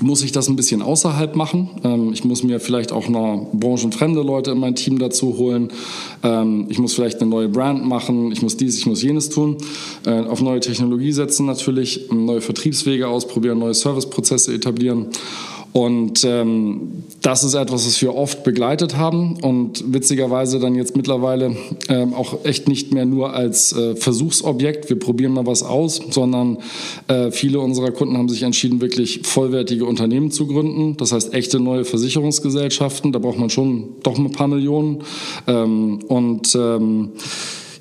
muss 0.00 0.22
ich 0.22 0.32
das 0.32 0.48
ein 0.48 0.56
bisschen 0.56 0.82
außerhalb 0.82 1.36
machen. 1.36 1.70
Ähm, 1.84 2.12
ich 2.12 2.24
muss 2.24 2.42
mir 2.42 2.60
vielleicht 2.60 2.92
auch 2.92 3.08
noch 3.08 3.48
branchenfremde 3.52 4.22
Leute 4.22 4.50
in 4.50 4.58
mein 4.58 4.74
Team 4.74 4.98
dazu 4.98 5.36
holen. 5.36 5.68
Ähm, 6.22 6.66
ich 6.68 6.78
muss 6.78 6.94
vielleicht 6.94 7.20
eine 7.20 7.30
neue 7.30 7.48
Brand 7.48 7.86
machen. 7.86 8.32
Ich 8.32 8.42
muss 8.42 8.56
dies, 8.56 8.76
ich 8.78 8.86
muss 8.86 9.02
jenes 9.02 9.28
tun. 9.28 9.56
Äh, 10.04 10.20
auf 10.22 10.40
neue 10.40 10.60
Technologie 10.60 11.12
setzen 11.12 11.46
natürlich, 11.46 12.10
neue 12.10 12.40
Vertriebswege 12.40 13.06
ausprobieren, 13.06 13.58
neue 13.58 13.74
Serviceprozesse 13.74 14.52
etablieren. 14.52 15.06
Und 15.76 16.22
ähm, 16.22 17.02
das 17.20 17.42
ist 17.42 17.54
etwas, 17.54 17.84
was 17.84 18.00
wir 18.00 18.14
oft 18.14 18.44
begleitet 18.44 18.96
haben 18.96 19.38
und 19.42 19.92
witzigerweise 19.92 20.60
dann 20.60 20.76
jetzt 20.76 20.96
mittlerweile 20.96 21.56
ähm, 21.88 22.14
auch 22.14 22.44
echt 22.44 22.68
nicht 22.68 22.94
mehr 22.94 23.06
nur 23.06 23.32
als 23.34 23.72
äh, 23.72 23.96
Versuchsobjekt, 23.96 24.88
wir 24.88 25.00
probieren 25.00 25.32
mal 25.32 25.48
was 25.48 25.64
aus, 25.64 26.00
sondern 26.10 26.58
äh, 27.08 27.32
viele 27.32 27.58
unserer 27.58 27.90
Kunden 27.90 28.16
haben 28.16 28.28
sich 28.28 28.44
entschieden, 28.44 28.80
wirklich 28.80 29.22
vollwertige 29.24 29.84
Unternehmen 29.84 30.30
zu 30.30 30.46
gründen. 30.46 30.96
Das 30.96 31.10
heißt 31.10 31.34
echte 31.34 31.58
neue 31.58 31.84
Versicherungsgesellschaften, 31.84 33.10
da 33.10 33.18
braucht 33.18 33.40
man 33.40 33.50
schon 33.50 33.94
doch 34.04 34.16
ein 34.16 34.30
paar 34.30 34.46
Millionen. 34.46 35.02
Ähm, 35.48 36.04
und 36.06 36.54
ähm, 36.54 37.14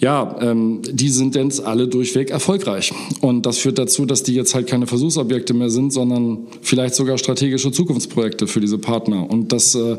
ja, 0.04 0.36
ähm, 0.42 0.82
die 0.84 1.08
sind 1.08 1.34
jetzt 1.36 1.66
alle 1.66 1.88
durchweg 1.88 2.30
erfolgreich. 2.30 2.92
Und 3.22 3.46
das 3.46 3.60
führt 3.60 3.80
dazu, 3.80 4.06
dass 4.06 4.22
die 4.22 4.34
jetzt 4.34 4.54
halt 4.54 4.68
keine 4.68 4.86
Versuchsobjekte 4.86 5.54
mehr 5.54 5.70
sind, 5.70 5.94
sondern 5.94 6.40
vielleicht 6.62 6.96
sogar 6.96 7.18
strategische 7.18 7.72
Zukunftsprojekte 7.72 8.48
für 8.48 8.60
diese 8.60 8.78
Partner. 8.78 9.30
Und 9.30 9.54
das 9.54 9.76
äh, 9.76 9.96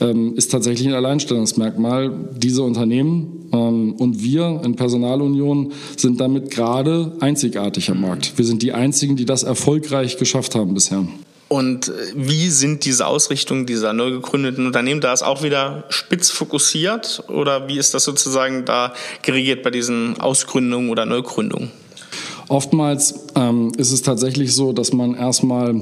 ähm, 0.00 0.34
ist 0.34 0.50
tatsächlich 0.50 0.88
ein 0.88 0.94
Alleinstellungsmerkmal. 0.94 2.10
Diese 2.36 2.64
Unternehmen 2.64 3.48
ähm, 3.52 3.92
und 3.92 4.24
wir 4.24 4.60
in 4.64 4.74
Personalunion 4.74 5.70
sind 5.96 6.20
damit 6.20 6.50
gerade 6.50 7.12
einzigartig 7.20 7.90
am 7.90 8.00
Markt. 8.00 8.36
Wir 8.36 8.44
sind 8.44 8.60
die 8.60 8.72
Einzigen, 8.72 9.14
die 9.14 9.24
das 9.24 9.44
erfolgreich 9.44 10.16
geschafft 10.16 10.56
haben 10.56 10.74
bisher. 10.74 11.06
Und 11.54 11.86
äh, 11.86 11.92
wie 12.16 12.50
sind 12.50 12.84
diese 12.84 13.06
Ausrichtungen 13.06 13.64
dieser 13.64 13.92
neu 13.92 14.10
gegründeten 14.10 14.66
Unternehmen? 14.66 15.00
Da 15.00 15.12
ist 15.12 15.22
auch 15.22 15.44
wieder 15.44 15.84
spitz 15.88 16.28
fokussiert 16.28 17.22
oder 17.28 17.68
wie 17.68 17.78
ist 17.78 17.94
das 17.94 18.02
sozusagen 18.02 18.64
da 18.64 18.92
geregiert 19.22 19.62
bei 19.62 19.70
diesen 19.70 20.20
Ausgründungen 20.20 20.90
oder 20.90 21.06
Neugründungen? 21.06 21.70
Oftmals 22.48 23.26
ähm, 23.36 23.70
ist 23.76 23.92
es 23.92 24.02
tatsächlich 24.02 24.52
so, 24.52 24.72
dass 24.72 24.92
man 24.92 25.14
erstmal 25.14 25.80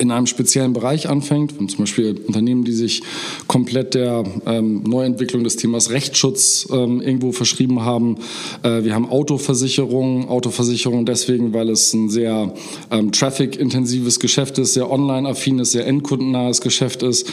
in 0.00 0.10
einem 0.10 0.26
speziellen 0.26 0.72
Bereich 0.72 1.08
anfängt, 1.08 1.54
zum 1.56 1.78
Beispiel 1.78 2.18
Unternehmen, 2.26 2.64
die 2.64 2.72
sich 2.72 3.02
komplett 3.46 3.94
der 3.94 4.24
ähm, 4.46 4.82
Neuentwicklung 4.84 5.44
des 5.44 5.56
Themas 5.56 5.90
Rechtsschutz 5.90 6.66
ähm, 6.72 7.00
irgendwo 7.00 7.32
verschrieben 7.32 7.82
haben. 7.82 8.16
Äh, 8.62 8.84
wir 8.84 8.94
haben 8.94 9.08
Autoversicherung, 9.08 10.28
Autoversicherung 10.28 11.04
deswegen, 11.04 11.52
weil 11.52 11.68
es 11.68 11.92
ein 11.92 12.08
sehr 12.08 12.54
ähm, 12.90 13.12
traffic-intensives 13.12 14.20
Geschäft 14.20 14.58
ist, 14.58 14.74
sehr 14.74 14.90
online-affines, 14.90 15.72
sehr 15.72 15.86
endkundennahes 15.86 16.60
Geschäft 16.60 17.02
ist. 17.02 17.30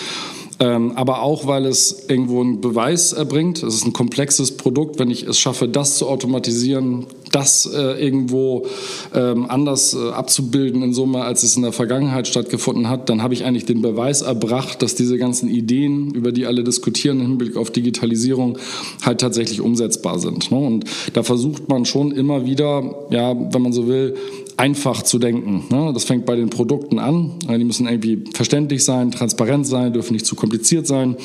Ähm, 0.60 0.94
aber 0.96 1.22
auch, 1.22 1.46
weil 1.46 1.68
es 1.68 2.06
irgendwo 2.08 2.42
einen 2.42 2.62
Beweis 2.62 3.14
erbringt. 3.14 3.62
Es 3.62 3.76
ist 3.76 3.86
ein 3.86 3.94
komplexes 3.94 4.58
Produkt. 4.58 4.98
Wenn 4.98 5.12
ich 5.12 5.24
es 5.24 5.40
schaffe, 5.40 5.68
das 5.68 5.98
zu 5.98 6.08
automatisieren, 6.08 7.06
das 7.38 7.68
äh, 7.68 8.04
irgendwo 8.04 8.66
ähm, 9.14 9.46
anders 9.48 9.94
äh, 9.94 10.10
abzubilden 10.10 10.82
in 10.82 10.94
Summe, 10.94 11.22
als 11.22 11.44
es 11.44 11.56
in 11.56 11.62
der 11.62 11.72
Vergangenheit 11.72 12.28
stattgefunden 12.28 12.90
hat, 12.90 13.10
dann 13.10 13.22
habe 13.22 13.36
ich 13.36 13.46
eigentlich 13.46 13.66
den 13.66 13.82
Beweis 13.82 14.24
erbracht, 14.24 14.82
dass 14.82 14.96
diese 14.96 15.18
ganzen 15.18 15.48
Ideen, 15.50 16.12
über 16.16 16.32
die 16.32 16.48
alle 16.48 16.64
diskutieren 16.64 17.20
im 17.20 17.28
Hinblick 17.28 17.56
auf 17.56 17.70
Digitalisierung, 17.70 18.58
halt 19.06 19.22
tatsächlich 19.22 19.62
umsetzbar 19.62 20.18
sind. 20.18 20.52
Ne? 20.52 20.58
Und 20.58 20.86
da 21.14 21.22
versucht 21.22 21.70
man 21.70 21.86
schon 21.86 22.12
immer 22.12 22.46
wieder, 22.46 23.08
ja, 23.12 23.36
wenn 23.54 23.62
man 23.62 23.72
so 23.72 23.88
will, 23.88 24.16
einfach 24.58 25.04
zu 25.04 25.20
denken. 25.20 25.66
Ne? 25.70 25.92
Das 25.94 26.06
fängt 26.06 26.26
bei 26.26 26.36
den 26.36 26.50
Produkten 26.50 26.98
an. 26.98 27.34
Die 27.48 27.64
müssen 27.64 27.88
irgendwie 27.88 28.24
verständlich 28.34 28.84
sein, 28.84 29.12
transparent 29.12 29.68
sein, 29.68 29.94
dürfen 29.94 30.14
nicht 30.14 30.26
zu 30.26 30.36
kompliziert 30.36 30.88
sein. 30.88 31.16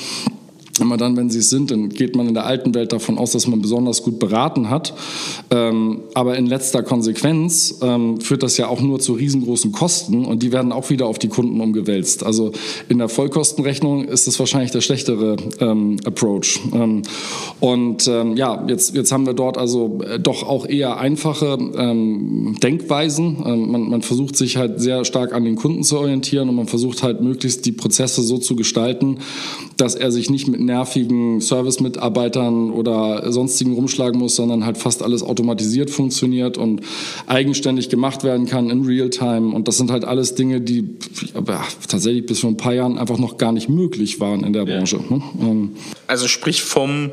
Immer 0.80 0.96
dann, 0.96 1.18
wenn 1.18 1.28
sie 1.28 1.40
es 1.40 1.50
sind, 1.50 1.70
dann 1.70 1.90
geht 1.90 2.16
man 2.16 2.28
in 2.28 2.32
der 2.32 2.46
alten 2.46 2.74
Welt 2.74 2.94
davon 2.94 3.18
aus, 3.18 3.32
dass 3.32 3.46
man 3.46 3.60
besonders 3.60 4.02
gut 4.02 4.18
beraten 4.18 4.70
hat. 4.70 4.94
Ähm, 5.50 6.00
aber 6.14 6.38
in 6.38 6.46
letzter 6.46 6.82
Konsequenz 6.82 7.78
ähm, 7.82 8.18
führt 8.22 8.42
das 8.42 8.56
ja 8.56 8.68
auch 8.68 8.80
nur 8.80 8.98
zu 8.98 9.12
riesengroßen 9.12 9.70
Kosten 9.72 10.24
und 10.24 10.42
die 10.42 10.50
werden 10.50 10.72
auch 10.72 10.88
wieder 10.88 11.06
auf 11.06 11.18
die 11.18 11.28
Kunden 11.28 11.60
umgewälzt. 11.60 12.24
Also 12.24 12.52
in 12.88 12.96
der 12.96 13.10
Vollkostenrechnung 13.10 14.06
ist 14.06 14.26
das 14.26 14.38
wahrscheinlich 14.38 14.70
der 14.70 14.80
schlechtere 14.80 15.36
ähm, 15.60 15.98
Approach. 16.06 16.58
Ähm, 16.72 17.02
und 17.60 18.08
ähm, 18.08 18.36
ja, 18.38 18.64
jetzt, 18.66 18.94
jetzt 18.94 19.12
haben 19.12 19.26
wir 19.26 19.34
dort 19.34 19.58
also 19.58 19.98
äh, 20.08 20.18
doch 20.18 20.42
auch 20.42 20.66
eher 20.66 20.96
einfache 20.96 21.58
ähm, 21.76 22.56
Denkweisen. 22.62 23.36
Man, 23.42 23.90
man 23.90 24.00
versucht 24.00 24.36
sich 24.36 24.56
halt 24.56 24.80
sehr 24.80 25.04
stark 25.04 25.34
an 25.34 25.44
den 25.44 25.56
Kunden 25.56 25.82
zu 25.82 25.98
orientieren 25.98 26.48
und 26.48 26.54
man 26.54 26.66
versucht 26.66 27.02
halt 27.02 27.20
möglichst 27.20 27.66
die 27.66 27.72
Prozesse 27.72 28.22
so 28.22 28.38
zu 28.38 28.56
gestalten, 28.56 29.18
dass 29.76 29.94
er 29.94 30.10
sich 30.10 30.30
nicht 30.30 30.48
mit 30.48 30.61
nervigen 30.64 31.40
Service-Mitarbeitern 31.40 32.70
oder 32.70 33.30
sonstigen 33.32 33.74
rumschlagen 33.74 34.18
muss, 34.18 34.36
sondern 34.36 34.64
halt 34.64 34.78
fast 34.78 35.02
alles 35.02 35.22
automatisiert 35.22 35.90
funktioniert 35.90 36.58
und 36.58 36.82
eigenständig 37.26 37.88
gemacht 37.88 38.24
werden 38.24 38.46
kann 38.46 38.70
in 38.70 38.84
Realtime. 38.84 39.54
Und 39.54 39.68
das 39.68 39.76
sind 39.76 39.90
halt 39.90 40.04
alles 40.04 40.34
Dinge, 40.34 40.60
die 40.60 40.96
ja, 41.34 41.64
tatsächlich 41.88 42.26
bis 42.26 42.40
vor 42.40 42.50
ein 42.50 42.56
paar 42.56 42.74
Jahren 42.74 42.98
einfach 42.98 43.18
noch 43.18 43.36
gar 43.36 43.52
nicht 43.52 43.68
möglich 43.68 44.20
waren 44.20 44.44
in 44.44 44.52
der 44.52 44.64
Branche. 44.64 44.96
Ne? 44.96 45.22
Ähm, 45.40 45.70
also 46.06 46.28
sprich 46.28 46.62
vom 46.62 47.10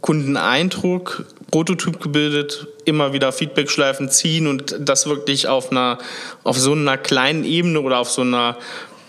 Kundeneindruck, 0.00 1.26
Prototyp 1.50 2.00
gebildet, 2.00 2.66
immer 2.84 3.12
wieder 3.12 3.30
Feedbackschleifen 3.30 4.10
ziehen 4.10 4.46
und 4.46 4.76
das 4.80 5.06
wirklich 5.06 5.48
auf 5.48 5.70
einer, 5.70 5.98
auf 6.44 6.58
so 6.58 6.72
einer 6.72 6.96
kleinen 6.96 7.44
Ebene 7.44 7.80
oder 7.80 7.98
auf 7.98 8.10
so 8.10 8.22
einer 8.22 8.56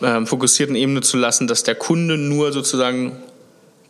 ähm, 0.02 0.28
fokussierten 0.28 0.76
Ebene 0.76 1.02
zu 1.02 1.18
lassen, 1.18 1.48
dass 1.48 1.64
der 1.64 1.76
Kunde 1.76 2.18
nur 2.18 2.52
sozusagen 2.52 3.14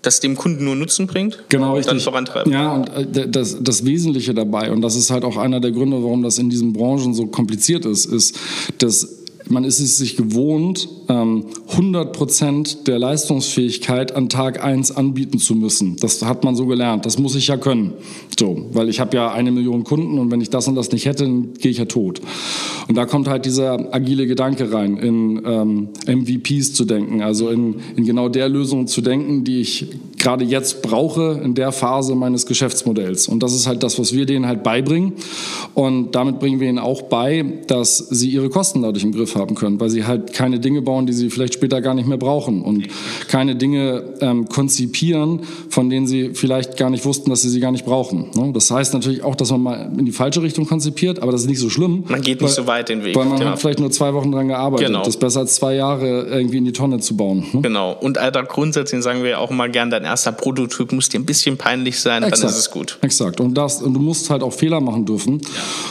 das 0.03 0.19
dem 0.19 0.35
Kunden 0.35 0.65
nur 0.65 0.75
Nutzen 0.75 1.07
bringt 1.07 1.43
genau, 1.49 1.77
und 1.77 1.87
dann 1.87 1.99
vorantreiben. 1.99 2.51
Ja, 2.51 2.73
und 2.73 3.17
äh, 3.17 3.27
das, 3.27 3.57
das 3.61 3.85
Wesentliche 3.85 4.33
dabei, 4.33 4.71
und 4.71 4.81
das 4.81 4.95
ist 4.95 5.09
halt 5.09 5.23
auch 5.23 5.37
einer 5.37 5.59
der 5.59 5.71
Gründe, 5.71 6.03
warum 6.03 6.21
das 6.21 6.37
in 6.37 6.49
diesen 6.49 6.73
Branchen 6.73 7.13
so 7.13 7.27
kompliziert 7.27 7.85
ist, 7.85 8.05
ist, 8.05 8.37
dass 8.77 9.23
man 9.49 9.63
ist 9.63 9.79
es 9.79 9.97
sich 9.97 10.15
gewohnt, 10.15 10.87
100 11.01 11.02
ähm, 11.09 11.45
Prozent 12.11 12.87
der 12.87 12.99
Leistungsfähigkeit 12.99 14.15
an 14.15 14.29
Tag 14.29 14.63
1 14.63 14.91
anbieten 14.91 15.39
zu 15.39 15.55
müssen. 15.55 15.97
Das 15.97 16.23
hat 16.23 16.43
man 16.43 16.55
so 16.55 16.65
gelernt. 16.65 17.05
Das 17.05 17.17
muss 17.17 17.35
ich 17.35 17.47
ja 17.47 17.57
können. 17.57 17.93
So, 18.39 18.65
weil 18.73 18.89
ich 18.89 18.99
habe 18.99 19.15
ja 19.15 19.31
eine 19.31 19.51
Million 19.51 19.83
Kunden 19.83 20.19
und 20.19 20.31
wenn 20.31 20.41
ich 20.41 20.49
das 20.49 20.67
und 20.67 20.75
das 20.75 20.91
nicht 20.91 21.05
hätte, 21.05 21.23
dann 21.23 21.53
gehe 21.53 21.71
ich 21.71 21.77
ja 21.77 21.85
tot. 21.85 22.21
Und 22.87 22.95
da 22.95 23.05
kommt 23.05 23.27
halt 23.27 23.45
dieser 23.45 23.93
agile 23.93 24.27
Gedanke 24.27 24.71
rein, 24.71 24.97
in 24.97 25.41
ähm, 25.45 25.89
MVPs 26.07 26.73
zu 26.73 26.85
denken, 26.85 27.21
also 27.21 27.49
in, 27.49 27.75
in 27.95 28.05
genau 28.05 28.29
der 28.29 28.49
Lösung 28.49 28.87
zu 28.87 29.01
denken, 29.01 29.43
die 29.43 29.61
ich 29.61 29.87
gerade 30.23 30.45
jetzt 30.45 30.81
brauche 30.81 31.41
in 31.43 31.53
der 31.53 31.71
Phase 31.71 32.15
meines 32.15 32.45
Geschäftsmodells. 32.45 33.27
Und 33.27 33.43
das 33.43 33.53
ist 33.53 33.67
halt 33.67 33.83
das, 33.83 33.99
was 33.99 34.13
wir 34.13 34.25
denen 34.25 34.47
halt 34.47 34.63
beibringen. 34.63 35.13
Und 35.73 36.15
damit 36.15 36.39
bringen 36.39 36.61
wir 36.61 36.69
ihnen 36.69 36.79
auch 36.79 37.03
bei, 37.03 37.43
dass 37.67 37.97
sie 37.97 38.29
ihre 38.29 38.49
Kosten 38.49 38.81
dadurch 38.81 39.03
im 39.03 39.11
Griff 39.11 39.35
haben 39.35 39.55
können, 39.55 39.79
weil 39.81 39.89
sie 39.89 40.05
halt 40.05 40.31
keine 40.33 40.59
Dinge 40.59 40.81
bauen, 40.81 40.92
die 41.01 41.13
sie 41.13 41.29
vielleicht 41.29 41.55
später 41.55 41.81
gar 41.81 41.93
nicht 41.93 42.07
mehr 42.07 42.17
brauchen 42.17 42.61
und 42.61 42.87
keine 43.27 43.55
Dinge 43.55 44.03
ähm, 44.21 44.47
konzipieren, 44.47 45.41
von 45.69 45.89
denen 45.89 46.07
sie 46.07 46.31
vielleicht 46.33 46.77
gar 46.77 46.89
nicht 46.89 47.05
wussten, 47.05 47.29
dass 47.29 47.41
sie 47.41 47.49
sie 47.49 47.59
gar 47.59 47.71
nicht 47.71 47.85
brauchen. 47.85 48.29
Ne? 48.35 48.51
Das 48.53 48.71
heißt 48.71 48.93
natürlich 48.93 49.23
auch, 49.23 49.35
dass 49.35 49.51
man 49.51 49.61
mal 49.61 49.91
in 49.97 50.05
die 50.05 50.11
falsche 50.11 50.41
Richtung 50.41 50.65
konzipiert, 50.65 51.19
aber 51.19 51.31
das 51.31 51.41
ist 51.41 51.47
nicht 51.47 51.59
so 51.59 51.69
schlimm. 51.69 52.03
Man 52.07 52.21
geht 52.21 52.41
nicht 52.41 52.49
weil, 52.49 52.63
so 52.63 52.67
weit 52.67 52.89
den 52.89 53.03
Weg. 53.03 53.15
Weil 53.15 53.25
man 53.25 53.41
ja. 53.41 53.51
hat 53.51 53.59
vielleicht 53.59 53.79
nur 53.79 53.91
zwei 53.91 54.13
Wochen 54.13 54.31
dran 54.31 54.47
gearbeitet. 54.47 54.87
Genau. 54.87 54.99
Das 54.99 55.09
ist 55.09 55.19
besser 55.19 55.41
als 55.41 55.55
zwei 55.55 55.75
Jahre 55.75 56.27
irgendwie 56.27 56.57
in 56.57 56.65
die 56.65 56.73
Tonne 56.73 56.99
zu 56.99 57.17
bauen. 57.17 57.45
Ne? 57.53 57.61
Genau. 57.61 57.93
Und 57.99 58.17
Alter, 58.17 58.43
grundsätzlich 58.43 59.01
sagen 59.03 59.23
wir 59.23 59.39
auch 59.39 59.49
mal 59.49 59.69
gern, 59.69 59.89
dein 59.89 60.03
erster 60.03 60.31
Prototyp 60.31 60.91
muss 60.91 61.09
dir 61.09 61.19
ein 61.19 61.25
bisschen 61.25 61.57
peinlich 61.57 61.99
sein, 61.99 62.23
Exakt. 62.23 62.43
dann 62.43 62.49
ist 62.49 62.57
es 62.57 62.71
gut. 62.71 62.97
Exakt. 63.01 63.39
Und, 63.39 63.55
das, 63.55 63.81
und 63.81 63.93
du 63.93 63.99
musst 63.99 64.29
halt 64.29 64.43
auch 64.43 64.53
Fehler 64.53 64.81
machen 64.81 65.05
dürfen. 65.05 65.39
Ja. 65.41 65.49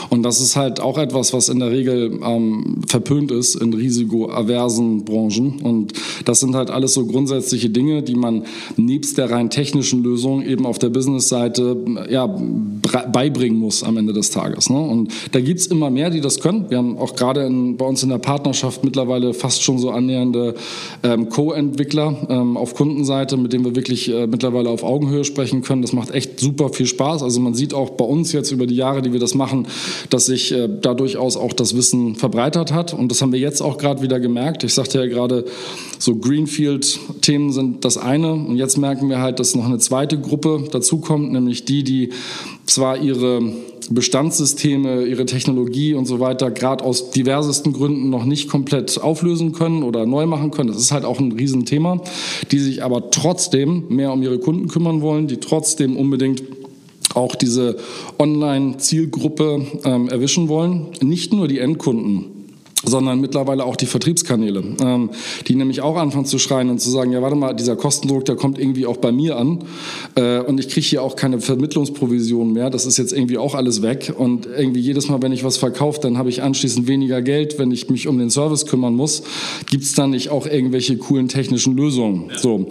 Und 0.09 0.23
das 0.23 0.39
ist 0.41 0.55
halt 0.55 0.79
auch 0.79 0.97
etwas, 0.97 1.33
was 1.33 1.49
in 1.49 1.59
der 1.59 1.71
Regel 1.71 2.19
ähm, 2.23 2.81
verpönt 2.87 3.31
ist 3.31 3.55
in 3.55 3.73
risikoaversen 3.73 4.92
Branchen. 5.01 5.59
Und 5.61 5.93
das 6.25 6.39
sind 6.39 6.55
halt 6.55 6.69
alles 6.69 6.93
so 6.93 7.05
grundsätzliche 7.05 7.69
Dinge, 7.69 8.03
die 8.03 8.15
man 8.15 8.43
nebst 8.77 9.17
der 9.17 9.29
rein 9.31 9.49
technischen 9.49 10.03
Lösung 10.03 10.43
eben 10.43 10.65
auf 10.65 10.79
der 10.79 10.89
Business-Seite 10.89 11.77
ja, 12.09 12.27
beibringen 13.11 13.57
muss 13.57 13.83
am 13.83 13.97
Ende 13.97 14.13
des 14.13 14.31
Tages. 14.31 14.69
Ne? 14.69 14.79
Und 14.79 15.11
da 15.31 15.39
gibt 15.39 15.59
es 15.59 15.67
immer 15.67 15.89
mehr, 15.89 16.09
die 16.09 16.21
das 16.21 16.39
können. 16.39 16.69
Wir 16.69 16.77
haben 16.77 16.97
auch 16.97 17.15
gerade 17.15 17.49
bei 17.77 17.85
uns 17.85 18.03
in 18.03 18.09
der 18.09 18.17
Partnerschaft 18.17 18.83
mittlerweile 18.83 19.33
fast 19.33 19.63
schon 19.63 19.79
so 19.79 19.91
annähernde 19.91 20.55
ähm, 21.03 21.29
Co-Entwickler 21.29 22.27
ähm, 22.29 22.57
auf 22.57 22.75
Kundenseite, 22.75 23.37
mit 23.37 23.53
denen 23.53 23.65
wir 23.65 23.75
wirklich 23.75 24.09
äh, 24.09 24.27
mittlerweile 24.27 24.69
auf 24.69 24.83
Augenhöhe 24.83 25.23
sprechen 25.23 25.61
können. 25.61 25.81
Das 25.81 25.93
macht 25.93 26.11
echt 26.11 26.39
super 26.39 26.69
viel 26.69 26.85
Spaß. 26.85 27.23
Also 27.23 27.39
man 27.39 27.53
sieht 27.53 27.73
auch 27.73 27.91
bei 27.91 28.05
uns 28.05 28.31
jetzt 28.31 28.51
über 28.51 28.67
die 28.67 28.75
Jahre, 28.75 29.01
die 29.01 29.13
wir 29.13 29.19
das 29.19 29.35
machen, 29.35 29.67
dass 30.09 30.25
sich 30.25 30.51
äh, 30.51 30.69
da 30.81 30.93
durchaus 30.93 31.37
auch 31.37 31.53
das 31.53 31.75
Wissen 31.75 32.15
verbreitert 32.15 32.73
hat. 32.73 32.93
Und 32.93 33.09
das 33.09 33.21
haben 33.21 33.31
wir 33.31 33.39
jetzt 33.39 33.61
auch 33.61 33.77
gerade 33.77 34.01
wieder 34.01 34.19
gemerkt. 34.19 34.63
Ich 34.63 34.73
sagte 34.83 34.99
ja 34.99 35.05
gerade, 35.05 35.45
so 35.97 36.15
Greenfield-Themen 36.15 37.51
sind 37.51 37.85
das 37.85 37.97
eine. 37.97 38.33
Und 38.33 38.57
jetzt 38.57 38.77
merken 38.77 39.09
wir 39.09 39.19
halt, 39.19 39.39
dass 39.39 39.55
noch 39.55 39.65
eine 39.65 39.79
zweite 39.79 40.19
Gruppe 40.19 40.65
dazukommt, 40.71 41.31
nämlich 41.31 41.63
die, 41.63 41.83
die 41.83 42.09
zwar 42.65 42.97
ihre 42.97 43.41
Bestandssysteme, 43.89 45.03
ihre 45.03 45.25
Technologie 45.25 45.93
und 45.93 46.05
so 46.05 46.19
weiter 46.19 46.51
gerade 46.51 46.83
aus 46.83 47.11
diversesten 47.11 47.73
Gründen 47.73 48.09
noch 48.09 48.25
nicht 48.25 48.49
komplett 48.49 49.01
auflösen 49.01 49.53
können 49.53 49.83
oder 49.83 50.05
neu 50.05 50.25
machen 50.25 50.51
können. 50.51 50.69
Das 50.69 50.77
ist 50.77 50.91
halt 50.91 51.05
auch 51.05 51.19
ein 51.19 51.31
Riesenthema, 51.31 52.01
die 52.51 52.59
sich 52.59 52.83
aber 52.83 53.09
trotzdem 53.11 53.85
mehr 53.89 54.11
um 54.11 54.21
ihre 54.23 54.39
Kunden 54.39 54.67
kümmern 54.67 55.01
wollen, 55.01 55.27
die 55.27 55.37
trotzdem 55.37 55.97
unbedingt 55.97 56.43
auch 57.13 57.35
diese 57.35 57.77
Online-Zielgruppe 58.19 59.65
ähm, 59.83 60.09
erwischen 60.09 60.47
wollen. 60.47 60.87
Nicht 61.01 61.31
nur 61.31 61.47
die 61.47 61.59
Endkunden 61.59 62.42
sondern 62.85 63.19
mittlerweile 63.19 63.65
auch 63.65 63.75
die 63.75 63.85
Vertriebskanäle, 63.85 64.63
ähm, 64.81 65.09
die 65.47 65.55
nämlich 65.55 65.81
auch 65.81 65.95
anfangen 65.95 66.25
zu 66.25 66.39
schreien 66.39 66.69
und 66.69 66.79
zu 66.79 66.89
sagen, 66.89 67.11
ja 67.11 67.21
warte 67.21 67.35
mal, 67.35 67.53
dieser 67.53 67.75
Kostendruck, 67.75 68.25
der 68.25 68.35
kommt 68.35 68.59
irgendwie 68.59 68.85
auch 68.85 68.97
bei 68.97 69.11
mir 69.11 69.37
an 69.37 69.59
äh, 70.15 70.39
und 70.39 70.59
ich 70.59 70.69
kriege 70.69 70.85
hier 70.85 71.03
auch 71.03 71.15
keine 71.15 71.39
Vermittlungsprovision 71.39 72.53
mehr, 72.53 72.69
das 72.69 72.85
ist 72.85 72.97
jetzt 72.97 73.13
irgendwie 73.13 73.37
auch 73.37 73.55
alles 73.55 73.81
weg 73.81 74.13
und 74.17 74.45
irgendwie 74.45 74.81
jedes 74.81 75.09
Mal, 75.09 75.21
wenn 75.21 75.31
ich 75.31 75.43
was 75.43 75.57
verkaufe, 75.57 75.99
dann 76.01 76.17
habe 76.17 76.29
ich 76.29 76.43
anschließend 76.43 76.87
weniger 76.87 77.21
Geld, 77.21 77.59
wenn 77.59 77.71
ich 77.71 77.89
mich 77.89 78.07
um 78.07 78.17
den 78.17 78.29
Service 78.29 78.65
kümmern 78.65 78.95
muss, 78.95 79.23
gibt 79.69 79.83
es 79.83 79.93
dann 79.93 80.11
nicht 80.11 80.29
auch 80.29 80.45
irgendwelche 80.45 80.97
coolen 80.97 81.27
technischen 81.27 81.75
Lösungen. 81.75 82.29
Ja. 82.29 82.37
So. 82.37 82.67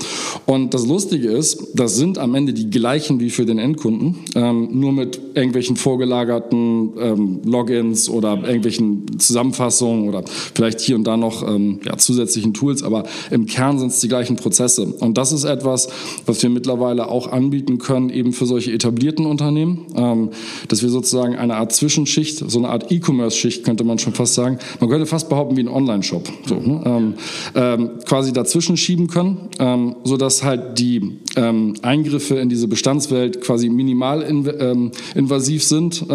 Und 0.46 0.74
das 0.74 0.86
Lustige 0.86 1.30
ist, 1.30 1.72
das 1.74 1.96
sind 1.96 2.18
am 2.18 2.34
Ende 2.34 2.52
die 2.52 2.70
gleichen 2.70 3.20
wie 3.20 3.30
für 3.30 3.46
den 3.46 3.58
Endkunden, 3.58 4.16
ähm, 4.34 4.68
nur 4.72 4.92
mit 4.92 5.20
irgendwelchen 5.34 5.76
vorgelagerten 5.76 6.92
ähm, 6.98 7.40
Logins 7.44 8.08
oder 8.08 8.42
irgendwelchen 8.42 9.18
Zusammenfassungen 9.18 10.01
oder 10.08 10.24
vielleicht 10.26 10.80
hier 10.80 10.96
und 10.96 11.04
da 11.04 11.16
noch 11.16 11.46
ähm, 11.46 11.80
ja, 11.84 11.96
zusätzlichen 11.96 12.54
Tools, 12.54 12.82
aber 12.82 13.04
im 13.30 13.46
Kern 13.46 13.78
sind 13.78 13.88
es 13.88 14.00
die 14.00 14.08
gleichen 14.08 14.36
Prozesse. 14.36 14.86
Und 14.86 15.18
das 15.18 15.32
ist 15.32 15.44
etwas, 15.44 15.88
was 16.26 16.42
wir 16.42 16.50
mittlerweile 16.50 17.08
auch 17.08 17.30
anbieten 17.30 17.78
können, 17.78 18.10
eben 18.10 18.32
für 18.32 18.46
solche 18.46 18.72
etablierten 18.72 19.26
Unternehmen, 19.26 19.86
ähm, 19.96 20.30
dass 20.68 20.82
wir 20.82 20.90
sozusagen 20.90 21.36
eine 21.36 21.56
Art 21.56 21.72
Zwischenschicht, 21.72 22.38
so 22.38 22.58
eine 22.58 22.68
Art 22.68 22.90
E-Commerce-Schicht 22.90 23.64
könnte 23.64 23.84
man 23.84 23.98
schon 23.98 24.14
fast 24.14 24.34
sagen, 24.34 24.58
man 24.80 24.90
könnte 24.90 25.06
fast 25.06 25.28
behaupten 25.28 25.56
wie 25.56 25.62
ein 25.62 25.68
Online-Shop, 25.68 26.28
so, 26.46 26.54
ne? 26.56 26.82
ähm, 26.84 27.14
ähm, 27.54 27.90
quasi 28.04 28.32
dazwischen 28.32 28.76
schieben 28.76 29.06
können, 29.06 29.48
ähm, 29.58 29.96
sodass 30.04 30.42
halt 30.42 30.78
die 30.78 31.18
ähm, 31.36 31.74
Eingriffe 31.82 32.36
in 32.36 32.48
diese 32.48 32.68
Bestandswelt 32.68 33.40
quasi 33.40 33.68
minimal 33.68 34.22
in, 34.22 34.48
ähm, 34.58 34.90
invasiv 35.14 35.64
sind, 35.64 36.06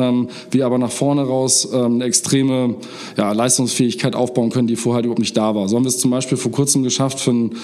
wir 0.52 0.66
aber 0.66 0.78
nach 0.78 0.92
vorne 0.92 1.24
raus 1.24 1.72
eine 1.72 2.04
extreme 2.04 2.76
ja, 3.16 3.32
Leistungs 3.32 3.74
Leistungsfähigkeit 3.78 4.16
aufbauen 4.16 4.50
können, 4.50 4.68
die 4.68 4.76
vorher 4.76 5.04
überhaupt 5.04 5.20
nicht 5.20 5.38
da 5.38 5.56
war. 5.56 5.68
So 5.68 5.76
haben 5.76 5.84
wir 5.84 5.90
es 5.90 6.00
zum 6.00 6.12
Beispiel 6.12 6.38
vor 6.38 6.52
kurzem 6.52 6.84
geschafft, 6.84 7.20
für 7.20 7.32
einen 7.32 7.56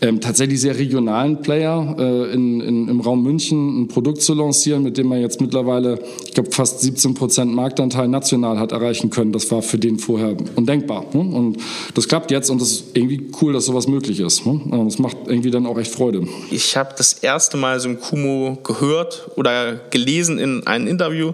ähm, 0.00 0.20
tatsächlich 0.20 0.60
sehr 0.60 0.76
regionalen 0.76 1.40
Player 1.42 1.96
äh, 1.98 2.32
in, 2.34 2.60
in, 2.60 2.88
im 2.88 3.00
Raum 3.00 3.22
München 3.22 3.82
ein 3.82 3.88
Produkt 3.88 4.22
zu 4.22 4.34
lancieren, 4.34 4.82
mit 4.82 4.98
dem 4.98 5.06
man 5.06 5.20
jetzt 5.20 5.40
mittlerweile, 5.40 6.00
ich 6.24 6.34
glaube, 6.34 6.50
fast 6.50 6.80
17 6.80 7.14
Prozent 7.14 7.54
Marktanteil 7.54 8.08
national 8.08 8.58
hat 8.58 8.72
erreichen 8.72 9.10
können. 9.10 9.32
Das 9.32 9.50
war 9.50 9.62
für 9.62 9.78
den 9.78 9.98
vorher 9.98 10.36
undenkbar. 10.56 11.06
Ne? 11.12 11.20
Und 11.20 11.58
das 11.94 12.08
klappt 12.08 12.30
jetzt 12.30 12.50
und 12.50 12.60
das 12.60 12.72
ist 12.72 12.84
irgendwie 12.96 13.30
cool, 13.40 13.52
dass 13.52 13.66
sowas 13.66 13.86
möglich 13.86 14.18
ist. 14.20 14.44
Ne? 14.44 14.60
Das 14.84 14.98
macht 14.98 15.16
irgendwie 15.26 15.50
dann 15.50 15.66
auch 15.66 15.78
echt 15.78 15.92
Freude. 15.92 16.26
Ich 16.50 16.76
habe 16.76 16.94
das 16.96 17.12
erste 17.14 17.56
Mal 17.56 17.78
so 17.78 17.88
ein 17.88 18.00
Kumo 18.00 18.58
gehört 18.64 19.30
oder 19.36 19.80
gelesen 19.90 20.38
in 20.38 20.66
einem 20.66 20.88
Interview. 20.88 21.32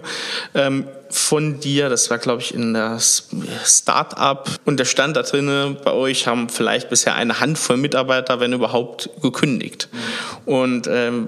Ähm, 0.53 0.85
von 1.09 1.59
dir, 1.59 1.89
das 1.89 2.09
war 2.09 2.17
glaube 2.17 2.41
ich 2.41 2.53
in 2.53 2.73
das 2.73 3.29
Startup 3.65 4.49
und 4.65 4.79
der 4.79 4.85
stand 4.85 5.15
da 5.15 5.23
drinne, 5.23 5.77
bei 5.83 5.91
euch 5.91 6.27
haben 6.27 6.49
vielleicht 6.49 6.89
bisher 6.89 7.15
eine 7.15 7.39
Handvoll 7.39 7.77
Mitarbeiter, 7.77 8.39
wenn 8.39 8.53
überhaupt, 8.53 9.09
gekündigt. 9.21 9.89
Mhm. 9.91 10.53
Und 10.53 10.87
ähm, 10.87 11.27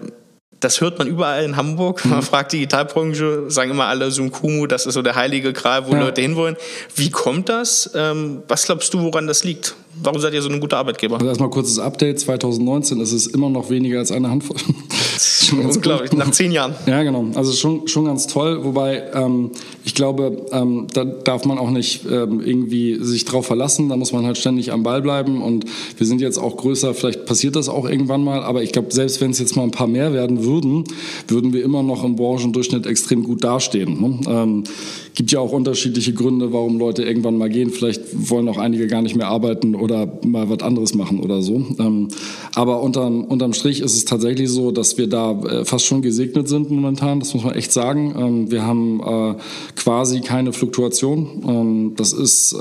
das 0.62 0.80
hört 0.80 1.00
man 1.00 1.08
überall 1.08 1.44
in 1.44 1.58
Hamburg. 1.58 2.06
Man 2.06 2.20
mhm. 2.20 2.24
fragt 2.24 2.54
Digitalbranche, 2.54 3.46
sagen 3.50 3.72
immer 3.72 3.88
alle 3.88 4.12
so 4.12 4.22
ein 4.22 4.32
Kumu, 4.32 4.67
das 4.67 4.86
ist 4.86 4.94
so 4.94 5.02
der 5.02 5.15
heilige 5.15 5.54
Gral, 5.54 5.88
wo 5.88 5.94
ja. 5.94 6.00
Leute 6.00 6.22
hinwollen. 6.22 6.56
Wie 6.96 7.10
kommt 7.10 7.50
das? 7.50 7.89
Ähm, 7.96 8.44
was 8.48 8.65
glaubst 8.65 8.94
du, 8.94 9.02
woran 9.02 9.28
das 9.28 9.44
liegt? 9.44 9.76
Warum 10.04 10.19
seid 10.19 10.34
ihr 10.34 10.41
so 10.41 10.49
ein 10.49 10.60
guter 10.60 10.77
Arbeitgeber? 10.77 11.15
Also 11.15 11.27
erstmal 11.27 11.49
kurzes 11.49 11.77
Update. 11.77 12.19
2019 12.19 12.99
ist 13.01 13.12
es 13.12 13.27
immer 13.27 13.49
noch 13.49 13.69
weniger 13.69 13.99
als 13.99 14.12
eine 14.12 14.30
Handvoll. 14.30 14.58
Unglaublich, 15.51 16.13
nach 16.13 16.32
zehn 16.32 16.51
Jahren. 16.51 16.75
Ja, 16.86 17.04
genau. 17.04 17.25
Also 17.36 17.51
schon, 17.51 17.88
schon 17.88 18.06
ganz 18.06 18.27
toll. 18.27 18.63
Wobei 18.63 19.04
ähm, 19.13 19.51
ich 19.84 19.93
glaube, 19.93 20.45
ähm, 20.51 20.88
da 20.93 21.04
darf 21.04 21.45
man 21.45 21.58
auch 21.58 21.69
nicht 21.69 22.06
ähm, 22.06 22.41
irgendwie 22.41 23.04
sich 23.04 23.25
drauf 23.25 23.47
verlassen. 23.47 23.89
Da 23.89 23.97
muss 23.97 24.13
man 24.13 24.25
halt 24.25 24.38
ständig 24.38 24.71
am 24.71 24.84
Ball 24.84 25.01
bleiben. 25.01 25.41
Und 25.41 25.65
wir 25.97 26.08
sind 26.08 26.21
jetzt 26.21 26.38
auch 26.38 26.58
größer. 26.58 26.93
Vielleicht 26.93 27.25
passiert 27.25 27.56
das 27.56 27.67
auch 27.69 27.88
irgendwann 27.88 28.23
mal. 28.23 28.43
Aber 28.43 28.63
ich 28.63 28.71
glaube, 28.71 28.93
selbst 28.93 29.19
wenn 29.19 29.32
es 29.32 29.39
jetzt 29.39 29.56
mal 29.56 29.63
ein 29.63 29.71
paar 29.71 29.88
mehr 29.88 30.13
werden 30.13 30.43
würden, 30.43 30.86
würden 31.27 31.54
wir 31.54 31.63
immer 31.63 31.84
noch 31.84 32.04
im 32.04 32.15
Branchendurchschnitt 32.15 32.86
extrem 32.86 33.23
gut 33.23 33.43
dastehen. 33.43 34.01
Ne? 34.01 34.63
Ähm, 35.12 35.21
gibt 35.21 35.32
ja 35.32 35.39
auch 35.39 35.52
unterschiedliche 35.52 36.13
Gründe, 36.13 36.54
warum 36.54 36.80
Leute 36.80 37.04
irgendwann 37.04 37.38
mal 37.38 37.50
gehen. 37.50 37.69
Vielleicht 37.69 38.30
wollen 38.30 38.47
auch 38.47 38.58
einige 38.58 38.88
gar 38.88 39.02
nicht 39.02 39.15
mehr 39.15 39.28
arbeiten 39.28 39.76
oder 39.76 40.19
mal 40.26 40.50
was 40.50 40.60
anderes 40.60 40.93
machen 40.93 41.19
oder 41.19 41.41
so. 41.41 41.56
Ähm, 41.80 42.08
aber 42.56 42.82
unterm, 42.82 43.26
unterm 43.26 43.54
Strich 43.54 43.82
ist 43.82 43.95
es 43.95 44.06
tatsächlich 44.06 44.50
so, 44.50 44.71
dass 44.71 44.97
wir 44.97 45.08
da 45.08 45.39
äh, 45.41 45.65
fast 45.65 45.86
schon 45.86 46.02
gesegnet 46.02 46.47
sind 46.47 46.71
momentan. 46.71 47.19
Das 47.19 47.34
muss 47.34 47.43
man 47.43 47.56
echt 47.56 47.71
sagen. 47.71 48.15
Ähm, 48.17 48.52
wir 48.52 48.65
haben 48.65 49.02
äh, 49.02 49.36
quasi 49.76 50.21
keine 50.21 50.54
Fluktuation. 50.54 51.43
Ähm, 51.47 51.93
das 51.95 52.13
ist 52.13 52.56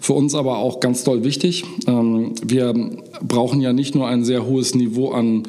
für 0.00 0.12
uns 0.12 0.34
aber 0.34 0.58
auch 0.58 0.80
ganz 0.80 1.04
doll 1.04 1.24
wichtig. 1.24 1.64
wir 1.86 2.74
brauchen 3.22 3.60
ja 3.60 3.72
nicht 3.72 3.94
nur 3.94 4.06
ein 4.06 4.24
sehr 4.24 4.46
hohes 4.46 4.74
Niveau 4.74 5.10
an, 5.10 5.44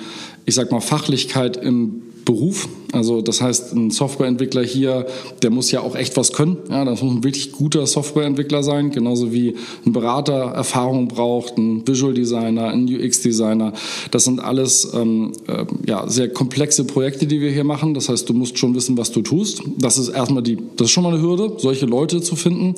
ich 0.46 0.56
sag 0.56 0.72
mal, 0.72 0.80
Fachlichkeit 0.80 1.58
im 1.58 2.02
Beruf. 2.26 2.68
Also 2.94 3.22
das 3.22 3.42
heißt, 3.42 3.74
ein 3.74 3.92
Softwareentwickler 3.92 4.64
hier, 4.64 5.08
der 5.42 5.50
muss 5.50 5.72
ja 5.72 5.82
auch 5.82 5.96
echt 5.96 6.16
was 6.16 6.32
können. 6.32 6.58
Ja, 6.70 6.86
das 6.86 7.02
muss 7.02 7.16
ein 7.16 7.24
wirklich 7.24 7.52
guter 7.52 7.86
Softwareentwickler 7.86 8.64
sein, 8.64 8.92
genauso 8.92 9.34
wie 9.34 9.56
ein 9.86 9.92
Berater 9.92 10.52
Erfahrung 10.54 11.08
braucht, 11.10 11.58
ein 11.58 11.86
Visual 11.86 12.14
Designer, 12.14 12.70
ein 12.70 12.88
UX 12.88 13.22
Designer. 13.22 13.74
Das 14.12 14.24
sind 14.24 14.40
alles 14.40 14.90
ähm, 14.94 15.34
äh, 15.48 15.66
ja, 15.86 16.08
sehr 16.08 16.30
komplexe 16.30 16.86
Projekte, 16.86 17.28
die 17.28 17.42
wir 17.42 17.52
hier 17.52 17.66
machen. 17.66 17.94
Das 17.94 18.08
heißt, 18.08 18.30
du 18.30 18.34
musst 18.34 18.58
schon 18.58 18.74
wissen, 18.74 18.98
was 18.98 19.12
du 19.12 19.22
tust. 19.22 19.62
Das 19.78 19.98
ist 19.98 20.10
erstmal 20.10 20.44
die, 20.44 20.58
das 20.78 20.86
ist 20.86 20.92
schon 20.92 21.04
mal 21.04 21.14
eine 21.14 21.22
Hürde, 21.22 21.54
solche 21.58 21.86
Leute 21.86 22.22
zu 22.22 22.36
finden. 22.36 22.76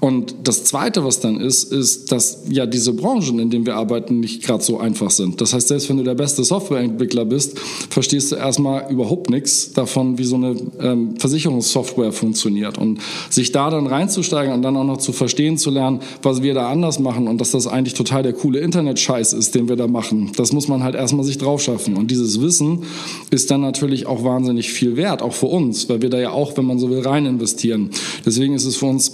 Und 0.00 0.34
das 0.44 0.64
Zweite, 0.64 1.04
was 1.04 1.20
dann 1.20 1.40
ist, 1.40 1.72
ist, 1.72 2.10
dass 2.10 2.44
ja 2.48 2.64
diese 2.64 2.94
Branchen, 2.94 3.38
in 3.38 3.50
denen 3.50 3.66
wir 3.66 3.76
arbeiten, 3.76 4.20
nicht 4.20 4.42
gerade 4.42 4.64
so 4.64 4.78
einfach 4.78 5.10
sind. 5.10 5.40
Das 5.40 5.52
heißt, 5.52 5.68
selbst 5.68 5.90
wenn 5.90 5.98
du 5.98 6.04
der 6.04 6.14
beste 6.14 6.42
Softwareentwickler 6.42 7.26
bist, 7.26 7.58
verstehst 7.90 8.32
du 8.32 8.36
erstmal 8.36 8.90
überhaupt 8.90 9.28
nichts 9.30 9.41
davon, 9.74 10.18
wie 10.18 10.24
so 10.24 10.36
eine 10.36 10.56
ähm, 10.80 11.16
Versicherungssoftware 11.16 12.12
funktioniert. 12.12 12.78
Und 12.78 13.00
sich 13.30 13.52
da 13.52 13.70
dann 13.70 13.86
reinzusteigen 13.86 14.52
und 14.52 14.62
dann 14.62 14.76
auch 14.76 14.84
noch 14.84 14.98
zu 14.98 15.12
verstehen, 15.12 15.58
zu 15.58 15.70
lernen, 15.70 16.00
was 16.22 16.42
wir 16.42 16.54
da 16.54 16.70
anders 16.70 16.98
machen 16.98 17.28
und 17.28 17.40
dass 17.40 17.50
das 17.50 17.66
eigentlich 17.66 17.94
total 17.94 18.22
der 18.22 18.32
coole 18.32 18.60
Internet-Scheiß 18.60 19.32
ist, 19.32 19.54
den 19.54 19.68
wir 19.68 19.76
da 19.76 19.86
machen, 19.86 20.32
das 20.36 20.52
muss 20.52 20.68
man 20.68 20.82
halt 20.82 20.94
erstmal 20.94 21.24
sich 21.24 21.38
drauf 21.38 21.62
schaffen. 21.62 21.96
Und 21.96 22.10
dieses 22.10 22.40
Wissen 22.40 22.84
ist 23.30 23.50
dann 23.50 23.60
natürlich 23.60 24.06
auch 24.06 24.24
wahnsinnig 24.24 24.72
viel 24.72 24.96
wert, 24.96 25.22
auch 25.22 25.34
für 25.34 25.46
uns, 25.46 25.88
weil 25.88 26.02
wir 26.02 26.10
da 26.10 26.20
ja 26.20 26.30
auch, 26.30 26.56
wenn 26.56 26.66
man 26.66 26.78
so 26.78 26.90
will, 26.90 27.00
rein 27.00 27.26
investieren. 27.26 27.90
Deswegen 28.24 28.54
ist 28.54 28.64
es 28.64 28.76
für 28.76 28.86
uns 28.86 29.12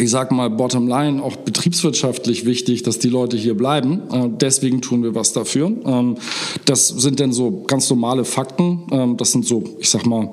ich 0.00 0.10
sage 0.10 0.34
mal, 0.34 0.48
bottom 0.48 0.86
line, 0.86 1.22
auch 1.22 1.36
betriebswirtschaftlich 1.36 2.46
wichtig, 2.46 2.82
dass 2.82 2.98
die 2.98 3.08
Leute 3.08 3.36
hier 3.36 3.56
bleiben. 3.56 4.02
Äh, 4.12 4.28
deswegen 4.40 4.80
tun 4.80 5.02
wir 5.02 5.14
was 5.14 5.32
dafür. 5.32 5.72
Ähm, 5.84 6.16
das 6.64 6.88
sind 6.88 7.20
dann 7.20 7.32
so 7.32 7.64
ganz 7.66 7.90
normale 7.90 8.24
Fakten. 8.24 8.86
Ähm, 8.90 9.16
das 9.16 9.32
sind 9.32 9.46
so, 9.46 9.64
ich 9.78 9.90
sag 9.90 10.06
mal, 10.06 10.32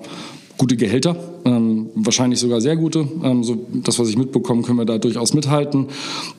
gute 0.57 0.77
Gehälter, 0.77 1.17
ähm, 1.43 1.89
wahrscheinlich 1.95 2.39
sogar 2.39 2.61
sehr 2.61 2.77
gute. 2.77 3.07
Ähm, 3.23 3.43
so 3.43 3.57
das, 3.73 3.99
was 3.99 4.07
ich 4.09 4.17
mitbekomme, 4.17 4.61
können 4.61 4.77
wir 4.77 4.85
da 4.85 4.97
durchaus 4.97 5.33
mithalten. 5.33 5.87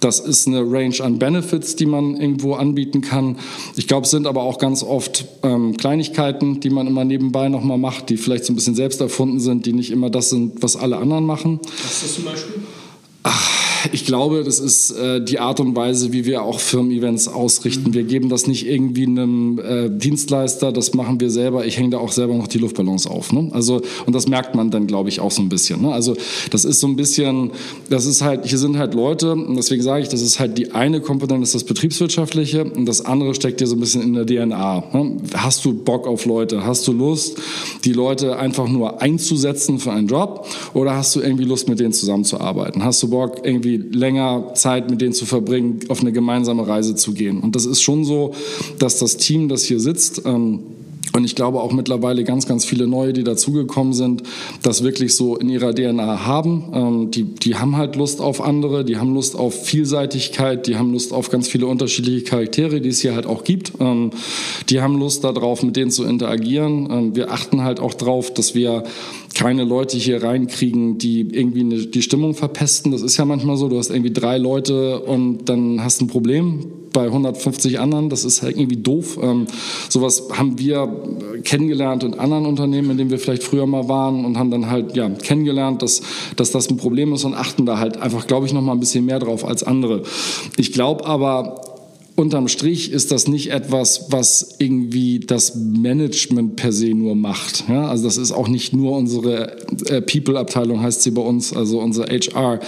Das 0.00 0.20
ist 0.20 0.46
eine 0.46 0.60
Range 0.60 0.96
an 1.00 1.18
Benefits, 1.18 1.76
die 1.76 1.86
man 1.86 2.16
irgendwo 2.16 2.54
anbieten 2.54 3.02
kann. 3.02 3.36
Ich 3.76 3.86
glaube, 3.86 4.04
es 4.04 4.10
sind 4.10 4.26
aber 4.26 4.42
auch 4.42 4.58
ganz 4.58 4.82
oft 4.82 5.26
ähm, 5.42 5.76
Kleinigkeiten, 5.76 6.60
die 6.60 6.70
man 6.70 6.86
immer 6.86 7.04
nebenbei 7.04 7.48
nochmal 7.48 7.78
macht, 7.78 8.08
die 8.08 8.16
vielleicht 8.16 8.44
so 8.44 8.52
ein 8.52 8.56
bisschen 8.56 8.74
selbst 8.74 9.00
erfunden 9.00 9.40
sind, 9.40 9.66
die 9.66 9.72
nicht 9.72 9.90
immer 9.90 10.10
das 10.10 10.30
sind, 10.30 10.62
was 10.62 10.76
alle 10.76 10.96
anderen 10.96 11.24
machen. 11.24 11.60
Was 11.82 11.92
ist 11.92 12.04
das 12.04 12.14
zum 12.14 12.24
Beispiel? 12.24 12.54
Ach, 13.28 13.75
ich 13.92 14.04
glaube, 14.04 14.44
das 14.44 14.60
ist 14.60 14.90
äh, 14.92 15.22
die 15.22 15.38
Art 15.38 15.60
und 15.60 15.76
Weise, 15.76 16.12
wie 16.12 16.24
wir 16.24 16.42
auch 16.42 16.60
Firmen-Events 16.60 17.28
ausrichten. 17.28 17.94
Wir 17.94 18.04
geben 18.04 18.28
das 18.28 18.46
nicht 18.46 18.66
irgendwie 18.66 19.06
einem 19.06 19.58
äh, 19.58 19.90
Dienstleister, 19.90 20.72
das 20.72 20.94
machen 20.94 21.20
wir 21.20 21.30
selber. 21.30 21.66
Ich 21.66 21.78
hänge 21.78 21.90
da 21.90 21.98
auch 21.98 22.12
selber 22.12 22.34
noch 22.34 22.46
die 22.46 22.58
Luftballons 22.58 23.06
auf. 23.06 23.32
Ne? 23.32 23.48
Also, 23.52 23.82
und 24.06 24.14
das 24.14 24.28
merkt 24.28 24.54
man 24.54 24.70
dann, 24.70 24.86
glaube 24.86 25.08
ich, 25.08 25.20
auch 25.20 25.30
so 25.30 25.42
ein 25.42 25.48
bisschen. 25.48 25.82
Ne? 25.82 25.92
Also, 25.92 26.16
das 26.50 26.64
ist 26.64 26.80
so 26.80 26.86
ein 26.86 26.96
bisschen, 26.96 27.50
das 27.90 28.06
ist 28.06 28.22
halt, 28.22 28.46
hier 28.46 28.58
sind 28.58 28.78
halt 28.78 28.94
Leute, 28.94 29.32
und 29.32 29.56
deswegen 29.56 29.82
sage 29.82 30.02
ich, 30.02 30.08
das 30.08 30.22
ist 30.22 30.38
halt 30.38 30.58
die 30.58 30.72
eine 30.72 31.00
Komponente, 31.00 31.40
das 31.40 31.50
ist 31.50 31.54
das 31.54 31.64
Betriebswirtschaftliche, 31.64 32.64
und 32.64 32.86
das 32.86 33.04
andere 33.04 33.34
steckt 33.34 33.60
dir 33.60 33.66
so 33.66 33.76
ein 33.76 33.80
bisschen 33.80 34.02
in 34.02 34.14
der 34.14 34.26
DNA. 34.26 34.84
Ne? 34.92 35.16
Hast 35.34 35.64
du 35.64 35.74
Bock 35.74 36.06
auf 36.06 36.24
Leute? 36.24 36.64
Hast 36.64 36.86
du 36.88 36.92
Lust, 36.92 37.38
die 37.84 37.92
Leute 37.92 38.36
einfach 38.38 38.68
nur 38.68 39.02
einzusetzen 39.02 39.78
für 39.78 39.92
einen 39.92 40.08
Job? 40.08 40.46
Oder 40.74 40.96
hast 40.96 41.14
du 41.16 41.20
irgendwie 41.20 41.44
Lust, 41.44 41.68
mit 41.68 41.80
denen 41.80 41.92
zusammenzuarbeiten? 41.92 42.84
Hast 42.84 43.02
du 43.02 43.08
Bock, 43.08 43.40
irgendwie 43.44 43.75
länger 43.76 44.54
Zeit 44.54 44.90
mit 44.90 45.00
denen 45.00 45.12
zu 45.12 45.26
verbringen, 45.26 45.80
auf 45.88 46.00
eine 46.00 46.12
gemeinsame 46.12 46.66
Reise 46.66 46.94
zu 46.94 47.12
gehen? 47.12 47.40
Und 47.40 47.56
das 47.56 47.66
ist 47.66 47.82
schon 47.82 48.04
so, 48.04 48.32
dass 48.78 48.98
das 48.98 49.16
Team, 49.16 49.48
das 49.48 49.64
hier 49.64 49.80
sitzt, 49.80 50.22
ähm, 50.24 50.60
und 51.16 51.24
ich 51.24 51.34
glaube 51.34 51.62
auch 51.62 51.72
mittlerweile 51.72 52.24
ganz, 52.24 52.46
ganz 52.46 52.66
viele 52.66 52.86
neue, 52.86 53.14
die 53.14 53.24
dazugekommen 53.24 53.94
sind, 53.94 54.22
das 54.62 54.82
wirklich 54.82 55.14
so 55.14 55.36
in 55.36 55.48
ihrer 55.48 55.74
DNA 55.74 56.26
haben. 56.26 56.64
Ähm, 56.74 57.10
die, 57.10 57.24
die 57.24 57.56
haben 57.56 57.76
halt 57.78 57.96
Lust 57.96 58.20
auf 58.20 58.42
andere, 58.42 58.84
die 58.84 58.98
haben 58.98 59.14
Lust 59.14 59.34
auf 59.34 59.64
Vielseitigkeit, 59.64 60.66
die 60.66 60.76
haben 60.76 60.92
Lust 60.92 61.14
auf 61.14 61.30
ganz 61.30 61.48
viele 61.48 61.68
unterschiedliche 61.68 62.22
Charaktere, 62.22 62.82
die 62.82 62.90
es 62.90 63.00
hier 63.00 63.14
halt 63.14 63.24
auch 63.24 63.44
gibt. 63.44 63.72
Ähm, 63.80 64.10
die 64.68 64.82
haben 64.82 64.98
Lust 64.98 65.24
darauf, 65.24 65.62
mit 65.62 65.76
denen 65.76 65.90
zu 65.90 66.04
interagieren. 66.04 66.88
Ähm, 66.90 67.16
wir 67.16 67.30
achten 67.30 67.62
halt 67.62 67.80
auch 67.80 67.94
darauf, 67.94 68.34
dass 68.34 68.54
wir 68.54 68.84
keine 69.34 69.64
Leute 69.64 69.96
hier 69.96 70.22
reinkriegen, 70.22 70.98
die 70.98 71.20
irgendwie 71.20 71.60
eine, 71.60 71.78
die 71.86 72.02
Stimmung 72.02 72.34
verpesten. 72.34 72.92
Das 72.92 73.00
ist 73.00 73.16
ja 73.16 73.24
manchmal 73.24 73.56
so, 73.56 73.68
du 73.68 73.78
hast 73.78 73.88
irgendwie 73.88 74.12
drei 74.12 74.36
Leute 74.36 75.00
und 75.00 75.48
dann 75.48 75.82
hast 75.82 76.02
du 76.02 76.04
ein 76.04 76.08
Problem 76.08 76.66
bei 76.96 77.04
150 77.04 77.78
anderen. 77.78 78.08
Das 78.08 78.24
ist 78.24 78.40
halt 78.40 78.56
irgendwie 78.56 78.78
doof. 78.78 79.18
Ähm, 79.22 79.46
sowas 79.90 80.28
haben 80.32 80.58
wir 80.58 80.88
kennengelernt 81.44 82.04
in 82.04 82.18
anderen 82.18 82.46
Unternehmen, 82.46 82.92
in 82.92 82.96
denen 82.96 83.10
wir 83.10 83.18
vielleicht 83.18 83.42
früher 83.42 83.66
mal 83.66 83.86
waren 83.86 84.24
und 84.24 84.38
haben 84.38 84.50
dann 84.50 84.70
halt 84.70 84.96
ja, 84.96 85.10
kennengelernt, 85.10 85.82
dass, 85.82 86.00
dass 86.36 86.52
das 86.52 86.70
ein 86.70 86.78
Problem 86.78 87.12
ist 87.12 87.24
und 87.24 87.34
achten 87.34 87.66
da 87.66 87.78
halt 87.78 87.98
einfach, 87.98 88.26
glaube 88.26 88.46
ich, 88.46 88.54
noch 88.54 88.62
mal 88.62 88.72
ein 88.72 88.80
bisschen 88.80 89.04
mehr 89.04 89.18
drauf 89.18 89.44
als 89.44 89.62
andere. 89.62 90.04
Ich 90.56 90.72
glaube 90.72 91.04
aber, 91.04 91.60
unterm 92.16 92.48
Strich 92.48 92.90
ist 92.92 93.12
das 93.12 93.28
nicht 93.28 93.52
etwas, 93.52 94.06
was 94.10 94.56
irgendwie 94.58 95.20
das 95.20 95.54
Management 95.54 96.56
per 96.56 96.72
se 96.72 96.94
nur 96.94 97.14
macht. 97.14 97.64
Ja, 97.68 97.88
also 97.88 98.04
das 98.04 98.16
ist 98.16 98.32
auch 98.32 98.48
nicht 98.48 98.72
nur 98.72 98.96
unsere 98.96 99.58
äh, 99.86 100.00
People-Abteilung, 100.00 100.80
heißt 100.80 101.02
sie 101.02 101.10
bei 101.10 101.20
uns, 101.20 101.52
also 101.52 101.78
unsere 101.78 102.06
HR. 102.06 102.60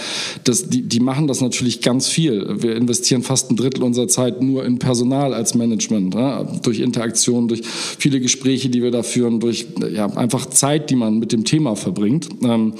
Das, 0.43 0.69
die, 0.69 0.83
die 0.83 0.99
machen 0.99 1.27
das 1.27 1.41
natürlich 1.41 1.81
ganz 1.81 2.07
viel. 2.07 2.61
Wir 2.61 2.75
investieren 2.75 3.23
fast 3.23 3.49
ein 3.49 3.55
Drittel 3.55 3.83
unserer 3.83 4.07
Zeit 4.07 4.41
nur 4.43 4.65
in 4.65 4.77
Personal 4.77 5.33
als 5.33 5.55
Management, 5.55 6.13
ja, 6.13 6.43
durch 6.61 6.79
Interaktion, 6.79 7.47
durch 7.47 7.63
viele 7.65 8.19
Gespräche, 8.19 8.69
die 8.69 8.83
wir 8.83 8.91
da 8.91 9.01
führen, 9.01 9.39
durch 9.39 9.65
ja, 9.91 10.05
einfach 10.15 10.45
Zeit, 10.45 10.91
die 10.91 10.95
man 10.95 11.17
mit 11.17 11.31
dem 11.31 11.43
Thema 11.43 11.75
verbringt. 11.75 12.29
Ähm, 12.43 12.73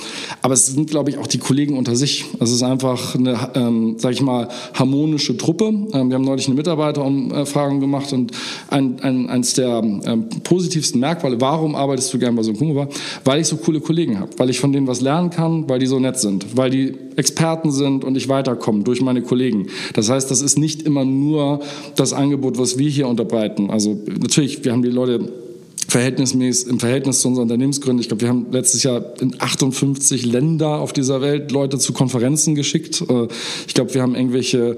aber 0.43 0.53
es 0.53 0.67
sind, 0.67 0.91
glaube 0.91 1.09
ich, 1.09 1.17
auch 1.17 1.27
die 1.27 1.39
Kollegen 1.39 1.77
unter 1.79 1.95
sich. 1.95 2.25
Es 2.39 2.51
ist 2.51 2.61
einfach 2.61 3.15
eine, 3.15 3.49
ähm, 3.55 3.95
sag 3.97 4.13
ich 4.13 4.21
mal, 4.21 4.49
harmonische 4.75 5.35
Truppe. 5.35 5.65
Ähm, 5.93 6.09
wir 6.09 6.15
haben 6.15 6.25
neulich 6.25 6.47
eine 6.47 6.58
Mitarbeiterumfragen 6.59 7.79
gemacht 7.79 8.11
und 8.13 8.31
ein, 8.69 8.99
ein, 9.01 9.29
eines 9.29 9.53
der 9.53 9.81
ähm, 9.81 10.29
positivsten 10.43 10.99
Merkmale, 10.99 11.39
warum 11.39 11.75
arbeitest 11.75 12.13
du 12.13 12.19
gern 12.19 12.35
bei 12.35 12.43
so 12.43 12.51
einem 12.51 12.59
Kumo 12.59 12.87
Weil 13.23 13.41
ich 13.41 13.47
so 13.47 13.57
coole 13.57 13.79
Kollegen 13.79 14.19
habe, 14.19 14.29
weil 14.37 14.49
ich 14.49 14.59
von 14.59 14.71
denen 14.71 14.87
was 14.87 15.01
lernen 15.01 15.29
kann, 15.29 15.69
weil 15.69 15.79
die 15.79 15.87
so 15.87 15.99
nett 15.99 16.19
sind, 16.19 16.57
weil 16.57 16.69
die 16.69 16.93
Experten 17.15 17.71
sind 17.71 18.03
und 18.03 18.15
ich 18.15 18.27
weiterkomme 18.29 18.83
durch 18.83 19.01
meine 19.01 19.21
Kollegen. 19.21 19.67
Das 19.93 20.09
heißt, 20.09 20.29
das 20.29 20.41
ist 20.41 20.57
nicht 20.57 20.83
immer 20.83 21.05
nur 21.05 21.61
das 21.95 22.13
Angebot, 22.13 22.57
was 22.57 22.77
wir 22.77 22.89
hier 22.89 23.07
unterbreiten. 23.07 23.69
Also 23.69 23.97
natürlich, 24.19 24.63
wir 24.63 24.71
haben 24.71 24.83
die 24.83 24.89
Leute 24.89 25.48
verhältnismäßig 25.87 26.67
im 26.67 26.79
Verhältnis 26.79 27.21
zu 27.21 27.27
unseren 27.27 27.43
Unternehmensgründen. 27.43 27.99
Ich 27.99 28.07
glaube, 28.07 28.21
wir 28.21 28.29
haben 28.29 28.47
letztes 28.51 28.83
Jahr 28.83 29.01
in 29.21 29.35
58 29.39 30.25
Länder 30.25 30.79
auf 30.79 30.93
dieser 30.93 31.21
Welt 31.21 31.51
Leute 31.51 31.79
zu 31.79 31.93
Konferenzen 31.93 32.55
geschickt. 32.55 33.01
Äh, 33.01 33.27
ich 33.67 33.73
glaube, 33.73 33.93
wir 33.93 34.01
haben 34.01 34.15
irgendwelche 34.15 34.77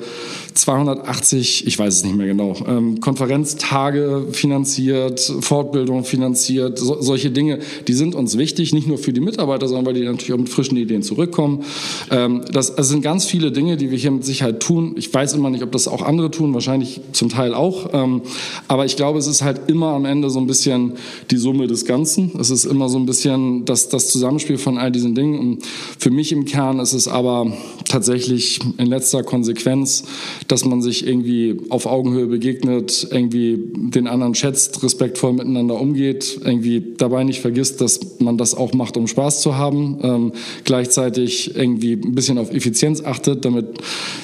280, 0.54 1.68
ich 1.68 1.78
weiß 1.78 1.96
es 1.96 2.04
nicht 2.04 2.16
mehr 2.16 2.28
genau, 2.28 2.56
ähm, 2.68 3.00
Konferenztage 3.02 4.28
finanziert, 4.32 5.20
Fortbildung 5.42 6.04
finanziert, 6.04 6.80
solche 6.80 7.32
Dinge, 7.32 7.60
die 7.88 7.94
sind 7.94 8.16
uns 8.16 8.38
wichtig, 8.38 8.74
nicht 8.74 8.88
nur 8.88 8.98
für 8.98 9.14
die 9.14 9.22
Mitarbeiter, 9.22 9.68
sondern 9.68 9.88
weil 9.88 9.94
die 9.94 10.04
natürlich 10.04 10.34
auch 10.34 10.38
mit 10.38 10.50
frischen 10.50 10.78
Ideen 10.78 11.04
zurückkommen. 11.04 11.64
Ähm, 12.10 12.44
das, 12.52 12.76
das 12.76 12.90
sind 12.90 13.02
ganz 13.02 13.26
viele 13.26 13.52
Dinge, 13.52 13.78
die 13.78 13.92
wir 13.92 13.98
hier 13.98 14.12
mit 14.12 14.26
Sicherheit 14.26 14.62
tun. 14.62 14.96
Ich 14.98 15.14
weiß 15.14 15.34
immer 15.34 15.50
nicht, 15.50 15.64
ob 15.64 15.72
das 15.72 15.88
auch 15.88 16.02
andere 16.02 16.32
tun, 16.32 16.54
wahrscheinlich 16.54 17.02
zum 17.12 17.30
Teil 17.30 17.54
auch. 17.54 17.90
Ähm, 17.94 18.22
aber 18.68 18.86
ich 18.86 18.96
glaube, 18.96 19.20
es 19.20 19.28
ist 19.28 19.42
halt 19.42 19.62
immer 19.68 19.88
am 19.88 20.06
Ende 20.06 20.30
so 20.30 20.40
ein 20.40 20.48
bisschen 20.48 20.91
die 21.30 21.38
Summe 21.38 21.68
des 21.68 21.86
Ganzen. 21.86 22.32
Es 22.40 22.50
ist 22.50 22.66
immer 22.66 22.90
so 22.90 22.98
ein 22.98 23.06
bisschen 23.06 23.66
das, 23.66 23.90
das 23.90 24.10
Zusammenspiel 24.10 24.58
von 24.58 24.78
all 24.78 24.92
diesen 24.92 25.16
Dingen. 25.16 25.40
Und 25.40 25.66
für 25.98 26.12
mich 26.12 26.32
im 26.32 26.46
Kern 26.46 26.80
ist 26.80 26.94
es 26.94 27.08
aber 27.08 27.52
tatsächlich 27.86 28.60
in 28.78 28.88
letzter 28.88 29.24
Konsequenz, 29.24 30.04
dass 30.48 30.66
man 30.66 30.82
sich 30.82 31.06
irgendwie 31.06 31.58
auf 31.70 31.86
Augenhöhe 31.86 32.28
begegnet, 32.28 33.08
irgendwie 33.12 33.60
den 33.76 34.08
anderen 34.08 34.36
schätzt, 34.36 34.84
respektvoll 34.84 35.34
miteinander 35.34 35.80
umgeht, 35.80 36.40
irgendwie 36.44 36.94
dabei 36.98 37.24
nicht 37.24 37.42
vergisst, 37.42 37.82
dass 37.82 38.00
man 38.20 38.38
das 38.38 38.56
auch 38.56 38.74
macht, 38.74 38.98
um 38.98 39.08
Spaß 39.08 39.42
zu 39.42 39.56
haben, 39.56 40.00
ähm, 40.04 40.32
gleichzeitig 40.64 41.56
irgendwie 41.56 41.94
ein 41.94 42.16
bisschen 42.16 42.38
auf 42.38 42.52
Effizienz 42.52 43.04
achtet, 43.04 43.46
damit 43.46 43.66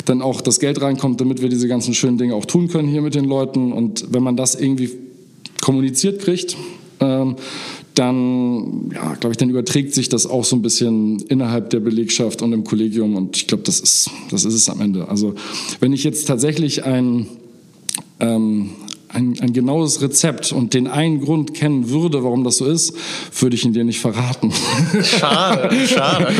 dann 0.06 0.22
auch 0.22 0.42
das 0.42 0.60
Geld 0.60 0.82
reinkommt, 0.82 1.22
damit 1.22 1.42
wir 1.42 1.50
diese 1.50 1.68
ganzen 1.68 1.94
schönen 1.94 2.18
Dinge 2.18 2.36
auch 2.36 2.46
tun 2.46 2.68
können 2.68 2.88
hier 2.88 3.02
mit 3.02 3.16
den 3.16 3.26
Leuten. 3.26 3.72
Und 3.72 4.06
wenn 4.12 4.24
man 4.24 4.38
das 4.38 4.56
irgendwie 4.56 4.90
kommuniziert 5.68 6.22
kriegt, 6.22 6.56
ähm, 7.02 7.36
dann, 7.94 8.90
ja, 8.94 9.16
glaube 9.16 9.34
ich, 9.34 9.38
dann 9.38 9.50
überträgt 9.50 9.94
sich 9.94 10.08
das 10.08 10.26
auch 10.26 10.46
so 10.46 10.56
ein 10.56 10.62
bisschen 10.62 11.20
innerhalb 11.28 11.72
der 11.72 11.82
Belegschaft 11.82 12.42
und 12.42 12.54
im 12.54 12.64
Kollegium 12.64 13.18
und 13.18 13.36
ich 13.36 13.48
glaube, 13.48 13.64
das 13.64 13.82
ist, 13.82 14.10
das 14.32 14.46
ist 14.46 14.54
es 14.54 14.70
am 14.70 14.80
Ende. 14.80 15.10
Also 15.10 15.36
wenn 15.82 15.92
ich 15.92 16.06
jetzt 16.06 16.26
tatsächlich 16.26 16.86
ein, 16.86 17.28
ähm, 18.22 18.70
ein, 19.10 19.36
ein 19.42 19.54
genaues 19.54 20.02
Rezept 20.02 20.52
und 20.52 20.74
den 20.74 20.88
einen 20.88 21.22
Grund 21.22 21.54
kennen 21.54 21.90
würde, 21.90 22.24
warum 22.24 22.44
das 22.44 22.58
so 22.58 22.66
ist, 22.66 22.94
würde 23.40 23.56
ich 23.56 23.64
ihn 23.64 23.74
dir 23.74 23.84
nicht 23.84 24.02
verraten. 24.02 24.54
Schade, 25.04 25.88
schade. 25.88 26.34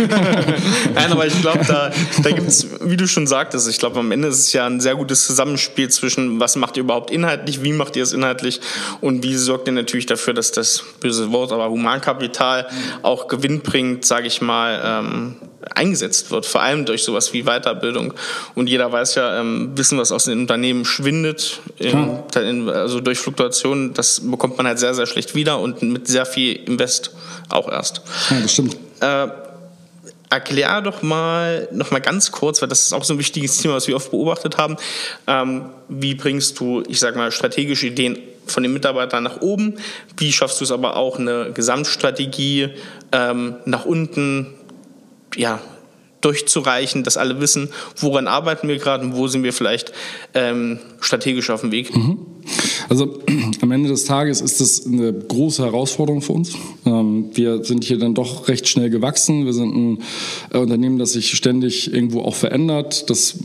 Nein, 0.94 1.12
aber 1.12 1.28
ich 1.28 1.40
glaube, 1.42 1.64
da, 1.66 1.92
da 2.24 2.32
gibt 2.32 2.48
es, 2.48 2.68
wie 2.82 2.98
du 2.98 3.08
schon 3.08 3.28
sagtest, 3.28 3.70
ich 3.70 3.78
glaube, 3.78 4.00
am 4.00 4.12
Ende 4.12 4.28
ist 4.28 4.40
es 4.40 4.54
ja 4.54 4.66
ein 4.66 4.80
sehr 4.80 4.96
gutes 4.96 5.26
Zusammenspiel 5.26 5.90
zwischen, 5.90 6.40
was 6.40 6.56
macht 6.56 6.78
ihr 6.78 6.84
überhaupt 6.84 7.12
inhaltlich, 7.12 7.64
wie 7.64 7.74
macht 7.74 7.96
ihr 7.96 8.04
es 8.04 8.14
inhaltlich 8.14 8.60
und 9.02 9.24
wie 9.24 9.36
sorgt 9.36 9.68
ihr 9.68 9.74
natürlich 9.74 10.06
dafür, 10.06 10.34
dass 10.34 10.52
das 10.52 10.84
böse 11.00 11.32
Wort, 11.32 11.52
aber 11.52 11.70
Humankapital 11.70 12.68
auch 13.02 13.28
Gewinn 13.28 13.62
bringt, 13.62 14.06
sage 14.06 14.28
ich 14.28 14.42
mal, 14.42 14.82
ähm, 14.84 15.36
eingesetzt 15.76 16.32
wird, 16.32 16.46
vor 16.46 16.62
allem 16.62 16.86
durch 16.86 17.04
sowas 17.04 17.34
wie 17.34 17.44
Weiterbildung. 17.44 18.14
Und 18.56 18.68
jeder 18.68 18.92
weiß 18.92 19.16
ja, 19.16 19.40
ähm, 19.40 19.72
Wissen, 19.76 19.98
was 19.98 20.12
aus 20.12 20.26
den 20.26 20.40
Unternehmen 20.40 20.86
schwindet, 20.86 21.60
in, 21.78 22.20
in, 22.36 22.57
also 22.70 23.00
durch 23.00 23.20
Fluktuationen, 23.20 23.94
das 23.94 24.22
bekommt 24.22 24.58
man 24.58 24.68
halt 24.68 24.80
sehr, 24.80 24.94
sehr 24.94 25.06
schlecht 25.06 25.36
wieder 25.36 25.60
und 25.60 25.82
mit 25.82 26.08
sehr 26.08 26.26
viel 26.26 26.56
Invest 26.56 27.12
auch 27.50 27.70
erst. 27.70 28.02
Ja, 28.30 28.40
das 28.42 28.54
stimmt. 28.54 28.78
Äh, 29.00 29.28
erklär 30.30 30.82
doch 30.82 31.02
mal, 31.02 31.68
noch 31.72 31.92
mal 31.92 32.00
ganz 32.02 32.32
kurz, 32.32 32.62
weil 32.62 32.70
das 32.70 32.82
ist 32.82 32.94
auch 32.94 33.04
so 33.04 33.14
ein 33.14 33.20
wichtiges 33.20 33.58
Thema, 33.58 33.76
was 33.76 33.88
wir 33.88 33.96
oft 33.96 34.12
beobachtet 34.12 34.58
haben. 34.58 34.78
Ähm, 35.26 35.70
wie 35.88 36.16
bringst 36.16 36.60
du, 36.60 36.84
ich 36.88 37.00
sag 37.00 37.16
mal, 37.16 37.32
strategische 37.32 37.88
Ideen 37.88 38.18
von 38.46 38.64
den 38.64 38.74
Mitarbeitern 38.74 39.24
nach 39.24 39.42
oben? 39.42 39.76
Wie 40.18 40.32
schaffst 40.32 40.60
du 40.60 40.64
es 40.64 40.72
aber 40.72 40.96
auch, 40.96 41.20
eine 41.20 41.52
Gesamtstrategie 41.54 42.70
ähm, 43.12 43.56
nach 43.66 43.86
unten 43.86 44.54
ja, 45.36 45.60
durchzureichen, 46.22 47.04
dass 47.04 47.18
alle 47.18 47.40
wissen, 47.40 47.70
woran 47.98 48.28
arbeiten 48.28 48.68
wir 48.68 48.78
gerade 48.78 49.06
und 49.06 49.16
wo 49.16 49.28
sind 49.28 49.44
wir 49.44 49.54
vielleicht 49.54 49.92
ähm, 50.34 50.80
strategisch 51.00 51.50
auf 51.50 51.62
dem 51.62 51.72
Weg. 51.72 51.96
Mhm. 51.96 52.20
Also 52.90 53.20
am 53.62 53.72
Ende 53.72 53.90
des 53.90 54.06
Tages 54.06 54.42
ist 54.42 54.62
das 54.62 54.86
eine 54.86 55.14
große 55.14 55.64
Herausforderung 55.64 56.22
für 56.22 56.34
uns. 56.34 56.54
Ähm, 56.86 57.30
wir 57.34 57.64
sind 57.64 57.84
hier 57.84 58.00
dann 58.00 58.14
doch 58.14 58.48
recht 58.48 58.68
schnell 58.68 58.90
gewachsen. 58.90 59.46
Wir 59.46 59.54
sind 59.54 59.76
ein 59.76 60.04
äh, 60.54 60.58
Unternehmen, 60.58 60.98
das 60.98 61.14
sich 61.14 61.32
ständig 61.32 61.94
irgendwo 61.94 62.22
auch 62.22 62.36
verändert. 62.36 63.10
Das, 63.10 63.38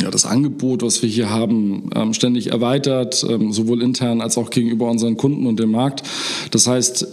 ja, 0.00 0.10
das 0.10 0.24
Angebot, 0.24 0.82
was 0.82 1.02
wir 1.02 1.08
hier 1.08 1.30
haben, 1.30 1.90
ähm, 1.94 2.14
ständig 2.14 2.48
erweitert, 2.48 3.24
ähm, 3.28 3.52
sowohl 3.52 3.82
intern 3.82 4.20
als 4.20 4.38
auch 4.38 4.50
gegenüber 4.50 4.90
unseren 4.90 5.16
Kunden 5.16 5.46
und 5.46 5.58
dem 5.58 5.70
Markt. 5.70 6.02
Das 6.50 6.66
heißt, 6.66 7.08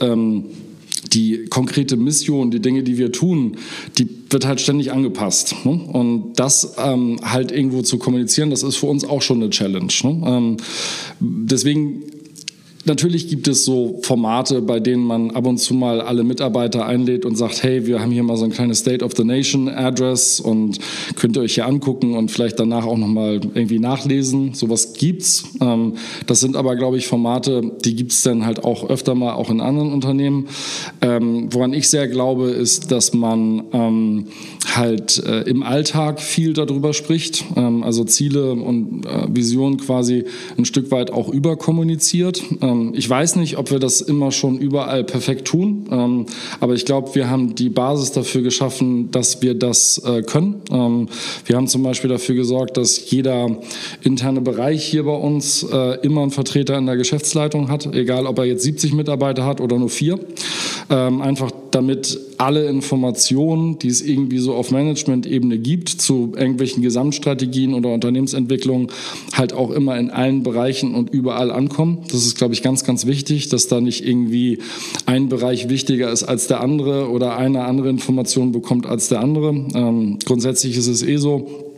die 1.13 1.45
konkrete 1.49 1.97
Mission, 1.97 2.51
die 2.51 2.59
Dinge, 2.59 2.83
die 2.83 2.97
wir 2.97 3.11
tun, 3.11 3.57
die 3.97 4.07
wird 4.29 4.45
halt 4.45 4.61
ständig 4.61 4.91
angepasst. 4.91 5.55
Ne? 5.65 5.71
Und 5.71 6.33
das 6.35 6.75
ähm, 6.77 7.19
halt 7.23 7.51
irgendwo 7.51 7.81
zu 7.81 7.97
kommunizieren, 7.97 8.49
das 8.49 8.63
ist 8.63 8.75
für 8.75 8.85
uns 8.87 9.03
auch 9.03 9.21
schon 9.21 9.41
eine 9.41 9.49
Challenge. 9.49 9.91
Ne? 10.03 10.21
Ähm, 10.25 10.57
deswegen 11.19 12.03
Natürlich 12.85 13.27
gibt 13.27 13.47
es 13.47 13.65
so 13.65 13.99
Formate, 14.03 14.61
bei 14.61 14.79
denen 14.79 15.03
man 15.03 15.31
ab 15.31 15.45
und 15.45 15.57
zu 15.57 15.73
mal 15.73 15.99
alle 16.01 16.23
Mitarbeiter 16.23 16.85
einlädt 16.85 17.25
und 17.25 17.35
sagt, 17.35 17.61
hey, 17.61 17.85
wir 17.85 17.99
haben 17.99 18.11
hier 18.11 18.23
mal 18.23 18.37
so 18.37 18.45
ein 18.45 18.51
kleines 18.51 18.79
State 18.79 19.03
of 19.03 19.13
the 19.17 19.25
Nation 19.25 19.67
Address 19.67 20.39
und 20.39 20.79
könnt 21.15 21.35
ihr 21.35 21.41
euch 21.41 21.55
hier 21.55 21.65
angucken 21.65 22.15
und 22.15 22.31
vielleicht 22.31 22.57
danach 22.59 22.85
auch 22.85 22.97
nochmal 22.97 23.41
irgendwie 23.53 23.79
nachlesen. 23.79 24.53
Sowas 24.53 24.93
gibt's. 24.93 25.43
Ähm, 25.59 25.95
das 26.25 26.39
sind 26.39 26.55
aber, 26.55 26.77
glaube 26.77 26.97
ich, 26.97 27.07
Formate, 27.07 27.61
die 27.83 27.95
gibt's 27.95 28.23
dann 28.23 28.45
halt 28.45 28.63
auch 28.63 28.89
öfter 28.89 29.13
mal 29.13 29.33
auch 29.33 29.49
in 29.49 29.59
anderen 29.59 29.91
Unternehmen. 29.91 30.47
Ähm, 31.01 31.49
woran 31.51 31.73
ich 31.73 31.89
sehr 31.89 32.07
glaube, 32.07 32.49
ist, 32.49 32.91
dass 32.91 33.13
man 33.13 33.65
ähm, 33.73 34.27
halt 34.75 35.21
äh, 35.25 35.41
im 35.41 35.63
Alltag 35.63 36.21
viel 36.21 36.53
darüber 36.53 36.93
spricht, 36.93 37.43
also 37.55 38.03
Ziele 38.03 38.51
und 38.51 39.05
äh, 39.05 39.27
Visionen 39.29 39.77
quasi 39.77 40.25
ein 40.57 40.65
Stück 40.65 40.91
weit 40.91 41.11
auch 41.11 41.29
überkommuniziert. 41.29 42.41
Ähm, 42.69 42.93
ich 42.95 43.09
weiß 43.09 43.35
nicht, 43.35 43.57
ob 43.57 43.71
wir 43.71 43.79
das 43.79 44.01
immer 44.01 44.31
schon 44.31 44.57
überall 44.57 45.03
perfekt 45.03 45.45
tun, 45.45 45.87
ähm, 45.91 46.25
aber 46.59 46.73
ich 46.73 46.85
glaube, 46.85 47.15
wir 47.15 47.29
haben 47.29 47.55
die 47.55 47.69
Basis 47.69 48.11
dafür 48.11 48.41
geschaffen, 48.41 49.11
dass 49.11 49.41
wir 49.41 49.53
das 49.53 50.01
äh, 50.05 50.21
können. 50.21 50.61
Ähm, 50.71 51.09
wir 51.45 51.55
haben 51.55 51.67
zum 51.67 51.83
Beispiel 51.83 52.09
dafür 52.09 52.35
gesorgt, 52.35 52.77
dass 52.77 53.09
jeder 53.09 53.57
interne 54.01 54.41
Bereich 54.41 54.85
hier 54.85 55.03
bei 55.03 55.15
uns 55.15 55.63
äh, 55.63 55.99
immer 56.01 56.21
einen 56.21 56.31
Vertreter 56.31 56.77
in 56.77 56.85
der 56.85 56.97
Geschäftsleitung 56.97 57.69
hat, 57.69 57.93
egal 57.93 58.25
ob 58.25 58.37
er 58.39 58.45
jetzt 58.45 58.63
70 58.63 58.93
Mitarbeiter 58.93 59.45
hat 59.45 59.61
oder 59.61 59.77
nur 59.77 59.89
vier. 59.89 60.19
Einfach 60.89 61.48
damit 61.71 62.19
alle 62.37 62.67
Informationen, 62.67 63.79
die 63.79 63.87
es 63.87 64.01
irgendwie 64.01 64.39
so 64.39 64.53
auf 64.53 64.71
Management-Ebene 64.71 65.57
gibt, 65.57 65.89
zu 65.89 66.33
irgendwelchen 66.35 66.81
Gesamtstrategien 66.81 67.73
oder 67.73 67.93
Unternehmensentwicklungen, 67.93 68.87
halt 69.33 69.53
auch 69.53 69.71
immer 69.71 69.97
in 69.97 70.09
allen 70.09 70.43
Bereichen 70.43 70.95
und 70.95 71.09
überall 71.09 71.51
ankommen. 71.51 71.99
Das 72.11 72.25
ist, 72.25 72.37
glaube 72.37 72.53
ich, 72.53 72.63
ganz, 72.63 72.83
ganz 72.83 73.05
wichtig, 73.05 73.49
dass 73.49 73.67
da 73.67 73.81
nicht 73.81 74.05
irgendwie 74.05 74.59
ein 75.05 75.29
Bereich 75.29 75.69
wichtiger 75.69 76.11
ist 76.11 76.23
als 76.23 76.47
der 76.47 76.61
andere 76.61 77.09
oder 77.09 77.37
eine 77.37 77.65
andere 77.65 77.89
Information 77.89 78.51
bekommt 78.51 78.85
als 78.85 79.09
der 79.09 79.19
andere. 79.19 79.49
Ähm, 79.49 80.19
grundsätzlich 80.25 80.77
ist 80.77 80.87
es 80.87 81.03
eh 81.03 81.17
so, 81.17 81.68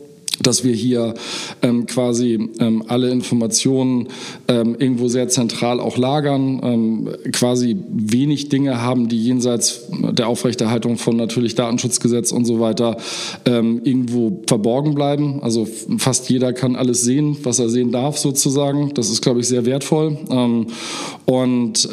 dass 0.42 0.64
wir 0.64 0.74
hier 0.74 1.14
ähm, 1.62 1.86
quasi 1.86 2.50
ähm, 2.58 2.84
alle 2.88 3.10
Informationen 3.10 4.08
ähm, 4.48 4.76
irgendwo 4.78 5.08
sehr 5.08 5.28
zentral 5.28 5.80
auch 5.80 5.96
lagern, 5.96 6.60
ähm, 6.62 7.08
quasi 7.32 7.76
wenig 7.90 8.48
Dinge 8.48 8.82
haben, 8.82 9.08
die 9.08 9.22
jenseits 9.22 9.84
der 9.90 10.28
Aufrechterhaltung 10.28 10.98
von 10.98 11.16
natürlich 11.16 11.54
Datenschutzgesetz 11.54 12.32
und 12.32 12.44
so 12.44 12.60
weiter 12.60 12.96
ähm, 13.44 13.80
irgendwo 13.84 14.42
verborgen 14.46 14.94
bleiben. 14.94 15.42
Also 15.42 15.66
fast 15.98 16.28
jeder 16.28 16.52
kann 16.52 16.76
alles 16.76 17.02
sehen, 17.02 17.36
was 17.42 17.58
er 17.58 17.68
sehen 17.68 17.92
darf 17.92 18.18
sozusagen. 18.18 18.92
Das 18.94 19.10
ist, 19.10 19.22
glaube 19.22 19.40
ich, 19.40 19.48
sehr 19.48 19.64
wertvoll. 19.66 20.18
Ähm, 20.30 20.66
und 21.24 21.88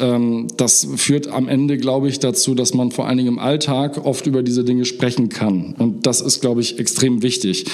das 0.56 0.88
führt 0.96 1.28
am 1.28 1.48
Ende, 1.48 1.78
glaube 1.78 2.08
ich, 2.08 2.18
dazu, 2.18 2.54
dass 2.54 2.74
man 2.74 2.90
vor 2.90 3.06
allen 3.06 3.16
Dingen 3.16 3.28
im 3.28 3.38
Alltag 3.38 4.04
oft 4.04 4.26
über 4.26 4.42
diese 4.42 4.64
Dinge 4.64 4.84
sprechen 4.84 5.28
kann. 5.28 5.74
Und 5.78 6.06
das 6.06 6.20
ist, 6.20 6.40
glaube 6.40 6.60
ich, 6.60 6.78
extrem 6.78 7.22
wichtig. 7.22 7.66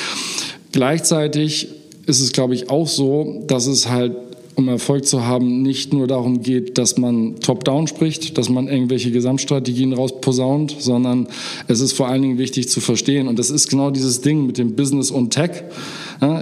Gleichzeitig 0.72 1.68
ist 2.06 2.20
es, 2.20 2.32
glaube 2.32 2.54
ich, 2.54 2.70
auch 2.70 2.86
so, 2.86 3.44
dass 3.46 3.66
es 3.66 3.88
halt 3.88 4.12
um 4.56 4.68
Erfolg 4.68 5.06
zu 5.06 5.26
haben, 5.26 5.62
nicht 5.62 5.92
nur 5.92 6.06
darum 6.06 6.40
geht, 6.40 6.78
dass 6.78 6.96
man 6.96 7.36
top-down 7.40 7.86
spricht, 7.88 8.38
dass 8.38 8.48
man 8.48 8.68
irgendwelche 8.68 9.10
Gesamtstrategien 9.10 9.92
rausposaunt, 9.92 10.76
sondern 10.78 11.28
es 11.68 11.80
ist 11.80 11.92
vor 11.92 12.08
allen 12.08 12.22
Dingen 12.22 12.38
wichtig 12.38 12.70
zu 12.70 12.80
verstehen. 12.80 13.28
Und 13.28 13.38
das 13.38 13.50
ist 13.50 13.68
genau 13.68 13.90
dieses 13.90 14.22
Ding 14.22 14.46
mit 14.46 14.56
dem 14.56 14.74
Business 14.74 15.10
und 15.10 15.30
Tech. 15.30 15.64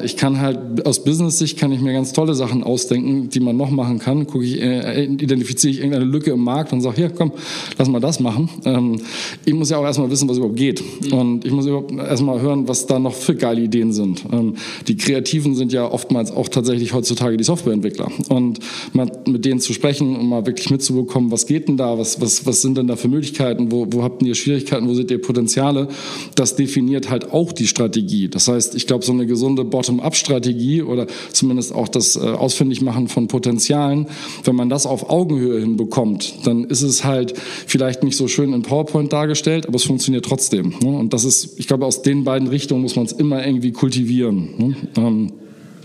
Ich 0.04 0.16
kann 0.16 0.40
halt 0.40 0.86
aus 0.86 1.02
Business-Sicht 1.04 1.58
kann 1.58 1.72
ich 1.72 1.80
mir 1.80 1.92
ganz 1.92 2.12
tolle 2.12 2.34
Sachen 2.34 2.62
ausdenken, 2.62 3.28
die 3.28 3.40
man 3.40 3.56
noch 3.56 3.70
machen 3.70 3.98
kann. 3.98 4.26
Gucke 4.26 4.44
ich, 4.44 4.60
äh, 4.60 5.04
identifiziere 5.04 5.72
ich 5.72 5.78
irgendeine 5.78 6.04
Lücke 6.04 6.30
im 6.30 6.40
Markt 6.40 6.72
und 6.72 6.80
sage, 6.80 6.96
hier, 6.96 7.10
komm, 7.10 7.32
lass 7.78 7.88
mal 7.88 8.00
das 8.00 8.20
machen. 8.20 8.48
Ähm, 8.64 9.00
ich 9.44 9.54
muss 9.54 9.70
ja 9.70 9.78
auch 9.78 9.84
erstmal 9.84 10.10
wissen, 10.10 10.28
was 10.28 10.36
überhaupt 10.36 10.56
geht. 10.56 10.82
Mhm. 10.82 11.12
Und 11.12 11.44
ich 11.44 11.52
muss 11.52 11.66
überhaupt 11.66 11.92
erstmal 11.92 12.40
hören, 12.40 12.68
was 12.68 12.86
da 12.86 12.98
noch 12.98 13.14
für 13.14 13.34
geile 13.34 13.62
Ideen 13.62 13.92
sind. 13.92 14.24
Ähm, 14.32 14.54
die 14.86 14.96
Kreativen 14.96 15.54
sind 15.54 15.72
ja 15.72 15.90
oftmals 15.90 16.30
auch 16.30 16.48
tatsächlich 16.48 16.92
heutzutage 16.92 17.36
die 17.36 17.44
Softwareentwickler. 17.44 18.10
Und 18.28 18.60
mal 18.92 19.10
mit 19.26 19.44
denen 19.44 19.60
zu 19.60 19.72
sprechen 19.72 20.16
und 20.16 20.28
mal 20.28 20.46
wirklich 20.46 20.70
mitzubekommen, 20.70 21.30
was 21.32 21.46
geht 21.46 21.68
denn 21.68 21.76
da, 21.76 21.98
was, 21.98 22.20
was, 22.20 22.46
was 22.46 22.62
sind 22.62 22.78
denn 22.78 22.86
da 22.86 22.96
für 22.96 23.08
Möglichkeiten, 23.08 23.72
wo, 23.72 23.86
wo 23.90 24.02
habt 24.02 24.22
ihr 24.22 24.34
Schwierigkeiten, 24.34 24.88
wo 24.88 24.94
seht 24.94 25.10
ihr 25.10 25.20
Potenziale, 25.20 25.88
das 26.34 26.56
definiert 26.56 27.10
halt 27.10 27.32
auch 27.32 27.52
die 27.52 27.66
Strategie. 27.66 28.28
Das 28.28 28.48
heißt, 28.48 28.74
ich 28.74 28.86
glaube, 28.86 29.04
so 29.04 29.12
eine 29.12 29.26
gesunde 29.26 29.63
Bottom-up-Strategie 29.64 30.82
oder 30.82 31.06
zumindest 31.32 31.74
auch 31.74 31.88
das 31.88 32.16
äh, 32.16 32.20
Ausfindigmachen 32.20 33.08
von 33.08 33.28
Potenzialen, 33.28 34.08
wenn 34.44 34.56
man 34.56 34.68
das 34.68 34.86
auf 34.86 35.10
Augenhöhe 35.10 35.60
hinbekommt, 35.60 36.46
dann 36.46 36.64
ist 36.64 36.82
es 36.82 37.04
halt 37.04 37.34
vielleicht 37.66 38.02
nicht 38.02 38.16
so 38.16 38.28
schön 38.28 38.52
in 38.52 38.62
PowerPoint 38.62 39.12
dargestellt, 39.12 39.66
aber 39.66 39.76
es 39.76 39.84
funktioniert 39.84 40.24
trotzdem. 40.24 40.74
Ne? 40.82 40.90
Und 40.96 41.12
das 41.12 41.24
ist, 41.24 41.58
ich 41.58 41.66
glaube, 41.66 41.86
aus 41.86 42.02
den 42.02 42.24
beiden 42.24 42.48
Richtungen 42.48 42.82
muss 42.82 42.96
man 42.96 43.06
es 43.06 43.12
immer 43.12 43.44
irgendwie 43.44 43.72
kultivieren. 43.72 44.48
Ne? 44.58 44.76
Ähm, 44.96 45.32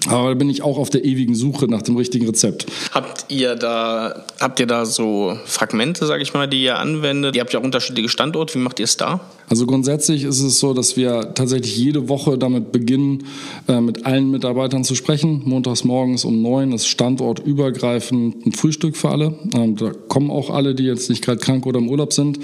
aber 0.07 0.29
da 0.29 0.33
bin 0.33 0.49
ich 0.49 0.61
auch 0.61 0.77
auf 0.77 0.89
der 0.89 1.03
ewigen 1.03 1.35
Suche 1.35 1.65
nach 1.67 1.81
dem 1.81 1.97
richtigen 1.97 2.25
Rezept. 2.25 2.65
Habt 2.91 3.25
ihr 3.29 3.55
da, 3.55 4.25
habt 4.39 4.59
ihr 4.59 4.67
da 4.67 4.85
so 4.85 5.37
Fragmente, 5.45 6.05
sage 6.05 6.23
ich 6.23 6.33
mal, 6.33 6.47
die 6.47 6.63
ihr 6.63 6.79
anwendet? 6.79 7.35
Ihr 7.35 7.41
habt 7.41 7.53
ja 7.53 7.59
auch 7.59 7.63
unterschiedliche 7.63 8.09
Standorte. 8.09 8.55
Wie 8.55 8.59
macht 8.59 8.79
ihr 8.79 8.85
es 8.85 8.97
da? 8.97 9.19
Also 9.49 9.65
grundsätzlich 9.65 10.23
ist 10.23 10.41
es 10.41 10.59
so, 10.59 10.73
dass 10.73 10.95
wir 10.95 11.33
tatsächlich 11.33 11.75
jede 11.75 12.07
Woche 12.07 12.37
damit 12.37 12.71
beginnen, 12.71 13.23
äh, 13.67 13.81
mit 13.81 14.05
allen 14.05 14.29
Mitarbeitern 14.29 14.83
zu 14.83 14.93
sprechen. 14.93 15.41
Montags 15.45 15.83
morgens 15.83 16.23
um 16.23 16.41
neun 16.43 16.71
ist 16.71 16.85
standortübergreifend 16.87 18.45
ein 18.45 18.51
Frühstück 18.51 18.95
für 18.95 19.09
alle. 19.09 19.33
Ähm, 19.55 19.75
da 19.75 19.91
kommen 20.07 20.29
auch 20.29 20.51
alle, 20.51 20.75
die 20.75 20.83
jetzt 20.83 21.09
nicht 21.09 21.23
gerade 21.23 21.39
krank 21.39 21.65
oder 21.65 21.79
im 21.79 21.89
Urlaub 21.89 22.13
sind. 22.13 22.39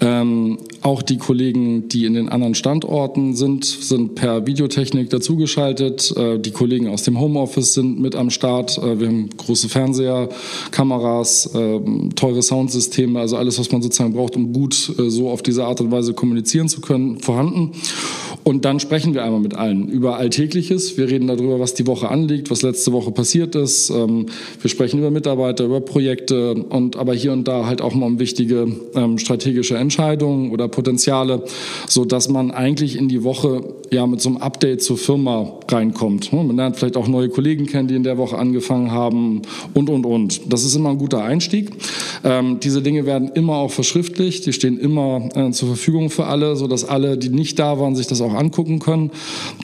Ähm, 0.00 0.56
auch 0.80 1.02
die 1.02 1.18
Kollegen, 1.18 1.88
die 1.88 2.06
in 2.06 2.14
den 2.14 2.30
anderen 2.30 2.54
Standorten 2.54 3.34
sind, 3.34 3.66
sind 3.66 4.14
per 4.14 4.46
Videotechnik 4.46 5.10
dazugeschaltet. 5.10 6.16
Äh, 6.16 6.38
die 6.38 6.52
Kollegen 6.52 6.88
aus 6.88 7.02
dem 7.02 7.20
Homeoffice 7.20 7.74
sind 7.74 8.00
mit 8.00 8.16
am 8.16 8.30
Start. 8.30 8.78
Äh, 8.78 8.98
wir 8.98 9.08
haben 9.08 9.28
große 9.36 9.68
Fernseher, 9.68 10.30
Kameras, 10.70 11.54
äh, 11.54 11.80
teure 12.16 12.40
Soundsysteme, 12.40 13.20
also 13.20 13.36
alles, 13.36 13.58
was 13.58 13.70
man 13.70 13.82
sozusagen 13.82 14.14
braucht, 14.14 14.36
um 14.36 14.54
gut 14.54 14.70
so 14.70 15.28
auf 15.28 15.42
diese 15.42 15.64
Art 15.64 15.80
und 15.80 15.90
Weise 15.90 16.14
kommunizieren 16.14 16.29
zu 16.68 16.80
können, 16.80 17.18
vorhanden. 17.20 17.72
Und 18.42 18.64
dann 18.64 18.80
sprechen 18.80 19.14
wir 19.14 19.22
einmal 19.22 19.40
mit 19.40 19.54
allen 19.54 19.88
über 19.88 20.16
Alltägliches. 20.16 20.96
Wir 20.96 21.08
reden 21.08 21.26
darüber, 21.26 21.60
was 21.60 21.74
die 21.74 21.86
Woche 21.86 22.08
anliegt, 22.08 22.50
was 22.50 22.62
letzte 22.62 22.92
Woche 22.92 23.12
passiert 23.12 23.54
ist. 23.54 23.90
Ähm, 23.90 24.26
wir 24.60 24.70
sprechen 24.70 24.98
über 24.98 25.10
Mitarbeiter, 25.10 25.64
über 25.64 25.80
Projekte 25.80 26.54
und 26.54 26.96
aber 26.96 27.14
hier 27.14 27.32
und 27.32 27.46
da 27.46 27.66
halt 27.66 27.82
auch 27.82 27.94
mal 27.94 28.06
um 28.06 28.18
wichtige 28.18 28.66
ähm, 28.94 29.18
strategische 29.18 29.76
Entscheidungen 29.76 30.52
oder 30.52 30.68
Potenziale, 30.68 31.44
so 31.86 32.04
dass 32.04 32.28
man 32.28 32.50
eigentlich 32.50 32.96
in 32.96 33.08
die 33.08 33.24
Woche 33.24 33.62
ja 33.90 34.06
mit 34.06 34.20
so 34.20 34.28
einem 34.28 34.38
Update 34.38 34.82
zur 34.82 34.96
Firma 34.96 35.52
reinkommt. 35.68 36.32
Man 36.32 36.56
lernt 36.56 36.76
vielleicht 36.76 36.96
auch 36.96 37.08
neue 37.08 37.28
Kollegen 37.28 37.66
kennen, 37.66 37.88
die 37.88 37.96
in 37.96 38.04
der 38.04 38.18
Woche 38.18 38.38
angefangen 38.38 38.92
haben 38.92 39.42
und 39.74 39.90
und 39.90 40.06
und. 40.06 40.52
Das 40.52 40.64
ist 40.64 40.76
immer 40.76 40.90
ein 40.90 40.98
guter 40.98 41.22
Einstieg. 41.22 41.70
Ähm, 42.22 42.58
diese 42.60 42.82
Dinge 42.82 43.04
werden 43.04 43.30
immer 43.34 43.56
auch 43.56 43.70
verschriftlicht. 43.70 44.46
Die 44.46 44.52
stehen 44.52 44.78
immer 44.78 45.28
äh, 45.34 45.50
zur 45.50 45.68
Verfügung 45.68 46.10
für 46.10 46.26
alle, 46.26 46.56
so 46.56 46.68
dass 46.68 46.84
alle, 46.84 47.18
die 47.18 47.30
nicht 47.30 47.58
da 47.58 47.80
waren, 47.80 47.96
sich 47.96 48.06
das 48.06 48.20
auch 48.20 48.34
angucken 48.34 48.78
können. 48.78 49.10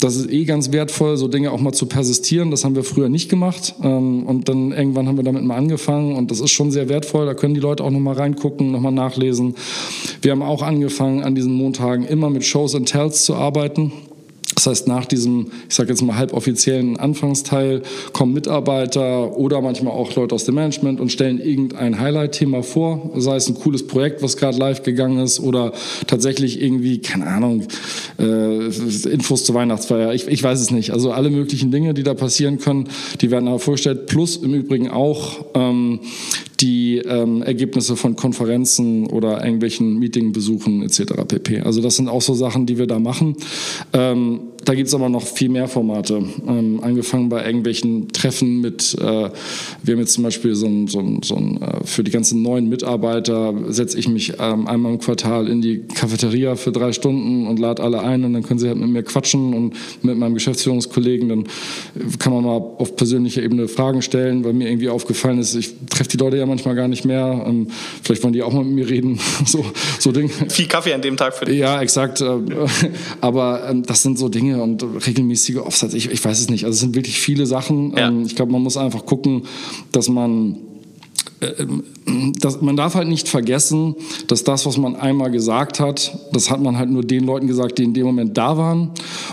Das 0.01 0.17
ist 0.17 0.31
eh 0.31 0.45
ganz 0.45 0.73
wertvoll, 0.73 1.17
so 1.17 1.29
Dinge 1.29 1.53
auch 1.53 1.61
mal 1.61 1.73
zu 1.73 1.87
persistieren. 1.87 2.51
Das 2.51 2.65
haben 2.65 2.75
wir 2.75 2.85
früher 2.85 3.09
nicht 3.09 3.29
gemacht. 3.29 3.75
Ähm, 3.83 4.25
und 4.25 4.49
dann 4.49 4.73
irgendwann 4.73 5.07
haben 5.07 5.17
wir 5.17 5.25
damit 5.25 5.45
mal 5.45 5.57
angefangen. 5.57 6.17
Und 6.17 6.31
das 6.31 6.41
ist 6.41 6.51
schon 6.51 6.73
sehr 6.73 6.89
wertvoll. 6.89 7.27
Da 7.27 7.35
können 7.35 7.55
die 7.55 7.61
Leute 7.61 7.85
auch 7.85 7.91
noch 7.91 8.01
mal 8.01 8.15
reingucken, 8.15 8.73
noch 8.73 8.81
mal 8.81 8.91
nachlesen. 8.91 9.55
Wir 10.23 10.33
haben 10.33 10.43
auch 10.43 10.63
angefangen, 10.63 11.23
an 11.23 11.37
diesen 11.37 11.55
Montagen 11.55 12.05
immer 12.05 12.31
mit 12.31 12.45
Shows 12.45 12.75
and 12.75 12.89
Tells 12.89 13.25
zu 13.25 13.35
arbeiten. 13.35 13.93
Das 14.57 14.67
heißt, 14.67 14.89
nach 14.89 15.05
diesem, 15.05 15.49
ich 15.69 15.75
sage 15.75 15.91
jetzt 15.91 16.01
mal 16.01 16.17
halboffiziellen 16.17 16.97
Anfangsteil 16.97 17.83
kommen 18.15 18.33
Mitarbeiter 18.33 19.37
oder 19.37 19.61
manchmal 19.61 19.93
auch 19.93 20.15
Leute 20.17 20.35
aus 20.35 20.45
dem 20.45 20.55
Management 20.55 20.99
und 20.99 21.13
stellen 21.13 21.39
irgendein 21.39 22.01
Highlight-Thema 22.01 22.63
vor, 22.63 23.11
sei 23.17 23.37
es 23.37 23.49
ein 23.49 23.55
cooles 23.55 23.87
Projekt, 23.87 24.23
was 24.23 24.39
gerade 24.39 24.57
live 24.57 24.83
gegangen 24.83 25.19
ist 25.19 25.41
oder 25.41 25.73
tatsächlich 26.07 26.63
irgendwie, 26.63 27.03
keine 27.03 27.27
Ahnung, 27.27 27.65
äh, 28.19 28.67
Infos 29.11 29.45
zur 29.45 29.55
Weihnachtsfeier, 29.55 30.15
ich, 30.15 30.27
ich 30.27 30.43
weiß 30.43 30.59
es 30.59 30.71
nicht. 30.71 30.91
Also 30.91 31.13
alle 31.13 31.29
möglichen 31.29 31.71
Dinge, 31.71 31.93
die 31.93 32.03
da 32.03 32.15
passieren 32.15 32.59
können, 32.59 32.89
die 33.21 33.31
werden 33.31 33.49
aber 33.49 33.59
vorgestellt. 33.59 34.07
Plus 34.07 34.37
im 34.39 34.55
Übrigen 34.55 34.91
auch 34.91 35.45
ähm, 35.53 36.01
die 36.61 36.99
ähm, 36.99 37.43
Ergebnisse 37.43 37.97
von 37.97 38.17
Konferenzen 38.17 39.07
oder 39.07 39.45
irgendwelchen 39.45 39.99
Meetingbesuchen 39.99 40.83
etc. 40.83 41.13
pp. 41.29 41.61
Also 41.61 41.83
das 41.83 41.97
sind 41.97 42.09
auch 42.09 42.23
so 42.23 42.35
Sachen, 42.35 42.67
die 42.67 42.79
wir 42.79 42.87
da 42.87 42.99
machen. 42.99 43.37
Ähm, 43.93 44.41
da 44.67 44.75
gibt 44.75 44.89
es 44.89 44.95
aber 44.95 45.09
noch 45.09 45.23
viel 45.23 45.49
mehr 45.49 45.69
Formate. 45.69 46.23
Ähm, 46.47 46.81
angefangen 46.83 47.29
bei 47.29 47.47
irgendwelchen 47.47 48.09
Treffen 48.09 48.61
mit, 48.61 48.97
äh, 49.01 49.01
wir 49.03 49.95
haben 49.95 50.01
jetzt 50.01 50.13
zum 50.13 50.25
Beispiel 50.25 50.57
so 50.57 50.67
ein, 50.67 50.89
so 50.89 50.99
ein, 50.99 51.21
so 51.23 51.37
ein 51.37 51.63
äh, 51.63 51.85
für 51.85 52.03
die 52.03 52.11
ganzen 52.11 52.43
neuen 52.43 52.69
Mitarbeiter 52.69 53.55
setze 53.69 53.97
ich 53.97 54.09
mich 54.09 54.35
ähm, 54.41 54.67
einmal 54.67 54.93
im 54.93 54.99
Quartal 54.99 55.47
in 55.47 55.63
die 55.63 55.83
Cafeteria 55.87 56.57
für 56.57 56.73
drei 56.73 56.93
Stunden 56.93 57.47
und 57.47 57.61
lade 57.61 57.81
alle 57.81 58.01
ein 58.01 58.25
und 58.25 58.33
dann 58.33 58.43
können 58.43 58.59
sie 58.59 58.67
halt 58.67 58.79
mit 58.79 58.89
mir 58.89 59.05
quatschen 59.05 59.55
und 59.55 59.75
mit 60.03 60.19
meinem 60.19 60.35
Geschäftsführungskollegen. 60.35 61.29
Dann 61.29 61.45
kann 62.19 62.33
man 62.33 62.45
mal 62.45 62.57
auf 62.57 62.97
persönlicher 62.97 63.45
Ebene 63.45 63.69
Fragen 63.69 64.03
stellen, 64.03 64.45
weil 64.45 64.53
mir 64.53 64.69
irgendwie 64.69 64.89
aufgefallen 64.89 65.39
ist, 65.39 65.55
ich 65.55 65.75
treffe 65.89 66.11
die 66.11 66.17
Leute 66.17 66.39
ja 66.39 66.47
manchmal 66.47 66.75
gar 66.75 66.89
nicht 66.89 67.05
mehr. 67.05 67.45
Ähm, 67.47 67.69
vielleicht 68.03 68.25
wollen 68.25 68.33
die 68.33 68.43
auch 68.43 68.53
mal 68.53 68.65
mit 68.65 68.75
mir 68.75 68.89
reden. 68.89 69.21
so, 69.47 69.65
so 70.01 70.11
Dinge. 70.11 70.31
Viel 70.49 70.67
Kaffee 70.67 70.93
an 70.93 71.03
dem 71.03 71.17
Tag 71.17 71.35
für 71.35 71.45
dich. 71.45 71.57
Ja, 71.57 71.81
exakt. 71.81 72.21
Äh, 72.21 72.27
aber 73.21 73.69
ähm, 73.71 73.85
das 73.85 74.03
sind 74.03 74.19
so 74.19 74.29
Dinge, 74.29 74.56
und 74.61 74.83
regelmäßige 75.07 75.57
Offsets. 75.57 75.95
Ich, 75.95 76.11
ich 76.11 76.25
weiß 76.25 76.41
es 76.41 76.51
nicht. 76.51 76.65
Also 76.65 76.75
es 76.75 76.81
sind 76.81 76.95
wirklich 76.95 77.19
viele 77.19 77.47
Sachen. 77.47 77.97
Ja. 77.97 78.09
Ähm, 78.09 78.25
ich 78.27 78.37
glaube, 78.37 78.53
man 78.53 78.63
muss 78.63 78.77
einfach 78.77 79.07
gucken, 79.07 79.43
dass 79.93 80.09
man 80.09 80.59
äh, 81.41 81.67
das, 82.41 82.61
man 82.61 82.77
darf 82.77 82.95
halt 82.95 83.09
nicht 83.09 83.29
vergessen, 83.29 83.97
dass 84.29 84.45
das, 84.45 84.65
was 84.65 84.77
man 84.77 84.95
einmal 84.95 85.31
gesagt 85.31 85.81
hat, 85.81 86.17
das 86.33 86.51
hat 86.51 86.61
man 86.61 86.79
halt 86.79 86.89
nur 86.89 87.03
den 87.03 87.25
Leuten 87.25 87.49
gesagt, 87.49 87.79
die 87.79 87.83
in 87.83 87.95
dem 87.95 88.07
Moment 88.07 88.39
da 88.39 88.57
waren. 88.57 88.93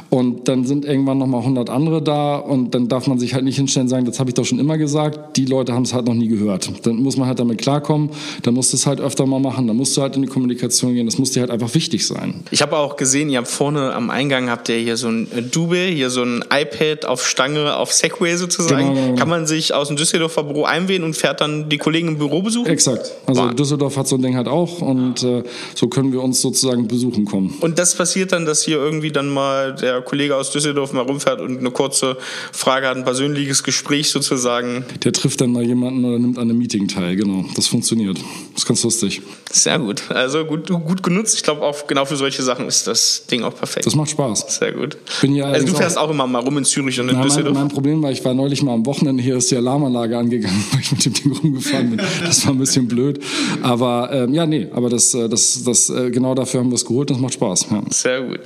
Und 0.10 0.48
dann 0.48 0.66
sind 0.66 0.84
irgendwann 0.84 1.20
nochmal 1.20 1.42
100 1.42 1.70
andere 1.70 2.02
da 2.02 2.36
und 2.36 2.74
dann 2.74 2.88
darf 2.88 3.06
man 3.06 3.20
sich 3.20 3.36
halt 3.36 3.44
nicht 3.44 3.58
hinstellen 3.58 3.86
und 3.86 3.90
sagen, 3.90 4.06
das 4.06 4.20
habe 4.20 4.32
ich 4.32 4.34
doch 4.34 4.46
schon 4.46 4.58
immer 4.58 4.80
gesagt. 4.80 5.38
Die 5.38 5.46
Leute 5.46 5.74
haben 5.74 5.84
es 5.84 5.94
halt 5.94 6.08
noch 6.08 6.16
nie 6.16 6.28
gehört. 6.28 6.72
Dann 6.86 6.96
muss 6.96 7.16
man 7.16 7.28
halt 7.28 7.40
damit 7.40 7.60
klarkommen. 7.60 8.10
Dann 8.42 8.56
musst 8.56 8.74
du 8.74 8.78
es 8.78 8.88
halt 8.88 9.00
öfter 9.00 9.28
mal 9.28 9.40
machen. 9.40 9.68
Dann 9.68 9.78
musst 9.78 9.96
du 9.96 10.02
halt 10.02 10.16
in 10.16 10.24
die 10.24 10.28
Kommunikation 10.28 10.96
gehen. 10.96 11.06
Das 11.06 11.20
muss 11.20 11.32
dir 11.32 11.42
halt 11.42 11.52
einfach 11.52 11.74
wichtig 11.76 12.08
sein. 12.08 12.44
Ich 12.50 12.64
habe 12.64 12.78
auch 12.78 12.96
gesehen, 12.96 13.30
ihr 13.30 13.38
habt 13.38 13.50
vorne 13.50 13.94
am 13.94 14.10
Eingang 14.10 14.50
habt 14.50 14.70
ihr 14.70 14.78
hier 14.78 14.98
so 14.98 15.10
ein 15.10 15.28
Dube, 15.52 15.78
hier 15.78 16.10
so 16.10 16.24
ein 16.24 16.44
iPad 16.52 17.06
auf 17.06 17.28
Stange, 17.28 17.76
auf 17.76 17.94
Segway 17.94 18.36
sozusagen. 18.36 18.94
Genau, 18.94 19.06
genau. 19.06 19.16
Kann 19.16 19.30
man 19.30 19.46
sich 19.46 19.74
aus 19.74 19.90
dem 19.90 19.98
Düsseldorfer 19.98 20.44
Büro 20.44 20.64
einwählen 20.64 21.04
und 21.04 21.16
fährt 21.16 21.40
dann 21.42 21.70
die 21.70 21.78
Kollegen 21.78 22.08
im 22.10 22.18
Büro 22.18 22.42
besuchen? 22.42 22.62
Exakt. 22.66 23.11
Also 23.26 23.41
Boah. 23.41 23.53
Düsseldorf 23.53 23.97
hat 23.97 24.07
so 24.07 24.16
ein 24.16 24.22
Ding 24.22 24.36
halt 24.36 24.47
auch 24.47 24.82
und 24.82 25.24
äh, 25.24 25.43
so 25.76 25.88
können 25.88 26.11
wir 26.11 26.22
uns 26.22 26.41
sozusagen 26.41 26.88
besuchen 26.88 27.26
kommen. 27.26 27.55
Und 27.61 27.80
das 27.80 27.95
passiert 27.95 28.32
dann, 28.32 28.45
dass 28.45 28.64
hier 28.64 28.78
irgendwie 28.78 29.11
dann 29.11 29.30
mal 29.30 29.74
der 29.76 30.01
Kollege 30.01 30.36
aus 30.36 30.51
Düsseldorf 30.51 30.93
mal 30.93 31.01
rumfährt 31.01 31.41
und 31.41 31.59
eine 31.59 31.72
kurze 31.72 32.18
Frage 32.51 32.88
hat, 32.88 32.97
ein 32.97 33.03
persönliches 33.03 33.64
Gespräch 33.64 34.09
sozusagen. 34.09 34.86
Der 35.03 35.14
trifft 35.14 35.41
dann 35.41 35.51
mal 35.51 35.64
jemanden 35.64 36.05
oder 36.05 36.20
nimmt 36.20 36.38
an 36.38 36.49
einem 36.49 36.57
Meeting 36.57 36.88
teil, 36.88 37.16
genau. 37.16 37.45
Das 37.55 37.68
funktioniert. 37.68 38.18
Das 38.18 38.64
ist 38.64 38.68
ganz 38.68 38.84
lustig. 38.84 39.22
Sehr 39.51 39.80
gut. 39.80 40.03
Also 40.09 40.45
gut, 40.45 40.70
gut 40.70 41.03
genutzt. 41.03 41.36
Ich 41.36 41.43
glaube 41.43 41.61
auch 41.61 41.88
genau 41.88 42.05
für 42.05 42.16
solche 42.16 42.43
Sachen 42.43 42.68
ist 42.68 42.88
das 42.88 43.26
Ding 43.30 43.43
auch 43.43 43.55
perfekt. 43.55 43.86
Das 43.86 43.95
macht 43.95 44.09
Spaß. 44.09 44.57
Sehr 44.59 44.72
gut. 44.72 44.97
Bin 45.22 45.36
ja 45.36 45.45
also 45.45 45.68
du 45.68 45.74
fährst 45.74 45.97
auch, 45.97 46.07
auch, 46.07 46.11
immer 46.11 46.28
mal 46.28 46.39
rum 46.39 46.57
in 46.57 46.66
Zürich 46.66 46.99
und 46.99 47.09
in 47.09 47.16
na, 47.16 47.24
Düsseldorf. 47.24 47.53
Mein, 47.53 47.64
mein 47.64 47.72
Problem 47.72 48.01
war, 48.01 48.11
ich 48.11 48.24
war 48.26 48.34
neulich 48.34 48.61
mal 48.64 48.74
am 48.74 48.86
Wochenende 48.86 49.22
hier, 49.22 49.38
ist 49.38 49.51
die 49.51 49.57
Alarmanlage 49.57 50.18
angegangen, 50.18 50.64
weil 50.72 50.82
ich 50.82 50.91
mit 50.91 51.05
dem 51.05 51.14
Ding 51.14 51.32
rumgefahren 51.32 51.89
bin. 51.91 52.01
Das 52.26 52.45
war 52.45 52.53
ein 52.54 52.60
bisschen 52.60 52.88
blöd. 52.88 53.24
Aber 53.62 54.10
ähm, 54.12 54.34
ja, 54.34 54.45
nee, 54.45 54.68
aber 54.74 54.89
das, 54.89 55.14
äh, 55.14 55.28
das, 55.28 55.64
das, 55.64 55.89
äh, 55.89 56.12
genau 56.12 56.36
dafür 56.36 56.62
haben 56.62 56.70
wir 56.70 56.76
es 56.76 56.86
geholt 56.86 57.12
und 57.12 57.18
es 57.18 57.22
macht 57.22 57.34
Spaß. 57.34 57.68
Ja. 57.72 57.84
Sehr 57.89 58.22
gut. 58.22 58.41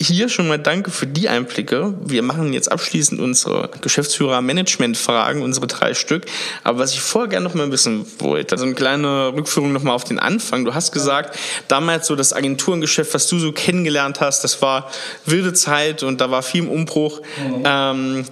Hier 0.00 0.28
schon 0.28 0.48
mal 0.48 0.58
danke 0.58 0.90
für 0.90 1.06
die 1.06 1.28
Einblicke. 1.28 1.94
Wir 2.04 2.22
machen 2.22 2.52
jetzt 2.52 2.70
abschließend 2.70 3.20
unsere 3.20 3.70
Geschäftsführer-Management-Fragen, 3.80 5.40
unsere 5.40 5.66
drei 5.68 5.94
Stück. 5.94 6.26
Aber 6.64 6.80
was 6.80 6.92
ich 6.92 7.00
vorher 7.00 7.28
gerne 7.28 7.44
noch 7.44 7.54
mal 7.54 7.70
wissen 7.70 8.04
wollte, 8.18 8.56
also 8.56 8.64
eine 8.64 8.74
kleine 8.74 9.32
Rückführung 9.34 9.72
noch 9.72 9.84
mal 9.84 9.94
auf 9.94 10.04
den 10.04 10.18
Anfang. 10.18 10.64
Du 10.64 10.74
hast 10.74 10.92
gesagt, 10.92 11.38
damals 11.68 12.08
so 12.08 12.16
das 12.16 12.32
Agenturengeschäft, 12.32 13.14
was 13.14 13.28
du 13.28 13.38
so 13.38 13.52
kennengelernt 13.52 14.20
hast, 14.20 14.42
das 14.42 14.60
war 14.60 14.90
wilde 15.26 15.52
Zeit 15.54 16.02
und 16.02 16.20
da 16.20 16.30
war 16.30 16.42
viel 16.42 16.64
im 16.64 16.70
Umbruch. 16.70 17.20
Mhm. 17.20 17.62
Ähm, 17.64 18.24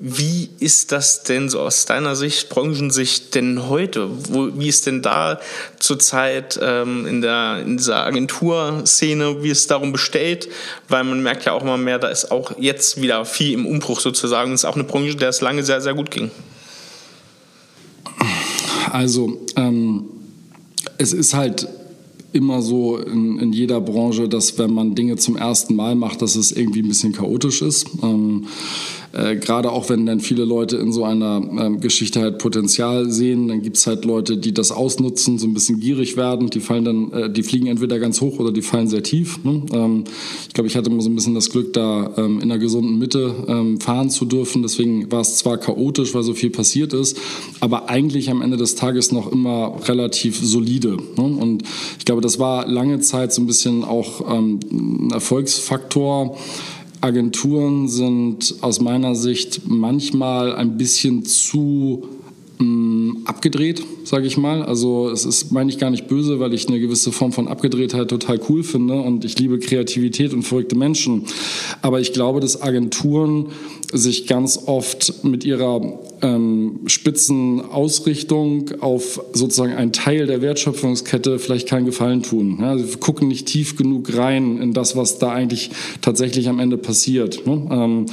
wie 0.00 0.50
ist 0.58 0.92
das 0.92 1.22
denn 1.22 1.48
so 1.48 1.60
aus 1.60 1.86
deiner 1.86 2.16
Sicht, 2.16 2.48
Branchensicht 2.48 3.34
denn 3.34 3.68
heute? 3.68 4.10
Wo, 4.30 4.48
wie 4.58 4.68
ist 4.68 4.86
denn 4.86 5.02
da 5.02 5.40
zurzeit 5.78 6.58
ähm, 6.60 7.06
in, 7.06 7.20
der, 7.20 7.62
in 7.64 7.76
dieser 7.76 8.04
Agenturszene, 8.04 9.42
wie 9.42 9.50
es 9.50 9.66
darum 9.66 9.92
bestellt? 9.92 10.48
Weil 10.88 11.04
man 11.04 11.22
merkt 11.22 11.44
ja 11.44 11.52
auch 11.52 11.62
immer 11.62 11.76
mehr, 11.76 11.98
da 11.98 12.08
ist 12.08 12.30
auch 12.30 12.58
jetzt 12.58 13.00
wieder 13.00 13.24
viel 13.24 13.52
im 13.52 13.66
Umbruch 13.66 14.00
sozusagen. 14.00 14.52
Es 14.52 14.60
ist 14.60 14.64
auch 14.64 14.74
eine 14.74 14.84
Branche, 14.84 15.16
der 15.16 15.28
es 15.28 15.40
lange 15.40 15.62
sehr, 15.62 15.80
sehr 15.80 15.94
gut 15.94 16.10
ging. 16.10 16.30
Also, 18.90 19.44
ähm, 19.56 20.04
es 20.98 21.12
ist 21.12 21.34
halt 21.34 21.68
immer 22.32 22.62
so 22.62 22.98
in, 22.98 23.38
in, 23.38 23.52
jeder 23.52 23.80
Branche, 23.80 24.28
dass 24.28 24.58
wenn 24.58 24.72
man 24.72 24.94
Dinge 24.94 25.16
zum 25.16 25.36
ersten 25.36 25.76
Mal 25.76 25.94
macht, 25.94 26.20
dass 26.20 26.36
es 26.36 26.52
irgendwie 26.52 26.82
ein 26.82 26.88
bisschen 26.88 27.12
chaotisch 27.12 27.62
ist. 27.62 27.86
Ähm, 28.02 28.46
äh, 29.14 29.36
gerade 29.36 29.70
auch 29.70 29.88
wenn 29.90 30.06
dann 30.06 30.20
viele 30.20 30.44
Leute 30.44 30.76
in 30.76 30.92
so 30.92 31.04
einer 31.04 31.36
ähm, 31.36 31.80
Geschichte 31.80 32.20
halt 32.20 32.38
Potenzial 32.38 33.10
sehen, 33.10 33.48
dann 33.48 33.62
gibt 33.62 33.76
es 33.76 33.86
halt 33.86 34.04
Leute, 34.04 34.36
die 34.36 34.52
das 34.52 34.72
ausnutzen, 34.72 35.38
so 35.38 35.46
ein 35.46 35.54
bisschen 35.54 35.78
gierig 35.78 36.16
werden. 36.16 36.50
Die 36.50 36.60
fallen 36.60 36.84
dann, 36.84 37.12
äh, 37.12 37.30
die 37.30 37.44
fliegen 37.44 37.68
entweder 37.68 38.00
ganz 38.00 38.20
hoch 38.20 38.40
oder 38.40 38.50
die 38.50 38.62
fallen 38.62 38.88
sehr 38.88 39.02
tief. 39.04 39.42
Ne? 39.44 39.62
Ähm, 39.72 40.04
ich 40.48 40.54
glaube, 40.54 40.66
ich 40.66 40.76
hatte 40.76 40.90
immer 40.90 41.00
so 41.00 41.08
ein 41.08 41.14
bisschen 41.14 41.34
das 41.34 41.50
Glück, 41.50 41.72
da 41.72 42.12
ähm, 42.16 42.40
in 42.40 42.50
einer 42.50 42.58
gesunden 42.58 42.98
Mitte 42.98 43.34
ähm, 43.46 43.80
fahren 43.80 44.10
zu 44.10 44.24
dürfen. 44.24 44.62
Deswegen 44.62 45.10
war 45.12 45.20
es 45.20 45.36
zwar 45.36 45.58
chaotisch, 45.58 46.12
weil 46.14 46.24
so 46.24 46.34
viel 46.34 46.50
passiert 46.50 46.92
ist, 46.92 47.16
aber 47.60 47.88
eigentlich 47.88 48.30
am 48.30 48.42
Ende 48.42 48.56
des 48.56 48.74
Tages 48.74 49.12
noch 49.12 49.30
immer 49.30 49.76
relativ 49.86 50.40
solide. 50.40 50.96
Ne? 51.16 51.22
Und 51.22 51.62
ich 51.98 52.04
glaube, 52.04 52.20
das 52.20 52.40
war 52.40 52.66
lange 52.66 52.98
Zeit 52.98 53.32
so 53.32 53.40
ein 53.42 53.46
bisschen 53.46 53.84
auch 53.84 54.36
ähm, 54.36 54.58
ein 54.72 55.10
Erfolgsfaktor. 55.12 56.36
Agenturen 57.04 57.86
sind 57.86 58.54
aus 58.62 58.80
meiner 58.80 59.14
Sicht 59.14 59.62
manchmal 59.66 60.56
ein 60.56 60.78
bisschen 60.78 61.22
zu 61.26 62.08
mh, 62.58 62.64
mm, 62.64 63.22
abgedreht, 63.26 63.84
sage 64.04 64.26
ich 64.26 64.38
mal. 64.38 64.62
Also 64.62 65.10
es 65.10 65.26
ist, 65.26 65.52
meine 65.52 65.70
ich 65.70 65.78
gar 65.78 65.90
nicht 65.90 66.08
böse, 66.08 66.40
weil 66.40 66.54
ich 66.54 66.66
eine 66.66 66.80
gewisse 66.80 67.12
Form 67.12 67.32
von 67.32 67.46
Abgedrehtheit 67.46 68.08
total 68.08 68.40
cool 68.48 68.64
finde 68.64 68.94
und 69.02 69.22
ich 69.26 69.38
liebe 69.38 69.58
Kreativität 69.58 70.32
und 70.32 70.44
verrückte 70.44 70.76
Menschen. 70.76 71.26
Aber 71.82 72.00
ich 72.00 72.14
glaube, 72.14 72.40
dass 72.40 72.62
Agenturen 72.62 73.48
sich 73.92 74.26
ganz 74.26 74.60
oft 74.64 75.24
mit 75.24 75.44
ihrer 75.44 76.00
ähm, 76.24 76.80
Spitzenausrichtung 76.86 78.80
auf 78.80 79.20
sozusagen 79.32 79.74
einen 79.74 79.92
Teil 79.92 80.26
der 80.26 80.40
Wertschöpfungskette 80.40 81.38
vielleicht 81.38 81.68
keinen 81.68 81.84
Gefallen 81.84 82.22
tun. 82.22 82.58
Ja, 82.60 82.78
sie 82.78 82.96
gucken 82.96 83.28
nicht 83.28 83.46
tief 83.46 83.76
genug 83.76 84.16
rein 84.16 84.58
in 84.58 84.72
das, 84.72 84.96
was 84.96 85.18
da 85.18 85.30
eigentlich 85.30 85.70
tatsächlich 86.00 86.48
am 86.48 86.60
Ende 86.60 86.78
passiert. 86.78 87.46
Ne? 87.46 87.68
Ähm, 87.70 88.06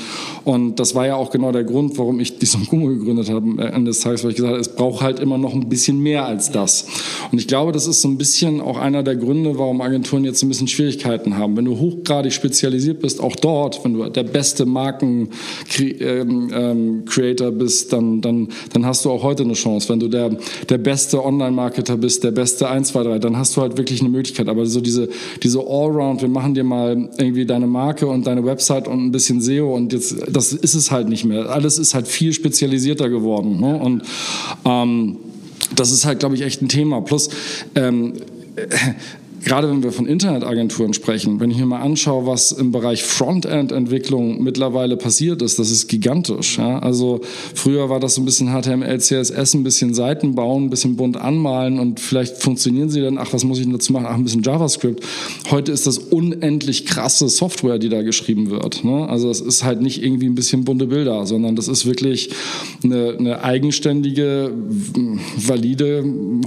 und 0.43 0.79
das 0.79 0.93
war 0.93 1.07
ja 1.07 1.15
auch 1.15 1.29
genau 1.31 1.53
der 1.53 1.63
Grund, 1.63 1.97
warum 1.97 2.19
ich 2.19 2.37
die 2.37 2.45
Sonkumo 2.45 2.87
gegründet 2.87 3.29
habe 3.29 3.45
am 3.45 3.59
Ende 3.59 3.91
des 3.91 4.01
Tages, 4.01 4.23
weil 4.23 4.31
ich 4.31 4.35
gesagt 4.35 4.53
habe, 4.53 4.61
es 4.61 4.75
braucht 4.75 5.01
halt 5.01 5.19
immer 5.19 5.37
noch 5.37 5.53
ein 5.53 5.69
bisschen 5.69 5.99
mehr 5.99 6.25
als 6.25 6.51
das. 6.51 6.85
Und 7.31 7.39
ich 7.39 7.47
glaube, 7.47 7.71
das 7.71 7.87
ist 7.87 8.01
so 8.01 8.09
ein 8.09 8.17
bisschen 8.17 8.59
auch 8.59 8.77
einer 8.77 9.03
der 9.03 9.15
Gründe, 9.15 9.57
warum 9.57 9.79
Agenturen 9.79 10.25
jetzt 10.25 10.43
ein 10.43 10.49
bisschen 10.49 10.67
Schwierigkeiten 10.67 11.37
haben. 11.37 11.55
Wenn 11.55 11.65
du 11.65 11.79
hochgradig 11.79 12.33
spezialisiert 12.33 12.99
bist, 12.99 13.21
auch 13.21 13.37
dort, 13.37 13.85
wenn 13.85 13.93
du 13.93 14.09
der 14.09 14.23
beste 14.23 14.65
Marken-Creator 14.65 16.07
ähm, 16.09 17.53
ähm, 17.53 17.57
bist, 17.57 17.93
dann, 17.93 18.00
dann, 18.21 18.49
dann 18.73 18.85
hast 18.85 19.05
du 19.05 19.11
auch 19.11 19.23
heute 19.23 19.43
eine 19.43 19.53
Chance. 19.53 19.89
Wenn 19.89 19.99
du 19.99 20.07
der, 20.07 20.31
der 20.69 20.77
beste 20.77 21.23
Online-Marketer 21.23 21.97
bist, 21.97 22.23
der 22.23 22.31
beste 22.31 22.67
1, 22.69 22.89
2, 22.89 23.03
3, 23.03 23.19
dann 23.19 23.37
hast 23.37 23.55
du 23.55 23.61
halt 23.61 23.77
wirklich 23.77 24.01
eine 24.01 24.09
Möglichkeit. 24.09 24.47
Aber 24.47 24.65
so 24.65 24.81
diese, 24.81 25.09
diese 25.43 25.59
Allround, 25.59 26.21
wir 26.21 26.29
machen 26.29 26.53
dir 26.53 26.63
mal 26.63 27.09
irgendwie 27.17 27.45
deine 27.45 27.67
Marke 27.67 28.07
und 28.07 28.27
deine 28.27 28.43
Website 28.45 28.87
und 28.87 29.05
ein 29.05 29.11
bisschen 29.11 29.41
SEO 29.41 29.73
und 29.73 29.93
jetzt, 29.93 30.15
das 30.29 30.53
ist 30.53 30.73
es 30.73 30.91
halt 30.91 31.09
nicht 31.09 31.25
mehr. 31.25 31.49
Alles 31.49 31.77
ist 31.77 31.93
halt 31.93 32.07
viel 32.07 32.33
spezialisierter 32.33 33.09
geworden. 33.09 33.59
Ne? 33.59 33.77
Und 33.77 34.03
ähm, 34.65 35.17
das 35.75 35.91
ist 35.91 36.05
halt, 36.05 36.19
glaube 36.19 36.35
ich, 36.35 36.41
echt 36.41 36.61
ein 36.61 36.69
Thema. 36.69 37.01
Plus, 37.01 37.29
ähm, 37.75 38.13
gerade 39.43 39.69
wenn 39.69 39.83
wir 39.83 39.91
von 39.91 40.05
Internetagenturen 40.05 40.93
sprechen, 40.93 41.39
wenn 41.39 41.51
ich 41.51 41.57
mir 41.57 41.65
mal 41.65 41.81
anschaue, 41.81 42.25
was 42.25 42.51
im 42.51 42.71
Bereich 42.71 43.03
Frontend-Entwicklung 43.03 44.43
mittlerweile 44.43 44.97
passiert 44.97 45.41
ist, 45.41 45.59
das 45.59 45.71
ist 45.71 45.87
gigantisch. 45.87 46.57
Ja? 46.57 46.79
Also 46.79 47.21
früher 47.55 47.89
war 47.89 47.99
das 47.99 48.15
so 48.15 48.21
ein 48.21 48.25
bisschen 48.25 48.49
HTML, 48.49 48.99
CSS, 48.99 49.53
ein 49.53 49.63
bisschen 49.63 49.93
Seiten 49.93 50.35
bauen, 50.35 50.65
ein 50.65 50.69
bisschen 50.69 50.95
bunt 50.95 51.17
anmalen 51.17 51.79
und 51.79 51.99
vielleicht 51.99 52.37
funktionieren 52.37 52.89
sie 52.89 53.01
dann, 53.01 53.17
ach, 53.17 53.33
was 53.33 53.43
muss 53.43 53.57
ich 53.57 53.65
denn 53.65 53.73
dazu 53.73 53.93
machen? 53.93 54.05
Ach, 54.07 54.15
ein 54.15 54.23
bisschen 54.23 54.43
JavaScript. 54.43 55.03
Heute 55.49 55.71
ist 55.71 55.87
das 55.87 55.97
unendlich 55.97 56.85
krasse 56.85 57.29
Software, 57.29 57.79
die 57.79 57.89
da 57.89 58.01
geschrieben 58.01 58.49
wird. 58.49 58.83
Ne? 58.83 59.07
Also 59.07 59.29
es 59.29 59.41
ist 59.41 59.63
halt 59.63 59.81
nicht 59.81 60.03
irgendwie 60.03 60.27
ein 60.27 60.35
bisschen 60.35 60.63
bunte 60.63 60.87
Bilder, 60.87 61.25
sondern 61.25 61.55
das 61.55 61.67
ist 61.67 61.85
wirklich 61.85 62.29
eine, 62.83 63.15
eine 63.17 63.43
eigenständige, 63.43 64.51
valide, 65.37 66.03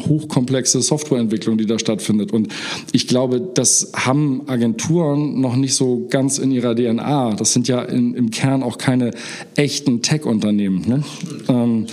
hochkomplexe 0.09 0.80
Softwareentwicklung, 0.80 1.59
die 1.59 1.66
da 1.66 1.78
stattfindet. 1.78 2.32
Und 2.32 2.49
ich 2.93 3.09
glaube, 3.09 3.41
das 3.41 3.93
haben 3.95 4.43
Agenturen 4.47 5.41
noch 5.41 5.57
nicht 5.57 5.74
so 5.74 6.07
ganz 6.11 6.39
in 6.39 6.51
ihrer 6.51 6.74
DNA. 6.74 7.35
Das 7.35 7.53
sind 7.53 7.68
ja 7.68 7.82
in, 7.82 8.14
im 8.14 8.30
Kern 8.30 8.62
auch 8.62 8.78
keine 8.78 9.12
echten 9.57 10.03
Tech-Unternehmen. 10.03 10.85
Ne? 10.87 11.05
Ähm, 11.49 11.87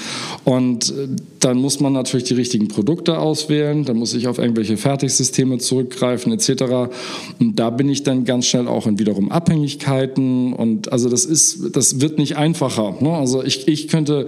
und 0.43 0.89
äh, 0.89 1.07
dann 1.39 1.57
muss 1.57 1.79
man 1.79 1.93
natürlich 1.93 2.25
die 2.25 2.35
richtigen 2.35 2.67
Produkte 2.67 3.19
auswählen, 3.19 3.83
dann 3.83 3.97
muss 3.97 4.13
ich 4.13 4.27
auf 4.27 4.37
irgendwelche 4.37 4.77
Fertigsysteme 4.77 5.57
zurückgreifen 5.57 6.31
etc. 6.31 6.91
Und 7.39 7.55
da 7.55 7.69
bin 7.71 7.89
ich 7.89 8.03
dann 8.03 8.25
ganz 8.25 8.45
schnell 8.45 8.67
auch 8.67 8.85
in 8.85 8.99
wiederum 8.99 9.31
Abhängigkeiten 9.31 10.53
und 10.53 10.91
also 10.91 11.09
das 11.09 11.25
ist, 11.25 11.75
das 11.75 11.99
wird 11.99 12.19
nicht 12.19 12.37
einfacher. 12.37 12.95
Ne? 12.99 13.11
Also 13.11 13.43
ich, 13.43 13.67
ich 13.67 13.87
könnte 13.87 14.27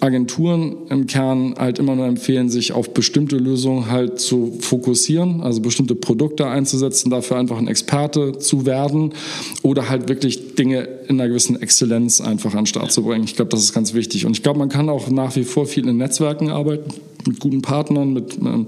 Agenturen 0.00 0.76
im 0.88 1.06
Kern 1.06 1.54
halt 1.58 1.78
immer 1.78 1.96
nur 1.96 2.06
empfehlen, 2.06 2.48
sich 2.48 2.72
auf 2.72 2.94
bestimmte 2.94 3.36
Lösungen 3.36 3.90
halt 3.90 4.20
zu 4.20 4.56
fokussieren, 4.60 5.40
also 5.40 5.60
bestimmte 5.60 5.94
Produkte 6.02 6.46
einzusetzen, 6.46 7.10
dafür 7.10 7.38
einfach 7.38 7.56
ein 7.56 7.68
Experte 7.68 8.36
zu 8.38 8.66
werden 8.66 9.14
oder 9.62 9.88
halt 9.88 10.10
wirklich 10.10 10.54
Dinge 10.56 10.82
in 11.08 11.18
einer 11.18 11.28
gewissen 11.28 11.60
Exzellenz 11.62 12.20
einfach 12.20 12.52
an 12.52 12.60
den 12.60 12.66
Start 12.66 12.92
zu 12.92 13.02
bringen. 13.02 13.24
Ich 13.24 13.36
glaube, 13.36 13.50
das 13.50 13.60
ist 13.60 13.72
ganz 13.72 13.94
wichtig. 13.94 14.26
Und 14.26 14.32
ich 14.32 14.42
glaube, 14.42 14.58
man 14.58 14.68
kann 14.68 14.90
auch 14.90 15.08
nach 15.08 15.34
wie 15.36 15.44
vor 15.44 15.64
viel 15.64 15.88
in 15.88 15.96
Netzwerken 15.96 16.50
arbeiten, 16.50 16.92
mit 17.26 17.40
guten 17.40 17.62
Partnern, 17.62 18.12
mit 18.12 18.36
ähm, 18.38 18.66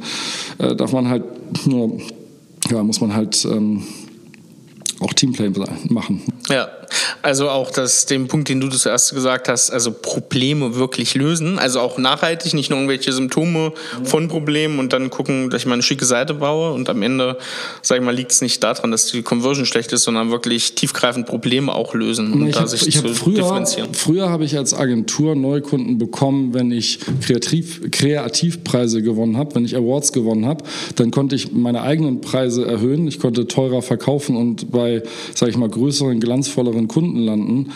äh, 0.58 0.74
darf 0.74 0.92
man 0.92 1.08
halt 1.08 1.24
nur, 1.66 2.00
ja, 2.70 2.82
muss 2.82 3.00
man 3.00 3.14
halt 3.14 3.44
ähm, 3.44 3.82
auch 5.00 5.12
Teamplay 5.12 5.50
machen. 5.88 6.22
Ja, 6.48 6.68
also 7.22 7.48
auch 7.50 7.70
das, 7.70 8.06
den 8.06 8.28
Punkt, 8.28 8.48
den 8.48 8.60
du 8.60 8.68
zuerst 8.68 9.14
gesagt 9.14 9.48
hast, 9.48 9.70
also 9.70 9.92
Probleme 9.92 10.76
wirklich 10.76 11.14
lösen, 11.14 11.58
also 11.58 11.80
auch 11.80 11.98
nachhaltig, 11.98 12.54
nicht 12.54 12.70
nur 12.70 12.78
irgendwelche 12.78 13.12
Symptome 13.12 13.72
von 14.04 14.28
Problemen 14.28 14.78
und 14.78 14.92
dann 14.92 15.10
gucken, 15.10 15.50
dass 15.50 15.62
ich 15.62 15.66
mal 15.66 15.74
eine 15.74 15.82
schicke 15.82 16.04
Seite 16.04 16.34
baue 16.34 16.72
und 16.72 16.88
am 16.88 17.02
Ende, 17.02 17.38
sag 17.82 17.98
ich 17.98 18.04
mal, 18.04 18.14
liegt 18.14 18.32
es 18.32 18.42
nicht 18.42 18.62
daran, 18.62 18.90
dass 18.90 19.06
die 19.06 19.22
Conversion 19.22 19.66
schlecht 19.66 19.92
ist, 19.92 20.02
sondern 20.02 20.30
wirklich 20.30 20.74
tiefgreifend 20.74 21.26
Probleme 21.26 21.74
auch 21.74 21.94
lösen 21.94 22.32
und 22.32 22.46
ich 22.46 22.54
da 22.54 22.62
hab, 22.62 22.68
sich 22.68 22.86
ich 22.86 22.96
zu 22.96 23.04
hab 23.04 23.10
früher, 23.10 23.36
differenzieren. 23.36 23.94
Früher 23.94 24.28
habe 24.28 24.44
ich 24.44 24.56
als 24.56 24.74
Agentur 24.74 25.34
Neukunden 25.34 25.98
bekommen, 25.98 26.54
wenn 26.54 26.70
ich 26.70 27.00
Kreativ, 27.20 27.90
Kreativpreise 27.90 29.02
gewonnen 29.02 29.36
habe, 29.36 29.54
wenn 29.54 29.64
ich 29.64 29.76
Awards 29.76 30.12
gewonnen 30.12 30.46
habe, 30.46 30.64
dann 30.96 31.10
konnte 31.10 31.36
ich 31.36 31.52
meine 31.52 31.82
eigenen 31.82 32.20
Preise 32.20 32.66
erhöhen, 32.66 33.06
ich 33.06 33.18
konnte 33.18 33.46
teurer 33.46 33.82
verkaufen 33.82 34.36
und 34.36 34.70
bei, 34.70 35.02
sage 35.34 35.50
ich 35.50 35.56
mal, 35.56 35.68
größeren, 35.68 36.20
glanzvolleren 36.20 36.83
Kunden 36.88 37.18
landen. 37.18 37.70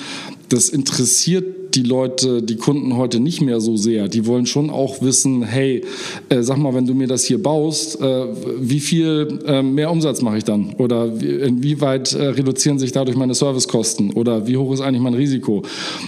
Das 0.48 0.68
interessiert 0.68 1.58
die 1.74 1.82
Leute, 1.82 2.42
die 2.42 2.56
Kunden 2.56 2.96
heute 2.96 3.20
nicht 3.20 3.40
mehr 3.40 3.60
so 3.60 3.76
sehr. 3.76 4.08
Die 4.08 4.26
wollen 4.26 4.46
schon 4.46 4.70
auch 4.70 5.02
wissen, 5.02 5.42
hey, 5.42 5.84
äh, 6.28 6.42
sag 6.42 6.58
mal, 6.58 6.74
wenn 6.74 6.86
du 6.86 6.94
mir 6.94 7.06
das 7.06 7.24
hier 7.24 7.42
baust, 7.42 8.00
äh, 8.00 8.26
wie 8.58 8.80
viel 8.80 9.40
äh, 9.46 9.62
mehr 9.62 9.90
Umsatz 9.90 10.22
mache 10.22 10.38
ich 10.38 10.44
dann? 10.44 10.74
Oder 10.78 11.20
wie, 11.20 11.26
inwieweit 11.26 12.12
äh, 12.14 12.28
reduzieren 12.28 12.78
sich 12.78 12.92
dadurch 12.92 13.16
meine 13.16 13.34
Servicekosten? 13.34 14.12
Oder 14.12 14.46
wie 14.46 14.56
hoch 14.56 14.72
ist 14.72 14.80
eigentlich 14.80 15.02
mein 15.02 15.14
Risiko? 15.14 15.62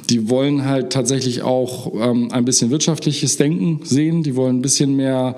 Die 0.09 0.31
wollen 0.31 0.65
halt 0.65 0.91
tatsächlich 0.91 1.43
auch 1.43 1.93
ähm, 1.95 2.31
ein 2.31 2.45
bisschen 2.45 2.71
wirtschaftliches 2.71 3.37
Denken 3.37 3.81
sehen. 3.85 4.23
Die 4.23 4.37
wollen 4.37 4.59
ein 4.59 4.63
bisschen 4.63 4.97
mehr 4.97 5.37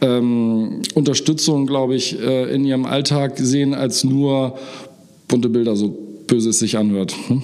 ähm, 0.00 0.82
Unterstützung, 0.94 1.66
glaube 1.66 1.94
ich, 1.94 2.20
äh, 2.20 2.54
in 2.54 2.64
ihrem 2.64 2.84
Alltag 2.84 3.38
sehen, 3.38 3.74
als 3.74 4.04
nur 4.04 4.58
bunte 5.28 5.48
Bilder, 5.48 5.76
so 5.76 6.01
böse 6.32 6.48
es 6.48 6.60
sich 6.60 6.78
anhört. 6.78 7.14
Hm? 7.28 7.42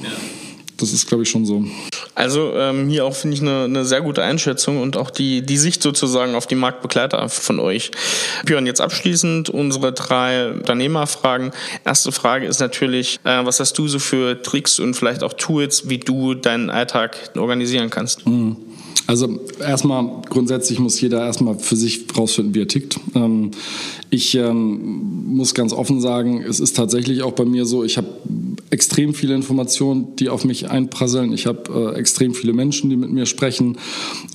Das 0.79 0.93
ist, 0.93 1.09
glaube 1.09 1.25
ich, 1.25 1.29
schon 1.29 1.45
so. 1.45 1.63
Also 2.15 2.55
ähm, 2.55 2.89
hier 2.89 3.05
auch 3.05 3.15
finde 3.15 3.37
ich 3.37 3.43
eine, 3.43 3.65
eine 3.65 3.85
sehr 3.85 4.01
gute 4.01 4.23
Einschätzung 4.23 4.81
und 4.81 4.97
auch 4.97 5.11
die, 5.11 5.43
die 5.43 5.59
Sicht 5.59 5.83
sozusagen 5.83 6.35
auf 6.35 6.47
die 6.47 6.55
Marktbegleiter 6.55 7.29
von 7.29 7.61
euch. 7.61 7.91
Björn, 8.47 8.67
jetzt 8.67 8.81
abschließend 8.81 9.51
unsere 9.51 9.93
drei 9.93 10.53
Unternehmerfragen. 10.53 11.51
Erste 11.85 12.13
Frage 12.13 12.47
ist 12.47 12.61
natürlich, 12.61 13.21
äh, 13.25 13.45
was 13.45 13.61
hast 13.61 13.77
du 13.77 13.89
so 13.89 13.99
für 13.99 14.41
Tricks 14.41 14.79
und 14.79 14.95
vielleicht 14.95 15.23
auch 15.23 15.35
Tools, 15.35 15.91
wie 15.91 15.99
du 15.99 16.35
deinen 16.35 16.71
Alltag 16.71 17.31
organisieren 17.37 17.91
kannst? 17.91 18.27
Mhm. 18.27 18.57
Also 19.07 19.41
erstmal 19.61 20.23
grundsätzlich 20.29 20.79
muss 20.79 21.01
jeder 21.01 21.25
erstmal 21.25 21.59
für 21.59 21.77
sich 21.77 22.05
rausfinden, 22.17 22.55
wie 22.55 22.61
er 22.61 22.69
tickt. 22.69 23.01
Ähm, 23.15 23.53
ich 24.11 24.35
ähm, 24.35 25.25
muss 25.27 25.55
ganz 25.55 25.73
offen 25.73 26.01
sagen, 26.01 26.43
es 26.43 26.61
ist 26.61 26.77
tatsächlich 26.77 27.23
auch 27.23 27.33
bei 27.33 27.45
mir 27.47 27.65
so, 27.65 27.85
ich 27.85 27.97
habe 27.97 28.09
extrem 28.71 29.15
viele 29.15 29.35
Informationen, 29.35 30.17
die 30.17 30.29
auf 30.29 30.45
mich 30.45 30.71
einprasseln. 30.71 31.33
Ich 31.33 31.47
habe 31.47 31.95
äh, 31.95 31.99
extrem 31.99 32.35
viele 32.35 32.53
Menschen, 32.53 32.91
die 32.91 32.97
mit 32.97 33.11
mir 33.11 33.27
sprechen. 33.27 33.79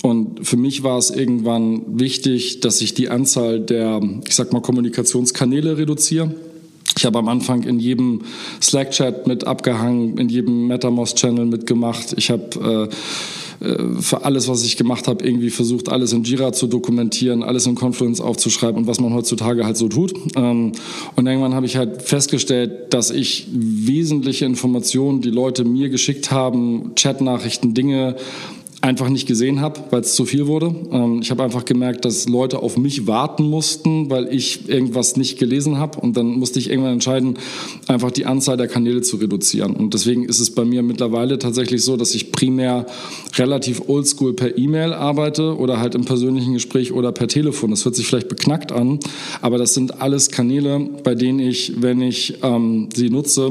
Und 0.01 0.45
für 0.45 0.57
mich 0.57 0.83
war 0.83 0.97
es 0.97 1.11
irgendwann 1.11 1.99
wichtig, 1.99 2.61
dass 2.61 2.81
ich 2.81 2.93
die 2.93 3.09
Anzahl 3.09 3.59
der, 3.59 4.01
ich 4.27 4.35
sag 4.35 4.53
mal, 4.53 4.61
Kommunikationskanäle 4.61 5.77
reduziere. 5.77 6.33
Ich 6.97 7.05
habe 7.05 7.19
am 7.19 7.27
Anfang 7.27 7.63
in 7.63 7.79
jedem 7.79 8.21
Slack-Chat 8.61 9.27
mit 9.27 9.45
abgehangen, 9.45 10.17
in 10.17 10.29
jedem 10.29 10.67
MetaMost-Channel 10.67 11.45
mitgemacht. 11.45 12.13
Ich 12.17 12.29
habe 12.29 12.89
äh, 12.91 12.95
für 13.99 14.25
alles, 14.25 14.47
was 14.47 14.63
ich 14.65 14.75
gemacht 14.75 15.07
habe, 15.07 15.25
irgendwie 15.25 15.49
versucht, 15.49 15.89
alles 15.89 16.11
in 16.11 16.23
Jira 16.23 16.51
zu 16.51 16.67
dokumentieren, 16.67 17.43
alles 17.43 17.65
in 17.65 17.75
Confluence 17.75 18.19
aufzuschreiben 18.19 18.81
und 18.81 18.87
was 18.87 18.99
man 18.99 19.13
heutzutage 19.13 19.65
halt 19.65 19.77
so 19.77 19.87
tut. 19.87 20.13
Ähm, 20.35 20.73
und 21.15 21.27
irgendwann 21.27 21.53
habe 21.53 21.65
ich 21.65 21.77
halt 21.77 22.01
festgestellt, 22.01 22.93
dass 22.93 23.09
ich 23.09 23.47
wesentliche 23.51 24.45
Informationen, 24.45 25.21
die 25.21 25.29
Leute 25.29 25.63
mir 25.63 25.89
geschickt 25.89 26.31
haben, 26.31 26.93
Chatnachrichten, 26.95 27.73
Dinge, 27.73 28.17
einfach 28.83 29.07
nicht 29.07 29.27
gesehen 29.27 29.61
habe, 29.61 29.79
weil 29.91 30.01
es 30.01 30.13
zu 30.13 30.25
viel 30.25 30.45
wurde. 30.45 30.75
Ähm, 30.91 31.19
ich 31.21 31.31
habe 31.31 31.41
einfach 31.41 31.63
gemerkt, 31.63 32.03
dass 32.03 32.27
Leute 32.27 32.59
auf 32.59 32.77
mich 32.77 33.07
warten 33.07 33.43
mussten, 33.49 34.09
weil 34.09 34.27
ich 34.27 34.67
irgendwas 34.67 35.15
nicht 35.15 35.39
gelesen 35.39 35.77
habe. 35.77 36.01
Und 36.01 36.17
dann 36.17 36.27
musste 36.27 36.59
ich 36.59 36.69
irgendwann 36.69 36.93
entscheiden, 36.93 37.37
einfach 37.87 38.11
die 38.11 38.25
Anzahl 38.25 38.57
der 38.57 38.67
Kanäle 38.67 39.01
zu 39.01 39.15
reduzieren. 39.15 39.73
Und 39.73 39.93
deswegen 39.93 40.25
ist 40.25 40.41
es 40.41 40.51
bei 40.51 40.65
mir 40.65 40.83
mittlerweile 40.83 41.39
tatsächlich 41.39 41.81
so, 41.81 41.95
dass 41.95 42.13
ich 42.13 42.33
primär 42.33 42.85
relativ 43.35 43.83
oldschool 43.87 44.33
per 44.33 44.57
E-Mail 44.57 44.91
arbeite 44.91 45.57
oder 45.57 45.79
halt 45.79 45.95
im 45.95 46.03
persönlichen 46.03 46.51
Gespräch 46.51 46.91
oder 46.91 47.13
per 47.13 47.29
Telefon. 47.29 47.71
Das 47.71 47.85
hört 47.85 47.95
sich 47.95 48.05
vielleicht 48.05 48.27
beknackt 48.27 48.73
an, 48.73 48.99
aber 49.41 49.57
das 49.57 49.73
sind 49.73 50.01
alles 50.01 50.29
Kanäle, 50.29 50.81
bei 51.05 51.15
denen 51.15 51.39
ich, 51.39 51.81
wenn 51.81 52.01
ich 52.01 52.39
ähm, 52.43 52.89
sie 52.93 53.09
nutze, 53.09 53.49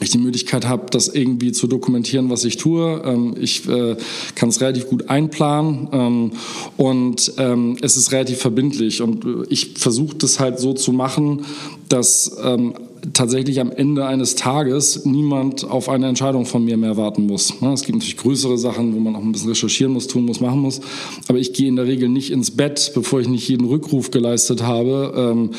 ich 0.00 0.10
die 0.10 0.18
Möglichkeit 0.18 0.66
habe, 0.66 0.86
das 0.90 1.08
irgendwie 1.08 1.52
zu 1.52 1.66
dokumentieren, 1.66 2.28
was 2.30 2.44
ich 2.44 2.56
tue. 2.56 3.02
Ähm, 3.04 3.34
ich 3.40 3.68
äh, 3.68 3.96
kann 4.34 4.48
es 4.48 4.60
relativ 4.60 4.88
gut 4.88 5.08
einplanen 5.08 5.88
ähm, 5.92 6.32
und 6.76 7.32
ähm, 7.38 7.76
es 7.80 7.96
ist 7.96 8.12
relativ 8.12 8.38
verbindlich. 8.38 9.00
Und 9.00 9.24
äh, 9.24 9.46
ich 9.48 9.74
versuche 9.78 10.16
das 10.16 10.38
halt 10.40 10.58
so 10.58 10.74
zu 10.74 10.92
machen, 10.92 11.46
dass 11.88 12.36
tatsächlich 13.12 13.60
am 13.60 13.70
Ende 13.70 14.06
eines 14.06 14.34
Tages 14.34 15.04
niemand 15.04 15.68
auf 15.68 15.88
eine 15.88 16.08
Entscheidung 16.08 16.46
von 16.46 16.64
mir 16.64 16.76
mehr 16.76 16.96
warten 16.96 17.26
muss. 17.26 17.54
Es 17.74 17.82
gibt 17.82 17.98
natürlich 17.98 18.16
größere 18.16 18.58
Sachen, 18.58 18.94
wo 18.94 19.00
man 19.00 19.16
auch 19.16 19.22
ein 19.22 19.32
bisschen 19.32 19.50
recherchieren 19.50 19.92
muss, 19.92 20.06
tun 20.06 20.24
muss, 20.24 20.40
machen 20.40 20.60
muss. 20.60 20.80
Aber 21.28 21.38
ich 21.38 21.52
gehe 21.52 21.68
in 21.68 21.76
der 21.76 21.86
Regel 21.86 22.08
nicht 22.08 22.30
ins 22.30 22.50
Bett, 22.50 22.92
bevor 22.94 23.20
ich 23.20 23.28
nicht 23.28 23.48
jeden 23.48 23.66
Rückruf 23.66 24.10
geleistet 24.10 24.62
habe 24.62 25.12
ähm, 25.16 25.50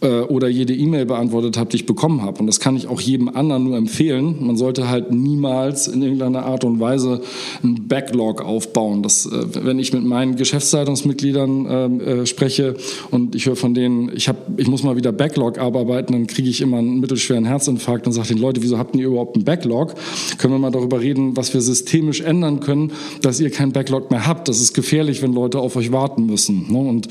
äh, 0.00 0.20
oder 0.22 0.48
jede 0.48 0.74
E-Mail 0.74 1.06
beantwortet 1.06 1.56
habe, 1.56 1.70
die 1.70 1.76
ich 1.76 1.86
bekommen 1.86 2.22
habe. 2.22 2.40
Und 2.40 2.46
das 2.46 2.60
kann 2.60 2.76
ich 2.76 2.88
auch 2.88 3.00
jedem 3.00 3.28
anderen 3.28 3.64
nur 3.64 3.76
empfehlen. 3.76 4.36
Man 4.40 4.56
sollte 4.56 4.88
halt 4.88 5.10
niemals 5.12 5.88
in 5.88 6.02
irgendeiner 6.02 6.44
Art 6.44 6.64
und 6.64 6.80
Weise 6.80 7.20
einen 7.62 7.88
Backlog 7.88 8.42
aufbauen. 8.42 9.02
Das, 9.02 9.26
äh, 9.26 9.64
wenn 9.64 9.78
ich 9.78 9.92
mit 9.92 10.04
meinen 10.04 10.36
Geschäftsleitungsmitgliedern 10.36 11.66
ähm, 11.68 12.00
äh, 12.00 12.26
spreche 12.26 12.74
und 13.10 13.34
ich 13.34 13.46
höre 13.46 13.56
von 13.56 13.74
denen, 13.74 14.10
ich, 14.14 14.28
hab, 14.28 14.36
ich 14.58 14.68
muss 14.68 14.82
mal 14.82 14.96
wieder 14.96 15.12
Backlog 15.12 15.58
abarbeiten, 15.58 16.12
dann 16.12 16.26
kriege 16.26 16.48
ich 16.48 16.60
immer 16.60 16.78
einen 16.78 16.91
mittelschweren 17.00 17.44
Herzinfarkt 17.44 18.06
und 18.06 18.12
sagt 18.12 18.30
den 18.30 18.38
Leute, 18.38 18.62
wieso 18.62 18.78
habt 18.78 18.94
ihr 18.96 19.06
überhaupt 19.06 19.36
einen 19.36 19.44
Backlog? 19.44 19.94
Können 20.38 20.54
wir 20.54 20.58
mal 20.58 20.70
darüber 20.70 21.00
reden, 21.00 21.36
was 21.36 21.52
wir 21.54 21.60
systemisch 21.60 22.20
ändern 22.20 22.60
können, 22.60 22.92
dass 23.22 23.40
ihr 23.40 23.50
keinen 23.50 23.72
Backlog 23.72 24.10
mehr 24.10 24.26
habt. 24.26 24.48
Das 24.48 24.60
ist 24.60 24.74
gefährlich, 24.74 25.22
wenn 25.22 25.32
Leute 25.32 25.58
auf 25.58 25.76
euch 25.76 25.92
warten 25.92 26.26
müssen. 26.26 26.70
Ne? 26.72 26.78
Und 26.78 27.08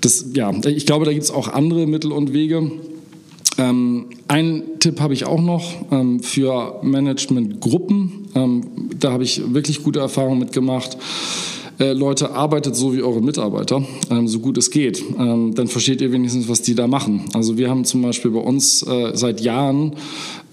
das, 0.00 0.26
ja, 0.34 0.52
ich 0.64 0.86
glaube, 0.86 1.04
da 1.04 1.12
gibt 1.12 1.24
es 1.24 1.30
auch 1.30 1.48
andere 1.48 1.86
Mittel 1.86 2.12
und 2.12 2.32
Wege. 2.32 2.70
Ähm, 3.56 4.06
ein 4.28 4.62
Tipp 4.80 5.00
habe 5.00 5.14
ich 5.14 5.26
auch 5.26 5.40
noch 5.40 5.64
ähm, 5.92 6.20
für 6.20 6.80
Managementgruppen. 6.82 8.28
Ähm, 8.34 8.62
da 8.98 9.12
habe 9.12 9.22
ich 9.22 9.54
wirklich 9.54 9.82
gute 9.82 10.00
Erfahrungen 10.00 10.40
mitgemacht 10.40 10.96
äh, 11.78 11.92
Leute, 11.92 12.30
arbeitet 12.30 12.76
so 12.76 12.94
wie 12.94 13.02
eure 13.02 13.20
Mitarbeiter, 13.20 13.82
ähm, 14.10 14.28
so 14.28 14.38
gut 14.38 14.58
es 14.58 14.70
geht. 14.70 15.02
Ähm, 15.18 15.54
dann 15.54 15.68
versteht 15.68 16.00
ihr 16.00 16.12
wenigstens, 16.12 16.48
was 16.48 16.62
die 16.62 16.74
da 16.74 16.86
machen. 16.86 17.24
Also 17.34 17.58
wir 17.58 17.68
haben 17.68 17.84
zum 17.84 18.02
Beispiel 18.02 18.30
bei 18.30 18.40
uns 18.40 18.82
äh, 18.82 19.12
seit 19.14 19.40
Jahren 19.40 19.94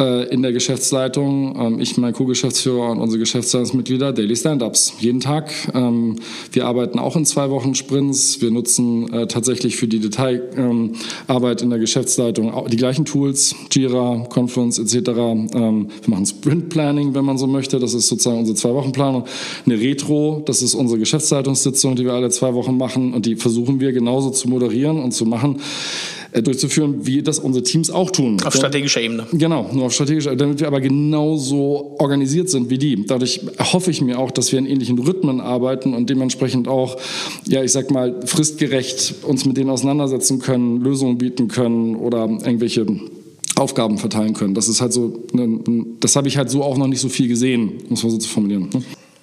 äh, 0.02 0.24
in 0.34 0.42
der 0.42 0.52
Geschäftsleitung, 0.52 1.56
ähm, 1.58 1.80
ich, 1.80 1.96
mein 1.98 2.12
Co-Geschäftsführer 2.12 2.90
und 2.92 3.00
unsere 3.00 3.20
Geschäftsleitungsmitglieder, 3.20 4.12
Daily 4.12 4.36
Stand-Ups. 4.36 4.96
Jeden 5.00 5.22
Tag. 5.22 5.54
Ähm, 5.74 6.18
wir 6.52 6.66
arbeiten 6.66 7.00
auch 7.00 7.16
in 7.16 7.26
zwei 7.26 7.50
Wochen 7.50 7.76
Sprints. 7.76 8.42
Wir 8.42 8.52
nutzen 8.52 9.12
äh, 9.14 9.28
tatsächlich 9.28 9.78
für 9.78 9.88
die 9.88 10.00
Detailarbeit 10.00 11.62
in 11.62 11.70
der 11.70 11.80
Geschäftsleitung 11.80 12.52
die 12.70 12.78
gleichen 12.78 13.06
Tools, 13.06 13.56
Jira, 13.72 14.26
Confluence 14.30 14.80
etc. 14.80 15.10
Ähm, 15.10 15.88
wir 16.02 16.10
machen 16.10 16.26
Sprint 16.26 16.70
Planning, 16.70 17.14
wenn 17.14 17.24
man 17.24 17.38
so 17.38 17.48
möchte. 17.48 17.80
Das 17.80 17.94
ist 17.94 18.10
sozusagen 18.10 18.40
unsere 18.40 18.58
Zwei-Wochen-Planung. 18.58 19.26
Eine 19.66 19.80
Retro, 19.80 20.44
das 20.46 20.62
ist 20.62 20.76
unsere 20.76 21.00
Geschäftsleitung 21.00 21.22
Geschäftsleitungssitzung, 21.22 21.96
die 21.96 22.06
wir 22.06 22.14
alle 22.14 22.30
zwei 22.30 22.54
Wochen 22.54 22.78
machen 22.78 23.14
und 23.14 23.26
die 23.26 23.36
versuchen 23.36 23.80
wir 23.80 23.92
genauso 23.92 24.32
zu 24.32 24.50
moderieren 24.50 25.00
und 25.00 25.12
zu 25.12 25.26
machen 25.26 25.62
äh, 26.32 26.42
durchzuführen, 26.42 27.06
wie 27.06 27.22
das 27.22 27.40
unsere 27.40 27.64
Teams 27.64 27.90
auch 27.90 28.12
tun. 28.12 28.38
Auf 28.46 28.56
strategischer 28.56 29.02
Ebene. 29.02 29.28
Genau, 29.34 29.70
nur 29.74 29.86
auf 29.86 29.94
strategischer 29.94 30.32
Ebene, 30.32 30.44
damit 30.44 30.60
wir 30.60 30.68
aber 30.68 30.82
genauso 30.82 31.96
organisiert 32.00 32.50
sind 32.50 32.70
wie 32.70 32.78
die. 32.78 33.06
Dadurch 33.06 33.42
hoffe 33.60 33.92
ich 33.92 34.02
mir 34.02 34.18
auch, 34.18 34.32
dass 34.32 34.52
wir 34.52 34.60
in 34.60 34.66
ähnlichen 34.66 34.98
Rhythmen 34.98 35.42
arbeiten 35.42 35.94
und 35.94 36.10
dementsprechend 36.10 36.68
auch, 36.68 36.98
ja, 37.48 37.64
ich 37.64 37.72
sag 37.72 37.92
mal, 37.92 38.20
fristgerecht 38.26 39.16
uns 39.24 39.46
mit 39.46 39.58
denen 39.58 39.70
auseinandersetzen 39.70 40.40
können, 40.40 40.82
Lösungen 40.82 41.18
bieten 41.18 41.48
können 41.48 41.96
oder 41.96 42.30
irgendwelche 42.30 42.86
Aufgaben 43.56 43.98
verteilen 43.98 44.34
können. 44.34 44.54
Das 44.54 44.68
ist 44.68 44.82
halt 44.82 44.94
so, 44.94 45.24
das 46.00 46.16
habe 46.16 46.28
ich 46.28 46.38
halt 46.38 46.50
so 46.50 46.64
auch 46.64 46.78
noch 46.78 46.88
nicht 46.88 47.02
so 47.02 47.10
viel 47.10 47.28
gesehen, 47.28 47.74
muss 47.90 48.04
man 48.04 48.12
so 48.12 48.18
zu 48.18 48.30
formulieren. 48.30 48.70
Ne? 48.74 48.82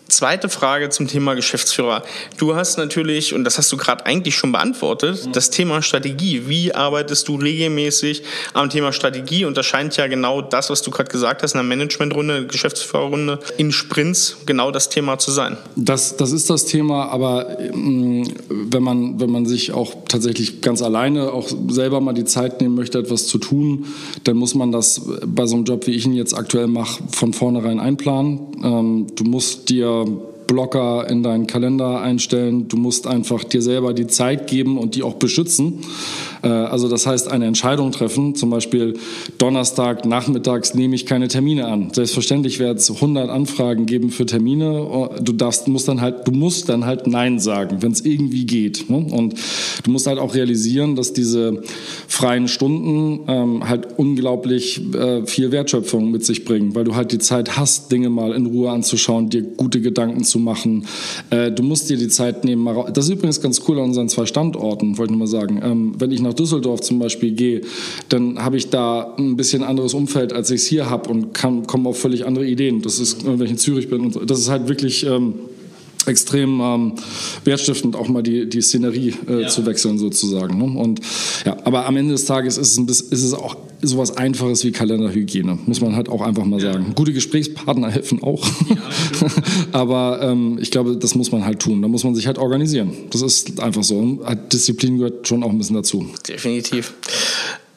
Zweite 0.09 0.49
Frage 0.49 0.89
zum 0.89 1.07
Thema 1.07 1.35
Geschäftsführer. 1.35 2.03
Du 2.39 2.55
hast 2.57 2.79
natürlich, 2.79 3.35
und 3.35 3.45
das 3.45 3.59
hast 3.59 3.71
du 3.71 3.77
gerade 3.77 4.07
eigentlich 4.07 4.35
schon 4.35 4.53
beantwortet, 4.53 5.29
das 5.35 5.51
Thema 5.51 5.83
Strategie. 5.83 6.49
Wie 6.49 6.75
arbeitest 6.75 7.29
du 7.29 7.37
regelmäßig 7.37 8.23
am 8.55 8.71
Thema 8.71 8.93
Strategie? 8.93 9.45
Und 9.45 9.59
das 9.59 9.67
scheint 9.67 9.99
ja 9.99 10.07
genau 10.07 10.41
das, 10.41 10.71
was 10.71 10.81
du 10.81 10.91
gerade 10.91 11.11
gesagt 11.11 11.43
hast, 11.43 11.53
in 11.53 11.59
der 11.59 11.65
Managementrunde, 11.65 12.47
Geschäftsführerrunde, 12.47 13.39
in 13.59 13.71
Sprints 13.71 14.39
genau 14.47 14.71
das 14.71 14.89
Thema 14.89 15.19
zu 15.19 15.31
sein. 15.31 15.59
Das, 15.77 16.17
das 16.17 16.33
ist 16.33 16.49
das 16.49 16.65
Thema, 16.65 17.11
aber 17.11 17.59
mm, 17.75 18.23
wenn 18.49 18.83
man, 18.83 19.21
wenn 19.21 19.31
man 19.31 19.45
sich 19.45 19.73
auch 19.73 19.93
tatsächlich 20.09 20.63
ganz 20.63 20.81
alleine 20.81 21.33
auch 21.33 21.51
selber 21.69 22.01
mal 22.01 22.15
die 22.15 22.25
Zeit 22.25 22.63
nehmen 22.63 22.77
möchte, 22.77 22.99
etwas 22.99 23.27
zu 23.27 23.37
tun, 23.37 23.85
dann 24.25 24.39
muss 24.39 24.55
man 24.55 24.73
das 24.73 25.03
bei 25.27 25.45
so 25.45 25.57
einem 25.57 25.67
Job, 25.67 25.87
wie 25.87 25.91
ich 25.91 26.07
ihn 26.07 26.15
jetzt 26.15 26.33
aktuell 26.33 26.67
mache, 26.67 27.03
von 27.11 27.35
vornherein 27.35 27.79
einplanen. 27.79 28.57
Ähm, 28.65 29.07
du 29.15 29.25
musst 29.25 29.69
dir 29.69 29.98
Blocker 30.49 31.07
in 31.09 31.23
deinen 31.23 31.47
Kalender 31.47 32.01
einstellen. 32.01 32.69
Du 32.69 32.77
musst 32.79 33.07
einfach 33.07 33.45
dir 33.45 33.63
selber 33.63 33.93
die 33.93 34.09
Zeit 34.09 34.49
geben 34.49 34.79
und 34.79 34.97
die 34.97 35.05
auch 35.05 35.15
beschützen. 35.15 35.81
Äh, 36.43 36.49
also 36.49 36.89
das 36.89 37.07
heißt, 37.07 37.31
eine 37.31 37.47
Entscheidung 37.47 37.93
treffen, 37.93 38.35
zum 38.35 38.51
Beispiel 38.51 38.95
Donnerstag 39.37 40.07
nachmittags 40.07 40.75
nehme 40.75 40.95
ich 40.95 41.07
keine 41.07 41.29
Termine 41.29 41.69
an. 41.69 41.91
Selbstverständlich 41.93 42.59
wird 42.59 42.79
es 42.79 42.91
100 42.91 43.29
Anfragen 43.29 43.87
geben 43.87 44.11
für 44.11 44.27
Termine. 44.27 45.11
Du 45.21 45.33
darfst, 45.33 45.69
musst 45.69 45.87
dann 45.87 46.01
halt, 46.01 46.27
du 46.27 46.33
musst 46.33 46.69
dann 46.71 46.87
halt 46.87 47.07
Nein 47.07 47.39
sagen, 47.39 47.83
wenn 47.83 47.93
es 47.93 48.01
irgendwie 48.01 48.47
geht. 48.47 48.89
Ne? 48.89 48.97
Und 48.97 49.35
du 49.85 49.91
musst 49.91 50.07
halt 50.07 50.19
auch 50.19 50.35
realisieren, 50.35 50.97
dass 50.97 51.13
diese 51.13 51.63
freien 52.19 52.49
Stunden 52.49 53.21
ähm, 53.29 53.69
halt 53.69 53.97
unglaublich 53.97 54.83
äh, 54.93 55.25
viel 55.25 55.53
Wertschöpfung 55.53 56.11
mit 56.11 56.25
sich 56.25 56.45
bringen, 56.45 56.75
weil 56.75 56.83
du 56.83 56.97
halt 56.97 57.13
die 57.13 57.21
Zeit 57.21 57.57
hast, 57.57 57.93
Dinge 57.93 58.11
mal 58.11 58.33
in 58.33 58.47
Ruhe 58.47 58.73
anzuschauen, 58.73 59.31
dir 59.31 59.43
gute 59.43 59.81
Gedanken 59.81 60.25
zu 60.25 60.41
machen. 60.41 60.85
Äh, 61.31 61.53
du 61.53 61.63
musst 61.63 61.89
dir 61.89 61.97
die 61.97 62.09
Zeit 62.09 62.45
nehmen. 62.45 62.69
Das 62.93 63.05
ist 63.05 63.13
übrigens 63.13 63.41
ganz 63.41 63.63
cool 63.69 63.79
an 63.79 63.85
unseren 63.85 64.09
zwei 64.09 64.27
Standorten, 64.27 64.99
wollte 64.99 65.13
ich 65.13 65.17
nur 65.17 65.29
mal 65.29 65.31
sagen. 65.31 65.61
Ähm, 65.63 65.95
wenn 65.97 66.11
ich 66.11 66.21
nach 66.21 66.35
Düsseldorf 66.35 66.81
zum 66.81 66.99
Beispiel 66.99 67.31
gehe, 67.31 67.61
dann 68.09 68.43
habe 68.43 68.57
ich 68.57 68.69
da 68.69 69.15
ein 69.17 69.37
bisschen 69.37 69.63
anderes 69.63 69.95
Umfeld, 69.95 70.33
als 70.33 70.51
ich 70.51 70.63
es 70.63 70.67
hier 70.67 70.91
habe 70.91 71.09
und 71.11 71.35
komme 71.35 71.89
auf 71.89 72.01
völlig 72.01 72.27
andere 72.27 72.49
Ideen. 72.49 72.83
Das 72.83 72.99
ist, 72.99 73.25
wenn 73.25 73.41
ich 73.43 73.53
in 73.53 73.59
Zürich 73.59 73.89
bin 73.89 74.01
und 74.01 74.15
so. 74.15 74.25
Das 74.25 74.41
ist 74.41 74.51
halt 74.51 74.67
wirklich 74.67 75.07
ähm, 75.07 75.35
extrem 76.07 76.61
ähm, 76.61 76.93
wertstiftend, 77.45 77.97
auch 77.97 78.09
mal 78.09 78.23
die, 78.23 78.49
die 78.49 78.61
Szenerie 78.61 79.15
äh, 79.29 79.43
ja. 79.43 79.49
zu 79.49 79.67
wechseln 79.67 79.99
sozusagen. 79.99 80.59
Ne? 80.59 80.79
Und 80.79 81.01
ja, 81.45 81.57
aber 81.65 81.87
am 81.87 81.97
Ende 81.97 82.13
des 82.13 82.25
Tages 82.25 82.57
ist 82.57 82.73
es, 82.73 82.79
ein 82.79 82.87
bisschen, 82.87 83.11
ist 83.11 83.23
es 83.23 83.35
auch 83.35 83.57
sowas 83.83 84.17
Einfaches 84.17 84.65
wie 84.65 84.73
Kalenderhygiene, 84.73 85.59
muss 85.67 85.81
man 85.81 85.95
halt 85.95 86.09
auch 86.09 86.23
einfach 86.23 86.45
mal 86.45 86.61
ja. 86.61 86.73
sagen. 86.73 86.93
Gute 86.95 87.13
Gesprächspartner 87.13 87.91
helfen 87.91 88.23
auch, 88.23 88.45
ja, 88.69 88.77
aber 89.73 90.21
ähm, 90.23 90.59
ich 90.61 90.71
glaube, 90.71 90.97
das 90.97 91.15
muss 91.15 91.31
man 91.33 91.45
halt 91.45 91.61
tun. 91.61 91.83
Da 91.83 91.89
muss 91.89 92.05
man 92.05 92.15
sich 92.15 92.27
halt 92.27 92.39
organisieren. 92.39 92.93
Das 93.11 93.23
ist 93.23 93.61
einfach 93.61 93.85
so. 93.85 93.99
Und 93.99 94.53
Disziplin 94.53 94.99
gehört 94.99 95.29
schon 95.29 95.43
auch 95.43 95.51
ein 95.51 95.59
bisschen 95.59 95.77
dazu. 95.77 96.09
Definitiv. 96.27 96.95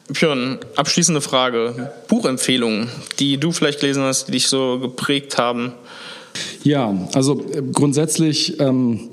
Björn, 0.08 0.58
abschließende 0.76 1.20
Frage. 1.20 1.92
Buchempfehlungen, 2.08 2.88
die 3.18 3.38
du 3.38 3.52
vielleicht 3.52 3.80
gelesen 3.80 4.02
hast, 4.02 4.28
die 4.28 4.32
dich 4.32 4.48
so 4.48 4.78
geprägt 4.78 5.38
haben. 5.38 5.72
Ja, 6.64 7.08
also 7.14 7.40
äh, 7.52 7.62
grundsätzlich 7.72 8.58
ähm, 8.60 9.10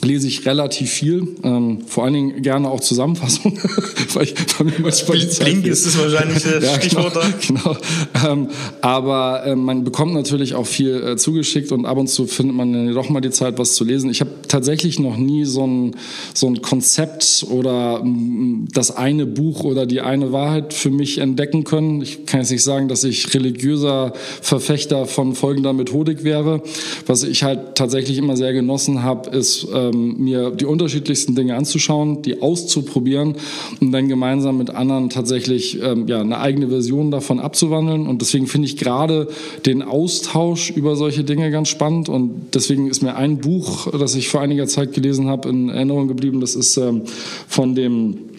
lese 0.00 0.26
ich 0.26 0.46
relativ 0.46 0.90
viel, 0.90 1.28
ähm, 1.42 1.80
vor 1.86 2.04
allen 2.04 2.14
Dingen 2.14 2.42
gerne 2.42 2.70
auch 2.70 2.80
Zusammenfassungen, 2.80 3.58
weil 4.14 4.24
ich 4.24 4.34
bei 4.34 4.64
mir 4.64 4.74
manchmal 4.80 5.18
Blink 5.18 5.66
ist 5.66 5.86
es 5.86 5.98
wahrscheinlich 5.98 6.42
das 6.42 6.62
ja, 6.64 6.74
Stichwort. 6.74 7.18
Genau, 7.46 7.76
genau. 8.12 8.32
Ähm, 8.32 8.48
aber 8.80 9.44
äh, 9.44 9.56
man 9.56 9.84
bekommt 9.84 10.14
natürlich 10.14 10.54
auch 10.54 10.66
viel 10.66 11.02
äh, 11.02 11.16
zugeschickt 11.16 11.72
und 11.72 11.86
ab 11.86 11.98
und 11.98 12.08
zu 12.08 12.26
findet 12.26 12.56
man 12.56 12.94
doch 12.94 13.08
mal 13.08 13.20
die 13.20 13.30
Zeit, 13.30 13.58
was 13.58 13.74
zu 13.74 13.84
lesen. 13.84 14.10
Ich 14.10 14.20
habe 14.20 14.30
tatsächlich 14.48 14.98
noch 14.98 15.16
nie 15.16 15.44
so 15.44 15.66
ein, 15.66 15.96
so 16.34 16.46
ein 16.46 16.62
Konzept 16.62 17.46
oder 17.48 18.00
m, 18.00 18.68
das 18.72 18.96
eine 18.96 19.26
Buch 19.26 19.64
oder 19.64 19.86
die 19.86 20.00
eine 20.00 20.32
Wahrheit 20.32 20.72
für 20.74 20.90
mich 20.90 21.18
entdecken 21.18 21.64
können. 21.64 22.02
Ich 22.02 22.26
kann 22.26 22.40
jetzt 22.40 22.50
nicht 22.50 22.62
sagen, 22.62 22.88
dass 22.88 23.04
ich 23.04 23.34
religiöser 23.34 24.12
Verfechter 24.40 25.06
von 25.06 25.34
folgender 25.34 25.72
Methodik 25.72 26.24
wäre. 26.24 26.62
Was 27.06 27.22
ich 27.22 27.42
halt 27.42 27.74
tatsächlich 27.74 28.18
immer 28.18 28.36
sehr 28.36 28.52
genossen 28.52 29.02
habe, 29.02 29.30
ist 29.30 29.64
äh, 29.64 29.81
ähm, 29.90 30.16
mir 30.18 30.50
die 30.50 30.64
unterschiedlichsten 30.64 31.34
Dinge 31.34 31.56
anzuschauen, 31.56 32.22
die 32.22 32.42
auszuprobieren 32.42 33.36
und 33.80 33.92
dann 33.92 34.08
gemeinsam 34.08 34.58
mit 34.58 34.70
anderen 34.70 35.10
tatsächlich 35.10 35.80
ähm, 35.82 36.06
ja, 36.08 36.20
eine 36.20 36.38
eigene 36.38 36.68
Version 36.68 37.10
davon 37.10 37.40
abzuwandeln. 37.40 38.06
Und 38.06 38.20
deswegen 38.20 38.46
finde 38.46 38.66
ich 38.66 38.76
gerade 38.76 39.28
den 39.66 39.82
Austausch 39.82 40.70
über 40.70 40.96
solche 40.96 41.24
Dinge 41.24 41.50
ganz 41.50 41.68
spannend. 41.68 42.08
Und 42.08 42.54
deswegen 42.54 42.88
ist 42.88 43.02
mir 43.02 43.16
ein 43.16 43.38
Buch, 43.38 43.88
das 43.98 44.14
ich 44.14 44.28
vor 44.28 44.40
einiger 44.40 44.66
Zeit 44.66 44.92
gelesen 44.92 45.28
habe, 45.28 45.48
in 45.48 45.68
Erinnerung 45.68 46.08
geblieben. 46.08 46.40
Das 46.40 46.54
ist 46.54 46.76
ähm, 46.76 47.02
von 47.48 47.74
dem 47.74 48.31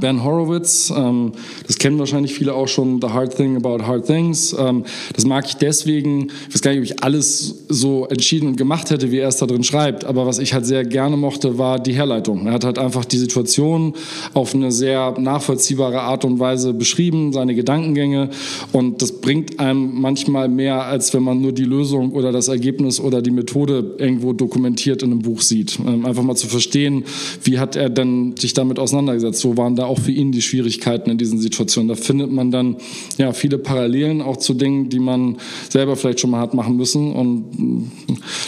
ben 0.00 0.24
Horowitz, 0.24 0.92
ähm, 0.94 1.32
das 1.66 1.78
kennen 1.78 1.98
wahrscheinlich 1.98 2.34
viele 2.34 2.54
auch 2.54 2.68
schon, 2.68 3.00
The 3.00 3.08
Hard 3.08 3.36
Thing 3.36 3.56
About 3.56 3.84
Hard 3.86 4.06
Things. 4.06 4.54
Ähm, 4.58 4.84
das 5.14 5.24
mag 5.24 5.46
ich 5.46 5.56
deswegen, 5.56 6.30
ich 6.48 6.54
weiß 6.54 6.62
gar 6.62 6.70
nicht, 6.72 6.80
ob 6.80 6.84
ich 6.84 7.02
alles 7.02 7.64
so 7.68 8.06
entschieden 8.06 8.48
und 8.48 8.56
gemacht 8.56 8.90
hätte, 8.90 9.10
wie 9.10 9.18
er 9.18 9.28
es 9.28 9.36
da 9.36 9.46
drin 9.46 9.62
schreibt, 9.62 10.04
aber 10.04 10.26
was 10.26 10.38
ich 10.38 10.54
halt 10.54 10.66
sehr 10.66 10.84
gerne 10.84 11.16
mochte, 11.16 11.58
war 11.58 11.78
die 11.78 11.92
Herleitung. 11.92 12.46
Er 12.46 12.54
hat 12.54 12.64
halt 12.64 12.78
einfach 12.78 13.04
die 13.04 13.18
Situation 13.18 13.94
auf 14.34 14.54
eine 14.54 14.72
sehr 14.72 15.14
nachvollziehbare 15.18 16.00
Art 16.00 16.24
und 16.24 16.38
Weise 16.38 16.74
beschrieben, 16.74 17.32
seine 17.32 17.54
Gedankengänge 17.54 18.30
und 18.72 19.02
das 19.02 19.12
bringt 19.20 19.60
einem 19.60 20.00
manchmal 20.00 20.48
mehr, 20.48 20.84
als 20.84 21.14
wenn 21.14 21.22
man 21.22 21.40
nur 21.40 21.52
die 21.52 21.64
Lösung 21.64 22.12
oder 22.12 22.32
das 22.32 22.48
Ergebnis 22.48 23.00
oder 23.00 23.22
die 23.22 23.30
Methode 23.30 23.94
irgendwo 23.98 24.32
dokumentiert 24.32 25.02
in 25.02 25.12
einem 25.12 25.22
Buch 25.22 25.40
sieht. 25.40 25.78
einfach 25.80 26.22
mal 26.22 26.36
zu 26.36 26.48
verstehen, 26.48 27.04
wie 27.44 27.58
hat 27.58 27.76
er 27.76 27.90
denn 27.90 28.34
sich 28.36 28.54
damit 28.54 28.78
auseinandergesetzt, 28.78 29.40
so 29.40 29.56
waren 29.68 29.76
da 29.76 29.84
auch 29.84 29.98
für 29.98 30.12
ihn 30.12 30.32
die 30.32 30.40
Schwierigkeiten 30.40 31.10
in 31.10 31.18
diesen 31.18 31.38
Situationen. 31.38 31.88
Da 31.88 31.94
findet 31.94 32.30
man 32.32 32.50
dann 32.50 32.76
ja 33.18 33.32
viele 33.32 33.58
Parallelen 33.58 34.22
auch 34.22 34.38
zu 34.38 34.54
Dingen, 34.54 34.88
die 34.88 34.98
man 34.98 35.36
selber 35.68 35.94
vielleicht 35.94 36.20
schon 36.20 36.30
mal 36.30 36.40
hat 36.40 36.54
machen 36.54 36.76
müssen. 36.76 37.12
Und 37.12 37.58
mm, 37.58 37.92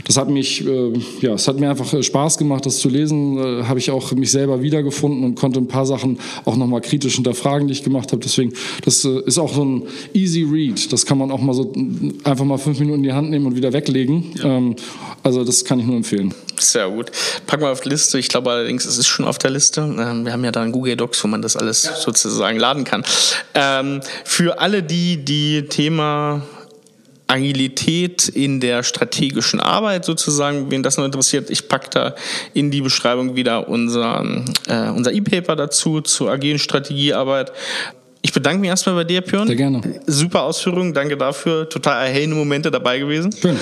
das 0.07 0.17
hat 0.17 0.31
mich, 0.31 0.67
äh, 0.67 0.93
ja, 1.21 1.35
es 1.35 1.47
hat 1.47 1.61
mir 1.61 1.69
einfach 1.69 1.93
äh, 1.93 2.03
Spaß 2.03 2.39
gemacht, 2.39 2.65
das 2.65 2.79
zu 2.79 2.89
lesen. 2.89 3.37
Äh, 3.37 3.65
habe 3.65 3.79
ich 3.79 3.91
auch 3.91 4.13
mich 4.13 4.31
selber 4.31 4.63
wiedergefunden 4.63 5.25
und 5.25 5.35
konnte 5.35 5.61
ein 5.61 5.69
paar 5.69 5.85
Sachen 5.85 6.19
auch 6.47 6.57
nochmal 6.57 6.81
kritisch 6.81 7.17
hinterfragen, 7.17 7.69
die 7.69 7.73
ich 7.73 7.85
gemacht 7.85 8.13
habe. 8.13 8.23
Deswegen, 8.23 8.55
das 8.85 9.05
äh, 9.05 9.21
ist 9.27 9.39
auch 9.39 9.53
so 9.53 9.65
ein 9.65 9.83
easy 10.15 10.43
read. 10.43 10.91
Das 10.91 11.05
kann 11.05 11.19
man 11.19 11.31
auch 11.31 11.41
mal 11.41 11.53
so 11.53 11.65
mm, 11.75 12.21
einfach 12.25 12.47
mal 12.47 12.57
fünf 12.57 12.81
Minuten 12.81 13.01
in 13.01 13.05
die 13.05 13.13
Hand 13.13 13.29
nehmen 13.31 13.45
und 13.45 13.57
wieder 13.57 13.75
weglegen. 13.75 14.33
Ja. 14.37 14.57
Ähm, 14.57 14.77
also 15.23 15.45
das 15.45 15.67
kann 15.67 15.79
ich 15.81 15.87
nur 15.87 15.97
empfehlen. 15.97 16.35
Sehr 16.59 16.89
gut. 16.91 17.11
Packen 17.47 17.63
wir 17.63 17.71
auf 17.71 17.81
die 17.81 17.89
Liste. 17.89 18.19
Ich 18.19 18.29
glaube 18.29 18.51
allerdings, 18.51 18.85
es 18.85 18.99
ist 18.99 19.07
schon 19.07 19.25
auf 19.25 19.39
der 19.39 19.51
Liste. 19.51 19.81
Ähm, 19.81 20.25
wir 20.25 20.33
haben 20.33 20.45
ja 20.45 20.53
da 20.53 20.63
ein 20.63 20.73
Google 20.73 20.97
Docs, 21.11 21.25
wo 21.25 21.29
man 21.29 21.43
das 21.43 21.57
alles 21.57 21.85
ja. 21.85 21.97
sozusagen 21.97 22.59
laden 22.59 22.85
kann. 22.85 23.05
Ähm, 23.55 24.01
für 24.25 24.61
alle 24.61 24.83
die, 24.83 25.25
die 25.25 25.67
Thema 25.67 26.43
Agilität 27.27 28.29
in 28.29 28.61
der 28.61 28.83
strategischen 28.83 29.61
Arbeit 29.61 30.05
sozusagen, 30.05 30.71
wen 30.71 30.83
das 30.83 30.97
noch 30.97 31.05
interessiert, 31.05 31.49
ich 31.49 31.69
packe 31.69 31.89
da 31.91 32.15
in 32.55 32.71
die 32.71 32.81
Beschreibung 32.81 33.37
wieder 33.37 33.69
unser, 33.69 34.25
äh, 34.67 34.89
unser 34.91 35.13
E-Paper 35.13 35.55
dazu 35.55 36.01
zur 36.01 36.31
agilen 36.31 36.59
Strategiearbeit. 36.59 37.53
Ich 38.23 38.33
bedanke 38.33 38.61
mich 38.61 38.69
erstmal 38.69 38.95
bei 38.97 39.05
dir, 39.05 39.23
Björn. 39.23 39.47
Sehr 39.47 39.57
gerne. 39.57 39.81
Super 40.07 40.43
Ausführungen, 40.43 40.93
danke 40.93 41.17
dafür. 41.17 41.69
Total 41.69 42.07
erhellende 42.07 42.37
Momente 42.37 42.71
dabei 42.71 42.99
gewesen. 42.99 43.33
Schön. 43.33 43.57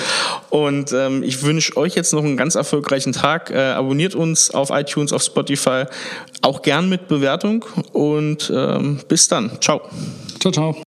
Und 0.49 0.91
ähm, 0.91 1.23
ich 1.23 1.41
wünsche 1.43 1.77
euch 1.77 1.95
jetzt 1.95 2.11
noch 2.11 2.23
einen 2.23 2.35
ganz 2.35 2.55
erfolgreichen 2.55 3.13
Tag. 3.13 3.51
Äh, 3.51 3.57
abonniert 3.57 4.15
uns 4.15 4.51
auf 4.51 4.69
iTunes, 4.71 5.13
auf 5.13 5.23
Spotify, 5.23 5.85
auch 6.41 6.61
gern 6.61 6.89
mit 6.89 7.07
Bewertung 7.07 7.65
und 7.93 8.51
ähm, 8.53 8.99
bis 9.07 9.27
dann. 9.29 9.51
Ciao. 9.61 9.81
Ciao, 10.39 10.51
ciao. 10.51 10.88